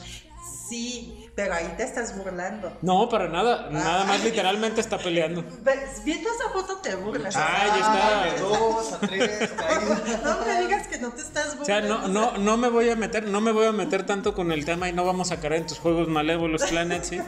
Sí, 0.68 1.23
pero 1.34 1.52
ahí 1.54 1.74
te 1.76 1.82
estás 1.82 2.16
burlando. 2.16 2.76
No, 2.82 3.08
para 3.08 3.28
nada. 3.28 3.68
Nada 3.70 4.04
más 4.04 4.22
literalmente 4.22 4.80
está 4.80 4.98
peleando. 4.98 5.44
Ves, 5.62 6.02
Viendo 6.04 6.28
esa 6.30 6.50
foto 6.50 6.76
te 6.78 6.94
burlas. 6.94 7.34
Ah, 7.36 7.48
ahí 7.62 7.70
Ah, 7.82 8.22
de 8.24 8.28
está. 8.30 8.48
dos 8.48 8.92
a 8.92 8.98
tres 9.00 9.50
caídas. 9.50 10.22
No 10.24 10.44
me 10.46 10.60
digas 10.62 10.86
que 10.86 10.98
no 10.98 11.10
te 11.12 11.22
estás 11.22 11.56
O 11.60 11.64
sea, 11.64 11.80
burlando. 11.80 12.08
no, 12.08 12.32
no, 12.32 12.38
no 12.38 12.56
me 12.56 12.68
voy 12.68 12.88
a 12.90 12.96
meter, 12.96 13.24
no 13.26 13.40
me 13.40 13.50
voy 13.52 13.66
a 13.66 13.72
meter 13.72 14.06
tanto 14.06 14.32
con 14.34 14.52
el 14.52 14.64
tema 14.64 14.88
y 14.88 14.92
no 14.92 15.04
vamos 15.04 15.32
a 15.32 15.40
caer 15.40 15.54
en 15.54 15.66
tus 15.66 15.78
juegos 15.78 16.06
malévolos, 16.08 16.62
Planet, 16.64 17.02
sí. 17.04 17.20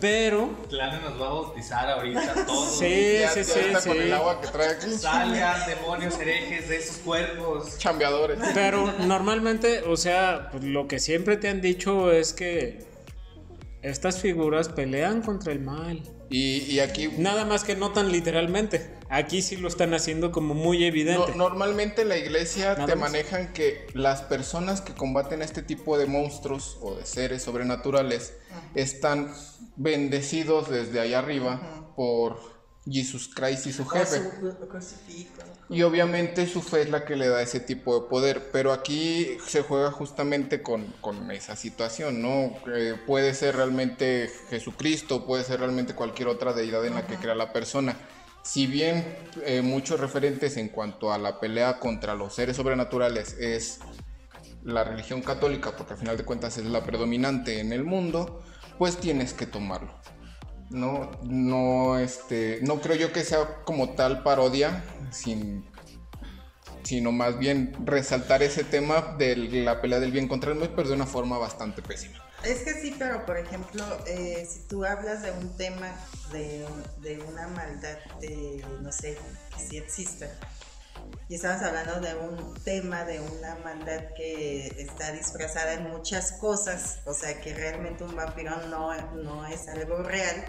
Pero, 0.00 0.50
Clane 0.68 1.00
nos 1.00 1.20
va 1.20 1.26
a 1.26 1.30
bautizar 1.30 1.88
ahorita 1.88 2.44
todos. 2.46 2.78
sí, 2.78 3.18
Ya- 3.20 3.28
sí, 3.30 3.38
ya 3.40 3.44
sí, 3.44 3.60
está 3.60 3.80
sí. 3.80 3.88
con 3.88 4.00
el 4.00 4.12
agua 4.12 4.40
que 4.40 4.48
trae 4.48 4.70
aquí. 4.70 4.90
Salgan 4.90 5.66
demonios 5.66 6.18
herejes 6.18 6.68
de 6.68 6.76
esos 6.76 6.96
cuerpos. 6.98 7.78
Chambeadores. 7.78 8.38
Pero 8.54 8.92
normalmente, 9.00 9.82
o 9.86 9.96
sea, 9.96 10.48
pues, 10.50 10.64
lo 10.64 10.88
que 10.88 10.98
siempre 10.98 11.36
te 11.36 11.48
han 11.48 11.60
dicho 11.60 12.10
es 12.10 12.32
que 12.32 12.84
estas 13.82 14.20
figuras 14.20 14.68
pelean 14.68 15.22
contra 15.22 15.52
el 15.52 15.60
mal. 15.60 16.02
Y, 16.30 16.58
y 16.62 16.80
aquí 16.80 17.08
Nada 17.18 17.44
más 17.44 17.62
que 17.64 17.76
no 17.76 17.92
tan 17.92 18.10
literalmente. 18.10 18.96
Aquí 19.10 19.42
sí 19.42 19.56
lo 19.58 19.68
están 19.68 19.92
haciendo 19.92 20.32
como 20.32 20.54
muy 20.54 20.78
No- 20.78 20.84
evidente. 20.86 21.32
normalmente 21.36 22.02
en 22.02 22.08
la 22.08 22.16
iglesia 22.16 22.72
Nada 22.74 22.86
te 22.86 22.96
más. 22.96 23.10
manejan 23.10 23.52
que 23.52 23.86
las 23.92 24.22
personas 24.22 24.80
que 24.80 24.94
combaten 24.94 25.42
este 25.42 25.62
tipo 25.62 25.98
de 25.98 26.06
monstruos 26.06 26.78
o 26.80 26.94
de 26.94 27.04
seres 27.04 27.42
sobrenaturales 27.42 28.32
están 28.74 29.30
bendecidos 29.76 30.70
desde 30.70 31.00
allá 31.00 31.18
arriba 31.18 31.92
por 31.96 32.38
Jesus 32.90 33.28
Christ 33.32 33.66
y 33.66 33.72
su 33.72 33.86
jefe. 33.86 34.20
Y 35.68 35.82
obviamente 35.82 36.46
su 36.46 36.62
fe 36.62 36.82
es 36.82 36.90
la 36.90 37.04
que 37.04 37.16
le 37.16 37.28
da 37.28 37.40
ese 37.40 37.60
tipo 37.60 37.98
de 37.98 38.08
poder, 38.08 38.50
pero 38.52 38.72
aquí 38.72 39.38
se 39.46 39.62
juega 39.62 39.90
justamente 39.90 40.62
con, 40.62 40.86
con 41.00 41.30
esa 41.30 41.56
situación, 41.56 42.20
¿no? 42.20 42.56
Eh, 42.74 42.94
puede 43.06 43.34
ser 43.34 43.56
realmente 43.56 44.30
Jesucristo, 44.50 45.24
puede 45.24 45.44
ser 45.44 45.60
realmente 45.60 45.94
cualquier 45.94 46.28
otra 46.28 46.52
deidad 46.52 46.84
en 46.84 46.94
la 46.94 47.06
que 47.06 47.16
crea 47.16 47.34
la 47.34 47.52
persona. 47.52 47.96
Si 48.42 48.66
bien 48.66 49.16
eh, 49.44 49.62
muchos 49.62 50.00
referentes 50.00 50.56
en 50.56 50.68
cuanto 50.68 51.12
a 51.12 51.18
la 51.18 51.38
pelea 51.38 51.78
contra 51.78 52.16
los 52.16 52.34
seres 52.34 52.56
sobrenaturales 52.56 53.36
es 53.38 53.78
la 54.64 54.82
religión 54.82 55.22
católica, 55.22 55.76
porque 55.76 55.92
al 55.94 55.98
final 55.98 56.16
de 56.16 56.24
cuentas 56.24 56.58
es 56.58 56.64
la 56.64 56.84
predominante 56.84 57.60
en 57.60 57.72
el 57.72 57.84
mundo, 57.84 58.42
pues 58.78 58.98
tienes 58.98 59.32
que 59.32 59.46
tomarlo. 59.46 59.94
No, 60.72 61.10
no, 61.22 61.98
este, 61.98 62.60
no 62.62 62.80
creo 62.80 62.96
yo 62.96 63.12
que 63.12 63.24
sea 63.24 63.62
como 63.64 63.90
tal 63.90 64.22
parodia, 64.22 64.84
sin, 65.10 65.64
sino 66.82 67.12
más 67.12 67.38
bien 67.38 67.74
resaltar 67.84 68.42
ese 68.42 68.64
tema 68.64 69.16
de 69.18 69.36
la 69.36 69.80
pelea 69.80 70.00
del 70.00 70.12
bien 70.12 70.28
contra 70.28 70.52
el 70.52 70.58
mal, 70.58 70.72
pero 70.74 70.88
de 70.88 70.94
una 70.94 71.06
forma 71.06 71.38
bastante 71.38 71.82
pésima. 71.82 72.18
Es 72.44 72.62
que 72.62 72.72
sí, 72.72 72.94
pero 72.98 73.24
por 73.24 73.38
ejemplo, 73.38 73.84
eh, 74.06 74.46
si 74.50 74.66
tú 74.66 74.84
hablas 74.84 75.22
de 75.22 75.30
un 75.30 75.56
tema 75.56 75.92
de, 76.32 76.66
de 76.98 77.22
una 77.22 77.46
maldad, 77.48 77.98
de, 78.20 78.64
no 78.80 78.90
sé, 78.90 79.16
que 79.54 79.62
sí 79.62 79.76
exista, 79.76 80.26
y 81.28 81.36
estamos 81.36 81.62
hablando 81.62 82.00
de 82.00 82.14
un 82.14 82.54
tema 82.62 83.04
de 83.04 83.20
una 83.20 83.56
maldad 83.64 84.12
que 84.14 84.66
está 84.78 85.12
disfrazada 85.12 85.74
en 85.74 85.90
muchas 85.90 86.32
cosas, 86.32 86.98
o 87.06 87.14
sea 87.14 87.40
que 87.40 87.54
realmente 87.54 88.04
un 88.04 88.14
vampiro 88.14 88.54
no, 88.68 88.94
no 89.14 89.46
es 89.46 89.68
algo 89.68 90.02
real, 90.02 90.44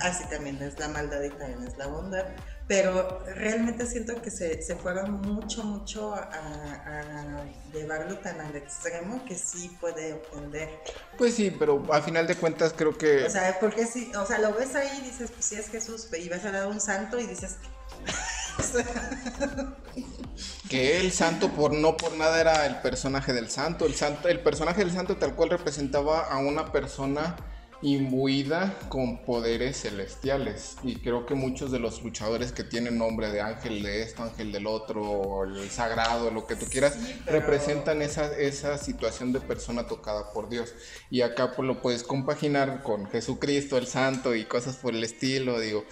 así 0.00 0.24
también 0.30 0.62
es 0.62 0.78
la 0.78 0.88
maldad 0.88 1.22
y 1.22 1.30
también 1.30 1.64
es 1.66 1.76
la 1.76 1.86
bondad, 1.86 2.26
pero 2.68 3.24
realmente 3.34 3.86
siento 3.86 4.20
que 4.20 4.30
se, 4.30 4.60
se 4.62 4.76
fueron 4.76 5.20
mucho, 5.20 5.62
mucho 5.62 6.14
a, 6.14 6.22
a 6.22 7.44
llevarlo 7.72 8.18
tan 8.18 8.40
al 8.40 8.56
extremo 8.56 9.24
que 9.24 9.36
sí 9.36 9.76
puede 9.80 10.14
ofender. 10.14 10.68
Pues 11.16 11.34
sí, 11.34 11.54
pero 11.56 11.82
al 11.92 12.02
final 12.02 12.26
de 12.26 12.34
cuentas 12.34 12.72
creo 12.76 12.96
que... 12.96 13.24
O 13.24 13.30
sea, 13.30 13.56
porque 13.60 13.86
si, 13.86 14.12
o 14.14 14.26
sea, 14.26 14.38
lo 14.38 14.52
ves 14.52 14.74
ahí 14.74 14.98
y 15.00 15.06
dices, 15.06 15.30
pues 15.30 15.44
sí 15.44 15.54
es 15.56 15.68
Jesús, 15.68 16.08
y 16.18 16.28
vas 16.28 16.44
a 16.44 16.50
dar 16.50 16.66
un 16.66 16.80
santo 16.80 17.18
y 17.20 17.26
dices, 17.26 17.56
que 20.68 20.98
el 21.00 21.12
santo 21.12 21.50
por 21.50 21.72
no 21.72 21.96
por 21.96 22.16
nada 22.16 22.40
era 22.40 22.66
el 22.66 22.76
personaje 22.80 23.32
del 23.32 23.48
santo. 23.50 23.86
El 23.86 23.94
santo, 23.94 24.28
el 24.28 24.40
personaje 24.40 24.80
del 24.84 24.92
santo 24.92 25.16
tal 25.16 25.34
cual 25.34 25.50
representaba 25.50 26.20
a 26.26 26.38
una 26.38 26.72
persona 26.72 27.36
imbuida 27.82 28.74
con 28.88 29.22
poderes 29.24 29.82
celestiales. 29.82 30.76
Y 30.82 30.96
creo 30.96 31.26
que 31.26 31.34
muchos 31.34 31.70
de 31.70 31.78
los 31.78 32.02
luchadores 32.02 32.50
que 32.52 32.64
tienen 32.64 32.96
nombre 32.98 33.30
de 33.30 33.42
ángel 33.42 33.82
de 33.82 34.02
esto, 34.02 34.22
ángel 34.22 34.50
del 34.50 34.66
otro, 34.66 35.44
el 35.44 35.70
sagrado, 35.70 36.30
lo 36.30 36.46
que 36.46 36.56
tú 36.56 36.66
quieras, 36.66 36.94
Sí, 36.94 37.20
pero- 37.24 37.38
representan 37.40 38.00
esa, 38.02 38.34
esa 38.36 38.78
situación 38.78 39.32
de 39.32 39.40
persona 39.40 39.86
tocada 39.86 40.32
por 40.32 40.48
Dios. 40.48 40.72
Y 41.10 41.20
acá 41.20 41.52
pues 41.54 41.66
lo 41.68 41.82
puedes 41.82 42.02
compaginar 42.02 42.82
con 42.82 43.06
Jesucristo, 43.10 43.76
el 43.76 43.86
santo 43.86 44.34
y 44.34 44.46
cosas 44.46 44.76
por 44.76 44.94
el 44.94 45.04
estilo, 45.04 45.60
digo. 45.60 45.84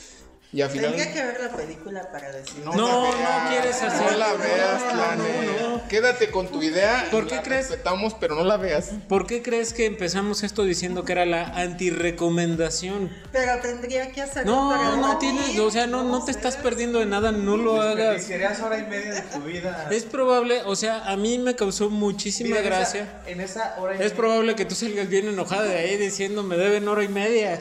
Y 0.55 0.63
al 0.63 0.71
final... 0.71 0.93
tendría 0.95 1.13
que 1.13 1.25
ver 1.25 1.41
la 1.41 1.57
película 1.57 2.13
para 2.13 2.31
decir. 2.31 2.61
No, 2.65 2.71
la 2.71 2.77
no 2.77 3.03
veas, 3.03 3.49
quieres 3.51 3.83
hacer- 3.83 4.13
No 4.13 4.17
la 4.19 4.35
veas, 4.35 4.83
No, 4.95 5.17
no, 5.17 5.25
no, 5.63 5.69
no. 5.79 5.89
Quédate 5.89 6.31
con 6.31 6.47
tu 6.47 6.63
idea. 6.63 7.09
¿Por 7.11 7.27
qué 7.27 7.35
la 7.37 7.43
crees? 7.43 7.69
Respetamos, 7.69 8.15
pero 8.15 8.37
no 8.37 8.45
la 8.45 8.57
veas. 8.57 8.91
¿Por 9.09 9.27
qué 9.27 9.43
crees 9.43 9.73
que 9.73 9.85
empezamos 9.87 10.45
esto 10.45 10.63
diciendo 10.63 11.05
que 11.05 11.11
era 11.11 11.27
la 11.27 11.43
antirecomendación? 11.57 13.11
Pero 13.33 13.61
tendría 13.61 14.13
que 14.13 14.23
hacerlo 14.23 14.53
No, 14.55 14.71
para 14.71 14.97
no 14.97 15.19
tienes, 15.19 15.59
o 15.59 15.71
sea, 15.73 15.87
no, 15.89 16.05
no 16.05 16.25
te 16.25 16.31
estás 16.31 16.57
perdiendo 16.57 17.01
de 17.01 17.07
nada, 17.07 17.33
no 17.33 17.57
lo 17.57 17.81
hagas. 17.83 18.23
Serías 18.23 18.61
hora 18.61 18.79
y 18.79 18.85
media 18.87 19.15
de 19.15 19.21
tu 19.23 19.41
vida. 19.41 19.89
Es 19.91 20.05
probable, 20.05 20.63
o 20.67 20.77
sea, 20.77 21.05
a 21.11 21.17
mí 21.17 21.39
me 21.39 21.57
causó 21.57 21.91
muchísima 21.91 22.49
Mira, 22.51 22.61
en 22.61 22.67
esa- 22.67 22.77
gracia. 22.77 23.09
En 23.27 23.41
esa 23.41 23.75
hora 23.79 23.93
y 23.95 23.97
Es 23.97 24.01
media- 24.03 24.17
probable 24.17 24.55
que 24.55 24.65
tú 24.65 24.75
salgas 24.75 25.09
bien 25.09 25.29
enojada 25.29 25.65
de 25.65 25.77
ahí 25.79 25.97
diciendo 25.97 26.43
me 26.43 26.57
deben 26.57 26.87
hora 26.89 27.03
y 27.03 27.09
media. 27.09 27.59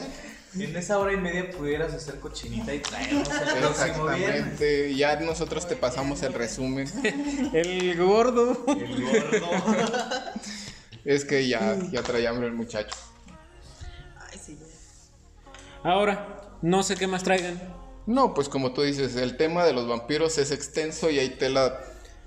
En 0.58 0.76
esa 0.76 0.98
hora 0.98 1.12
y 1.12 1.16
media 1.16 1.50
pudieras 1.50 1.92
hacer 1.94 2.20
cochinita 2.20 2.72
y 2.74 2.78
traernos 2.80 3.28
el 3.28 3.58
próximo 3.60 4.04
viernes. 4.06 4.28
Exactamente. 4.28 4.94
Ya 4.94 5.16
nosotros 5.20 5.66
te 5.66 5.74
pasamos 5.76 6.22
el 6.22 6.32
resumen. 6.32 6.86
El 7.52 7.96
gordo. 7.96 8.64
El 8.68 9.02
gordo. 9.04 9.46
Es 11.04 11.26
que 11.26 11.46
ya, 11.46 11.76
ya 11.92 12.02
traía 12.02 12.30
hambre 12.30 12.46
el 12.46 12.54
muchacho. 12.54 12.96
Ay, 14.32 14.38
sí. 14.42 14.58
Ahora, 15.82 16.40
no 16.62 16.82
sé 16.82 16.96
qué 16.96 17.06
más 17.06 17.22
traigan. 17.22 17.60
No, 18.06 18.32
pues 18.32 18.48
como 18.48 18.72
tú 18.72 18.80
dices, 18.82 19.14
el 19.16 19.36
tema 19.36 19.64
de 19.66 19.74
los 19.74 19.86
vampiros 19.86 20.38
es 20.38 20.50
extenso 20.50 21.10
y 21.10 21.18
hay 21.18 21.28
tela 21.30 21.78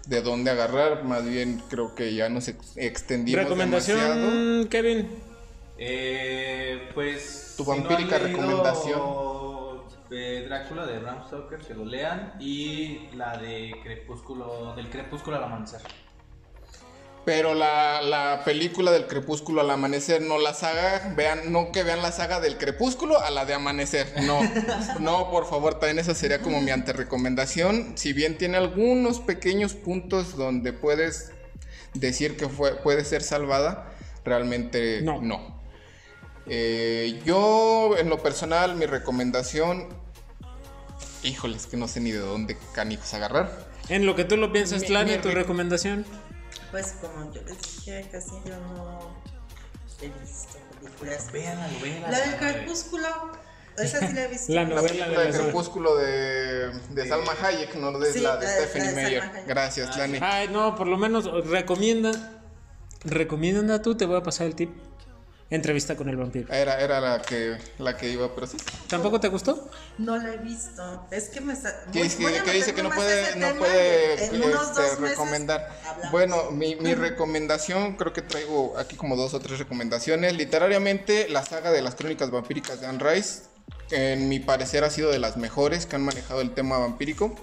de 0.07 0.21
dónde 0.21 0.51
agarrar. 0.51 1.03
Más 1.05 1.25
bien 1.25 1.59
creo 1.69 1.95
que 1.95 2.13
ya 2.13 2.29
nos 2.29 2.49
ex- 2.49 2.73
extendimos 2.77 3.43
Recomendación, 3.45 3.97
demasiado. 3.99 4.69
Kevin. 4.69 5.09
Eh, 5.77 6.89
pues. 6.93 7.53
Tu 7.57 7.63
si 7.63 7.69
no 7.69 7.75
han 7.75 7.83
vampírica 7.83 8.17
recomendación. 8.17 9.01
Drácula 10.09 10.85
de 10.85 10.99
Bram 10.99 11.25
Stoker, 11.27 11.59
que 11.59 11.73
lo 11.73 11.85
lean. 11.85 12.33
Y 12.39 13.09
la 13.13 13.37
de 13.37 13.73
Crepúsculo. 13.83 14.73
Del 14.75 14.89
Crepúsculo 14.89 15.37
al 15.37 15.43
amanecer. 15.43 15.81
Pero 17.25 17.53
la, 17.53 18.01
la 18.01 18.43
película 18.45 18.89
del 18.89 19.05
crepúsculo 19.05 19.59
al 19.59 19.69
amanecer, 19.69 20.21
no 20.21 20.37
la 20.39 20.53
saga, 20.53 21.13
vean, 21.17 21.51
no 21.51 21.73
que 21.73 21.83
vean 21.83 22.01
la 22.01 22.13
saga 22.13 22.39
del 22.39 22.57
crepúsculo 22.57 23.19
a 23.19 23.29
la 23.31 23.43
de 23.43 23.53
amanecer. 23.53 24.07
No, 24.23 24.39
no, 25.01 25.29
por 25.29 25.45
favor, 25.45 25.73
también 25.73 25.99
esa 25.99 26.15
sería 26.15 26.41
como 26.41 26.61
mi 26.61 26.71
anterecomendación. 26.71 27.97
Si 27.97 28.13
bien 28.13 28.37
tiene 28.37 28.55
algunos 28.55 29.19
pequeños 29.19 29.73
puntos 29.73 30.37
donde 30.37 30.71
puedes 30.71 31.33
decir 31.93 32.37
que 32.37 32.47
fue, 32.47 32.75
puede 32.77 33.03
ser 33.03 33.21
salvada, 33.21 33.91
realmente 34.23 35.01
No. 35.01 35.21
no. 35.21 35.56
Eh, 36.49 37.21
yo, 37.25 37.97
en 37.97 38.09
lo 38.09 38.21
personal, 38.23 38.75
mi 38.75 38.85
recomendación, 38.85 39.87
híjoles, 41.23 41.67
que 41.67 41.77
no 41.77 41.87
sé 41.87 41.99
ni 41.99 42.11
de 42.11 42.19
dónde 42.19 42.57
canijos 42.73 43.13
agarrar. 43.13 43.67
En 43.89 44.05
lo 44.05 44.15
que 44.15 44.23
tú 44.25 44.37
lo 44.37 44.51
piensas, 44.51 44.81
mi 44.81 44.87
tu 44.87 44.93
rec- 45.29 45.33
recomendación. 45.33 46.05
Pues 46.71 46.95
como 47.01 47.31
yo 47.33 47.41
les 47.43 47.57
dije, 47.61 48.05
casi 48.11 48.31
yo 48.45 48.57
no 48.59 49.15
he 50.01 50.07
visto 50.07 50.57
películas. 50.81 51.31
Véanla, 51.31 51.67
véanla. 51.81 52.11
La 52.11 52.19
del 52.19 52.35
crepúsculo, 52.37 53.07
esa 53.77 54.05
sí 54.07 54.13
la 54.13 54.23
he 54.23 54.27
visto. 54.27 54.53
La 54.53 54.63
La 54.63 54.69
novela 54.69 54.87
película 55.05 55.19
de 55.21 55.25
de 55.31 55.31
la 55.37 55.43
Crepúsculo 55.43 55.95
de, 55.95 56.71
de 56.89 57.07
Salma 57.07 57.31
Hayek, 57.41 57.75
no 57.75 57.97
de 57.97 58.11
Sí, 58.11 58.19
la 58.19 58.37
de 58.37 58.45
la 58.45 58.51
Stephanie 58.51 58.91
la 58.91 58.95
Meyer. 58.95 59.23
Gracias, 59.47 59.97
Lani. 59.97 60.19
Ay, 60.21 60.49
no, 60.49 60.75
por 60.75 60.87
lo 60.87 60.97
menos 60.97 61.25
recomienda. 61.47 62.41
Recomienda 63.05 63.81
tú, 63.81 63.95
te 63.95 64.05
voy 64.05 64.17
a 64.17 64.23
pasar 64.23 64.47
el 64.47 64.55
tip. 64.55 64.71
Entrevista 65.49 65.95
con 65.95 66.09
el 66.09 66.17
vampiro. 66.17 66.53
Era, 66.53 66.81
era 66.81 66.99
la 66.99 67.21
que 67.21 67.57
la 67.79 67.95
que 67.95 68.09
iba, 68.09 68.35
pero 68.35 68.47
sí. 68.47 68.57
¿Tampoco 68.89 69.17
te 69.21 69.29
gustó? 69.29 69.69
No 69.97 70.17
la 70.17 70.33
he 70.33 70.37
visto. 70.39 71.07
Es 71.09 71.29
que 71.29 71.39
me 71.39 71.53
voy- 71.53 71.71
dice, 72.03 72.21
voy 72.21 72.33
que, 72.43 72.51
dice 72.51 72.73
que 72.73 72.83
no 72.83 72.89
puede, 72.89 73.33
no 73.37 73.55
puede 73.55 74.25
en 74.25 74.43
unos 74.43 74.77
este, 74.77 74.95
recomendar. 74.97 75.69
hablamos. 75.85 76.11
Bueno, 76.11 76.51
mi, 76.51 76.75
mi 76.75 76.95
recomendación, 76.95 77.95
creo 77.95 78.11
que 78.11 78.21
traigo 78.21 78.77
aquí 78.77 78.97
como 78.97 79.15
dos 79.15 79.33
o 79.33 79.39
tres 79.39 79.57
recomendaciones. 79.59 80.33
Literariamente, 80.35 81.29
la 81.29 81.45
saga 81.45 81.71
de 81.71 81.81
las 81.81 81.95
crónicas 81.95 82.29
vampíricas 82.29 82.81
de 82.81 82.87
Anne 82.87 82.99
Rice, 83.01 83.43
en 83.91 84.27
mi 84.27 84.39
parecer, 84.41 84.83
ha 84.83 84.89
sido 84.89 85.11
de 85.11 85.19
las 85.19 85.37
mejores 85.37 85.85
que 85.85 85.95
han 85.95 86.03
manejado 86.03 86.41
el 86.41 86.53
tema 86.53 86.77
vampírico. 86.77 87.33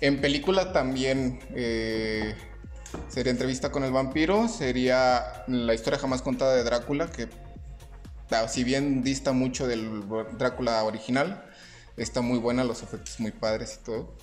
En 0.00 0.20
película 0.20 0.72
también, 0.72 1.40
eh, 1.54 2.34
sería 3.08 3.32
Entrevista 3.32 3.70
con 3.70 3.84
el 3.84 3.92
vampiro, 3.92 4.48
sería 4.48 5.44
la 5.46 5.74
historia 5.74 5.98
jamás 5.98 6.22
contada 6.22 6.54
de 6.54 6.64
Drácula, 6.64 7.10
que 7.10 7.28
ah, 8.30 8.48
si 8.48 8.64
bien 8.64 9.02
dista 9.02 9.32
mucho 9.32 9.66
del 9.66 10.04
Drácula 10.38 10.82
original, 10.84 11.44
está 11.96 12.20
muy 12.20 12.38
buena, 12.38 12.64
los 12.64 12.82
efectos 12.82 13.20
muy 13.20 13.32
padres 13.32 13.78
y 13.80 13.84
todo. 13.84 14.14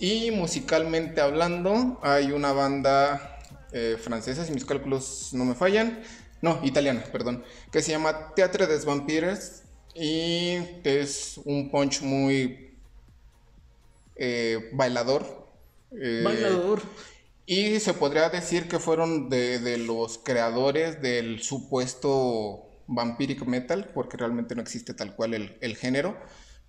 Y 0.00 0.30
musicalmente 0.32 1.20
hablando, 1.20 2.00
hay 2.02 2.32
una 2.32 2.52
banda 2.52 3.38
eh, 3.72 3.96
francesa, 4.02 4.44
si 4.44 4.52
mis 4.52 4.64
cálculos 4.64 5.30
no 5.32 5.44
me 5.44 5.54
fallan, 5.54 6.02
no, 6.40 6.60
italiana, 6.64 7.04
perdón, 7.12 7.44
que 7.70 7.82
se 7.82 7.92
llama 7.92 8.34
Teatre 8.34 8.66
des 8.66 8.84
Vampires 8.84 9.62
y 9.94 10.58
es 10.82 11.38
un 11.44 11.70
punch 11.70 12.02
muy 12.02 12.76
eh, 14.16 14.70
bailador. 14.72 15.46
eh, 15.92 16.22
Bailador. 16.24 16.82
Y 17.46 17.80
se 17.80 17.94
podría 17.94 18.28
decir 18.28 18.68
que 18.68 18.78
fueron 18.78 19.28
de, 19.28 19.78
los 19.78 20.18
creadores 20.18 21.02
del 21.02 21.42
supuesto 21.42 22.68
vampiric 22.86 23.44
metal, 23.46 23.90
porque 23.94 24.16
realmente 24.16 24.54
no 24.54 24.62
existe 24.62 24.94
tal 24.94 25.14
cual 25.14 25.34
el, 25.34 25.76
género, 25.76 26.16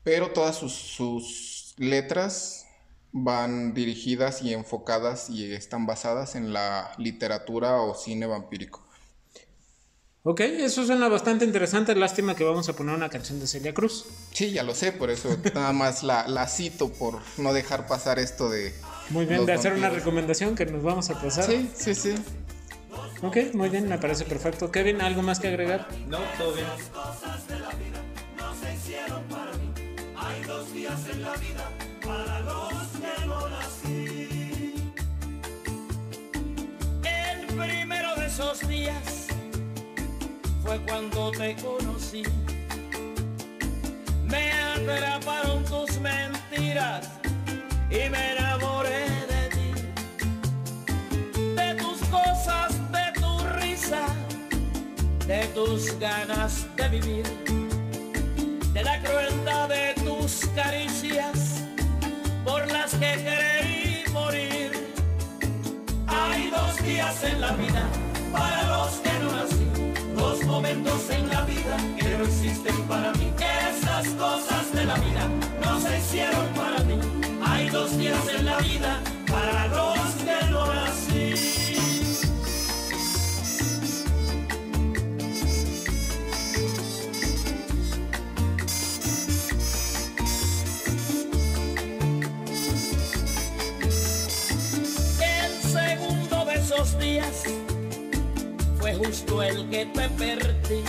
pero 0.03 0.31
todas 0.31 0.57
sus 0.57 1.75
letras 1.77 2.65
van 3.11 3.73
dirigidas 3.75 4.41
y 4.41 4.53
enfocadas 4.53 5.29
y 5.29 5.53
están 5.53 5.85
basadas 5.85 6.35
en 6.35 6.51
la 6.51 6.91
literatura 6.97 7.81
o 7.81 7.93
cine 7.93 8.25
vampírico. 8.25 8.83
Ok, 10.25 10.39
eso 10.39 10.85
suena 10.85 11.09
bastante 11.09 11.43
interesante. 11.43 11.93
Lástima 11.95 12.33
que 12.33 12.45
vamos 12.45 12.69
a 12.69 12.73
poner 12.73 12.95
una 12.95 13.09
canción 13.09 13.41
de 13.41 13.47
Celia 13.47 13.73
Cruz. 13.73 14.05
Sí, 14.31 14.51
ya 14.51 14.63
lo 14.63 14.73
sé, 14.73 14.93
por 14.93 15.09
eso 15.09 15.37
nada 15.53 15.73
más 15.73 16.01
la, 16.01 16.29
la 16.29 16.47
cito 16.47 16.93
por 16.93 17.19
no 17.37 17.51
dejar 17.51 17.87
pasar 17.87 18.19
esto 18.19 18.49
de... 18.49 18.73
Muy 19.09 19.25
bien, 19.25 19.39
los 19.39 19.47
de 19.47 19.53
hacer 19.53 19.73
una 19.73 19.89
recomendación 19.89 20.55
que 20.55 20.65
nos 20.65 20.81
vamos 20.81 21.09
a 21.09 21.21
pasar. 21.21 21.43
Sí, 21.43 21.69
sí, 21.75 21.93
sí. 21.93 22.15
Ok, 23.21 23.37
muy 23.53 23.67
bien, 23.67 23.89
me 23.89 23.97
parece 23.97 24.23
perfecto. 24.23 24.71
Kevin, 24.71 25.01
¿algo 25.01 25.21
más 25.23 25.41
que 25.41 25.49
agregar? 25.49 25.89
No, 26.07 26.19
todo 26.37 26.53
bien. 26.53 26.67
El 37.03 37.47
primero 37.47 38.15
de 38.15 38.25
esos 38.25 38.67
días 38.69 39.22
fue 40.64 40.80
cuando 40.88 41.31
te 41.31 41.56
conocí. 41.56 42.23
Me 44.26 44.52
atraparon 44.52 45.64
tus 45.65 45.99
mentiras 45.99 47.10
y 47.90 48.10
me 48.10 48.31
enamoré 48.31 49.06
de 49.31 49.49
ti. 49.56 49.72
De 51.56 51.76
tus 51.76 51.99
cosas, 52.07 52.72
de 52.91 53.19
tu 53.19 53.40
risa, 53.60 54.06
de 55.27 55.45
tus 55.53 55.99
ganas 55.99 56.65
de 56.77 56.90
vivir, 56.90 57.26
de 58.73 58.84
la 58.84 59.02
crueldad 59.02 59.69
de 59.69 59.94
tus 60.03 60.45
caricias 60.56 61.61
por 62.45 62.65
las 62.72 62.91
que 62.95 63.11
creí 63.26 64.03
morir. 64.14 64.72
Hay 66.07 66.49
dos 66.49 66.77
días 66.84 67.23
en 67.23 67.41
la 67.41 67.52
vida 67.53 67.88
para 68.31 68.64
los 68.68 68.91
que 69.03 69.14
no 69.19 69.31
nací, 69.31 69.68
dos 70.15 70.44
momentos 70.45 71.10
en 71.10 71.30
la 71.30 71.41
vida 71.41 71.77
que 71.98 72.18
no 72.18 72.23
existen 72.23 72.76
para 72.88 73.11
mí. 73.14 73.31
Esas 73.69 74.07
cosas 74.10 74.72
de 74.73 74.85
la 74.85 74.95
vida 74.95 75.30
no 75.64 75.80
se 75.80 75.98
hicieron 75.98 76.48
para 76.56 76.84
mí. 76.84 76.99
Hay 77.45 77.69
dos 77.69 77.98
días 77.98 78.27
en 78.38 78.45
la 78.45 78.57
vida 78.57 79.02
para 79.27 79.68
los 79.68 79.99
que 80.23 80.52
no 80.52 80.73
nací. 80.73 81.34
Días 96.99 97.44
fue 98.84 98.95
justo 98.95 99.41
el 99.41 99.69
que 99.69 99.85
te 99.85 100.10
perdí. 100.10 100.84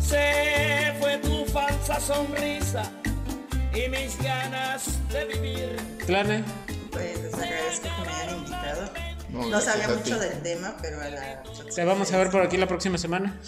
Se 0.00 0.94
fue 0.98 1.18
tu 1.18 1.44
falsa 1.44 2.00
sonrisa 2.00 2.90
y 3.74 3.86
mis 3.90 4.16
ganas 4.22 4.98
de 5.12 5.26
vivir. 5.26 5.76
Clane, 6.06 6.42
Pues 6.90 7.20
les 7.20 7.34
agradezco 7.34 7.82
que 7.82 8.02
me 8.02 8.16
hayan 8.16 8.36
invitado. 8.38 8.90
No, 9.28 9.60
sabía 9.60 9.88
mucho 9.88 10.18
del 10.18 10.40
tema, 10.40 10.74
pero 10.80 11.02
a 11.02 11.10
la 11.10 11.42
te 11.74 11.84
vamos 11.84 12.10
a 12.12 12.16
ver 12.16 12.30
por 12.30 12.40
aquí 12.40 12.56
la 12.56 12.66
próxima 12.66 12.96
semana. 12.96 13.38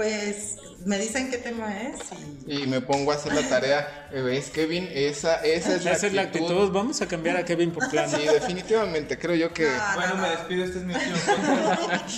Pues 0.00 0.56
me 0.86 0.98
dicen 0.98 1.30
qué 1.30 1.36
tema 1.36 1.78
es 1.82 1.98
y 2.46 2.62
Y 2.62 2.66
me 2.66 2.80
pongo 2.80 3.12
a 3.12 3.16
hacer 3.16 3.34
la 3.34 3.46
tarea. 3.46 4.08
¿Ves, 4.10 4.48
Kevin? 4.48 4.88
Esa, 4.90 5.44
esa 5.44 5.76
es 5.76 5.84
la 5.84 5.92
Esa 5.92 6.06
es 6.06 6.14
la 6.14 6.22
actitud. 6.22 6.70
Vamos 6.70 7.02
a 7.02 7.06
cambiar 7.06 7.36
a 7.36 7.44
Kevin 7.44 7.70
por 7.70 7.86
Clane. 7.90 8.16
Sí, 8.16 8.24
definitivamente. 8.24 9.18
Creo 9.18 9.34
yo 9.34 9.52
que. 9.52 9.66
No, 9.66 9.94
Bueno, 9.96 10.14
no, 10.14 10.22
me 10.22 10.28
no. 10.28 10.36
despido. 10.36 10.64
Este 10.64 10.78
es 10.78 10.84
mi 10.86 10.94
último. 10.94 11.16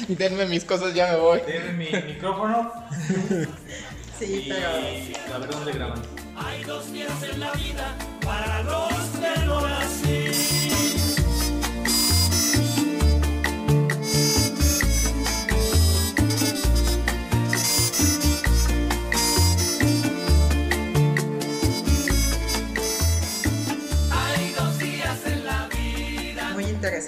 Denme 0.16 0.46
mis 0.46 0.64
cosas, 0.64 0.94
ya 0.94 1.08
me 1.08 1.16
voy. 1.16 1.40
Denme 1.44 1.72
mi 1.72 2.12
micrófono 2.12 2.72
Sí, 4.20 4.44
y 4.46 4.48
pero 4.52 5.34
a 5.34 5.38
ver 5.38 5.50
dónde 5.50 5.72
graban. 5.72 6.00
Hay 6.36 6.62
dos 6.62 6.92
días 6.92 7.10
en 7.32 7.40
la 7.40 7.50
vida 7.50 7.96
para 8.22 8.62
los 8.62 8.92
que 8.92 9.44
no. 9.44 9.60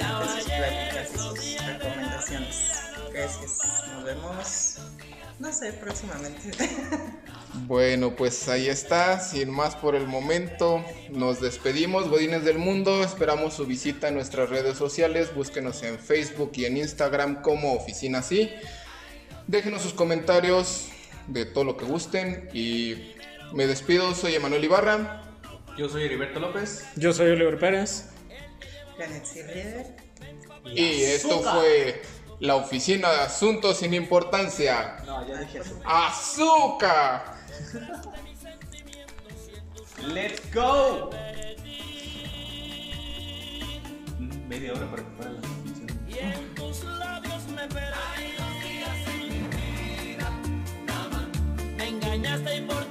Interesantes 0.00 0.44
sus 0.44 0.52
pláticas 0.52 1.10
y 1.12 1.56
sus 1.56 1.66
recomendaciones. 1.66 2.72
Gracias. 3.12 3.58
Nos 3.92 4.04
vemos, 4.04 4.78
no 5.38 5.52
sé, 5.52 5.72
próximamente. 5.72 6.50
Bueno, 7.66 8.16
pues 8.16 8.48
ahí 8.48 8.68
está. 8.68 9.20
Sin 9.20 9.48
más 9.48 9.76
por 9.76 9.94
el 9.94 10.08
momento, 10.08 10.84
nos 11.10 11.40
despedimos, 11.40 12.08
Godines 12.08 12.44
del 12.44 12.58
Mundo. 12.58 13.04
Esperamos 13.04 13.54
su 13.54 13.64
visita 13.64 14.08
en 14.08 14.14
nuestras 14.14 14.50
redes 14.50 14.76
sociales. 14.76 15.32
Búsquenos 15.34 15.82
en 15.84 15.98
Facebook 15.98 16.50
y 16.54 16.64
en 16.64 16.78
Instagram 16.78 17.42
como 17.42 17.74
Oficina 17.74 18.22
Sí. 18.22 18.50
Déjenos 19.46 19.82
sus 19.82 19.94
comentarios 19.94 20.88
de 21.28 21.46
todo 21.46 21.62
lo 21.62 21.76
que 21.76 21.84
gusten. 21.84 22.50
Y 22.52 23.14
me 23.52 23.68
despido, 23.68 24.14
soy 24.14 24.34
Emanuel 24.34 24.64
Ibarra. 24.64 25.22
Yo 25.78 25.88
soy 25.88 26.04
Heriberto 26.04 26.40
López. 26.40 26.84
Yo 26.96 27.12
soy 27.12 27.30
Oliver 27.30 27.58
Pérez. 27.58 28.13
Sirrier. 29.24 29.96
Y 30.66 31.02
esto 31.02 31.42
fue 31.42 32.02
la 32.40 32.56
Oficina 32.56 33.10
de 33.10 33.20
Asuntos 33.20 33.78
sin 33.78 33.94
Importancia. 33.94 34.96
No, 35.06 35.26
ya 35.26 35.40
dije 35.40 35.58
eso. 35.58 35.80
¡Azúcar! 35.84 37.34
¡Let's 40.06 40.42
go! 40.52 41.10
Media 44.48 44.72
hora 44.72 44.90
para 44.90 45.02
fuera 45.16 45.32
la 45.32 45.40
transmisión. 45.40 45.88
Y 46.08 46.18
en 46.18 46.54
tus 46.54 46.84
labios 46.84 47.46
me 47.48 47.66
perdí. 47.68 48.34
Me 51.76 51.88
engañaste 51.88 52.56
y 52.56 52.60
por 52.62 52.84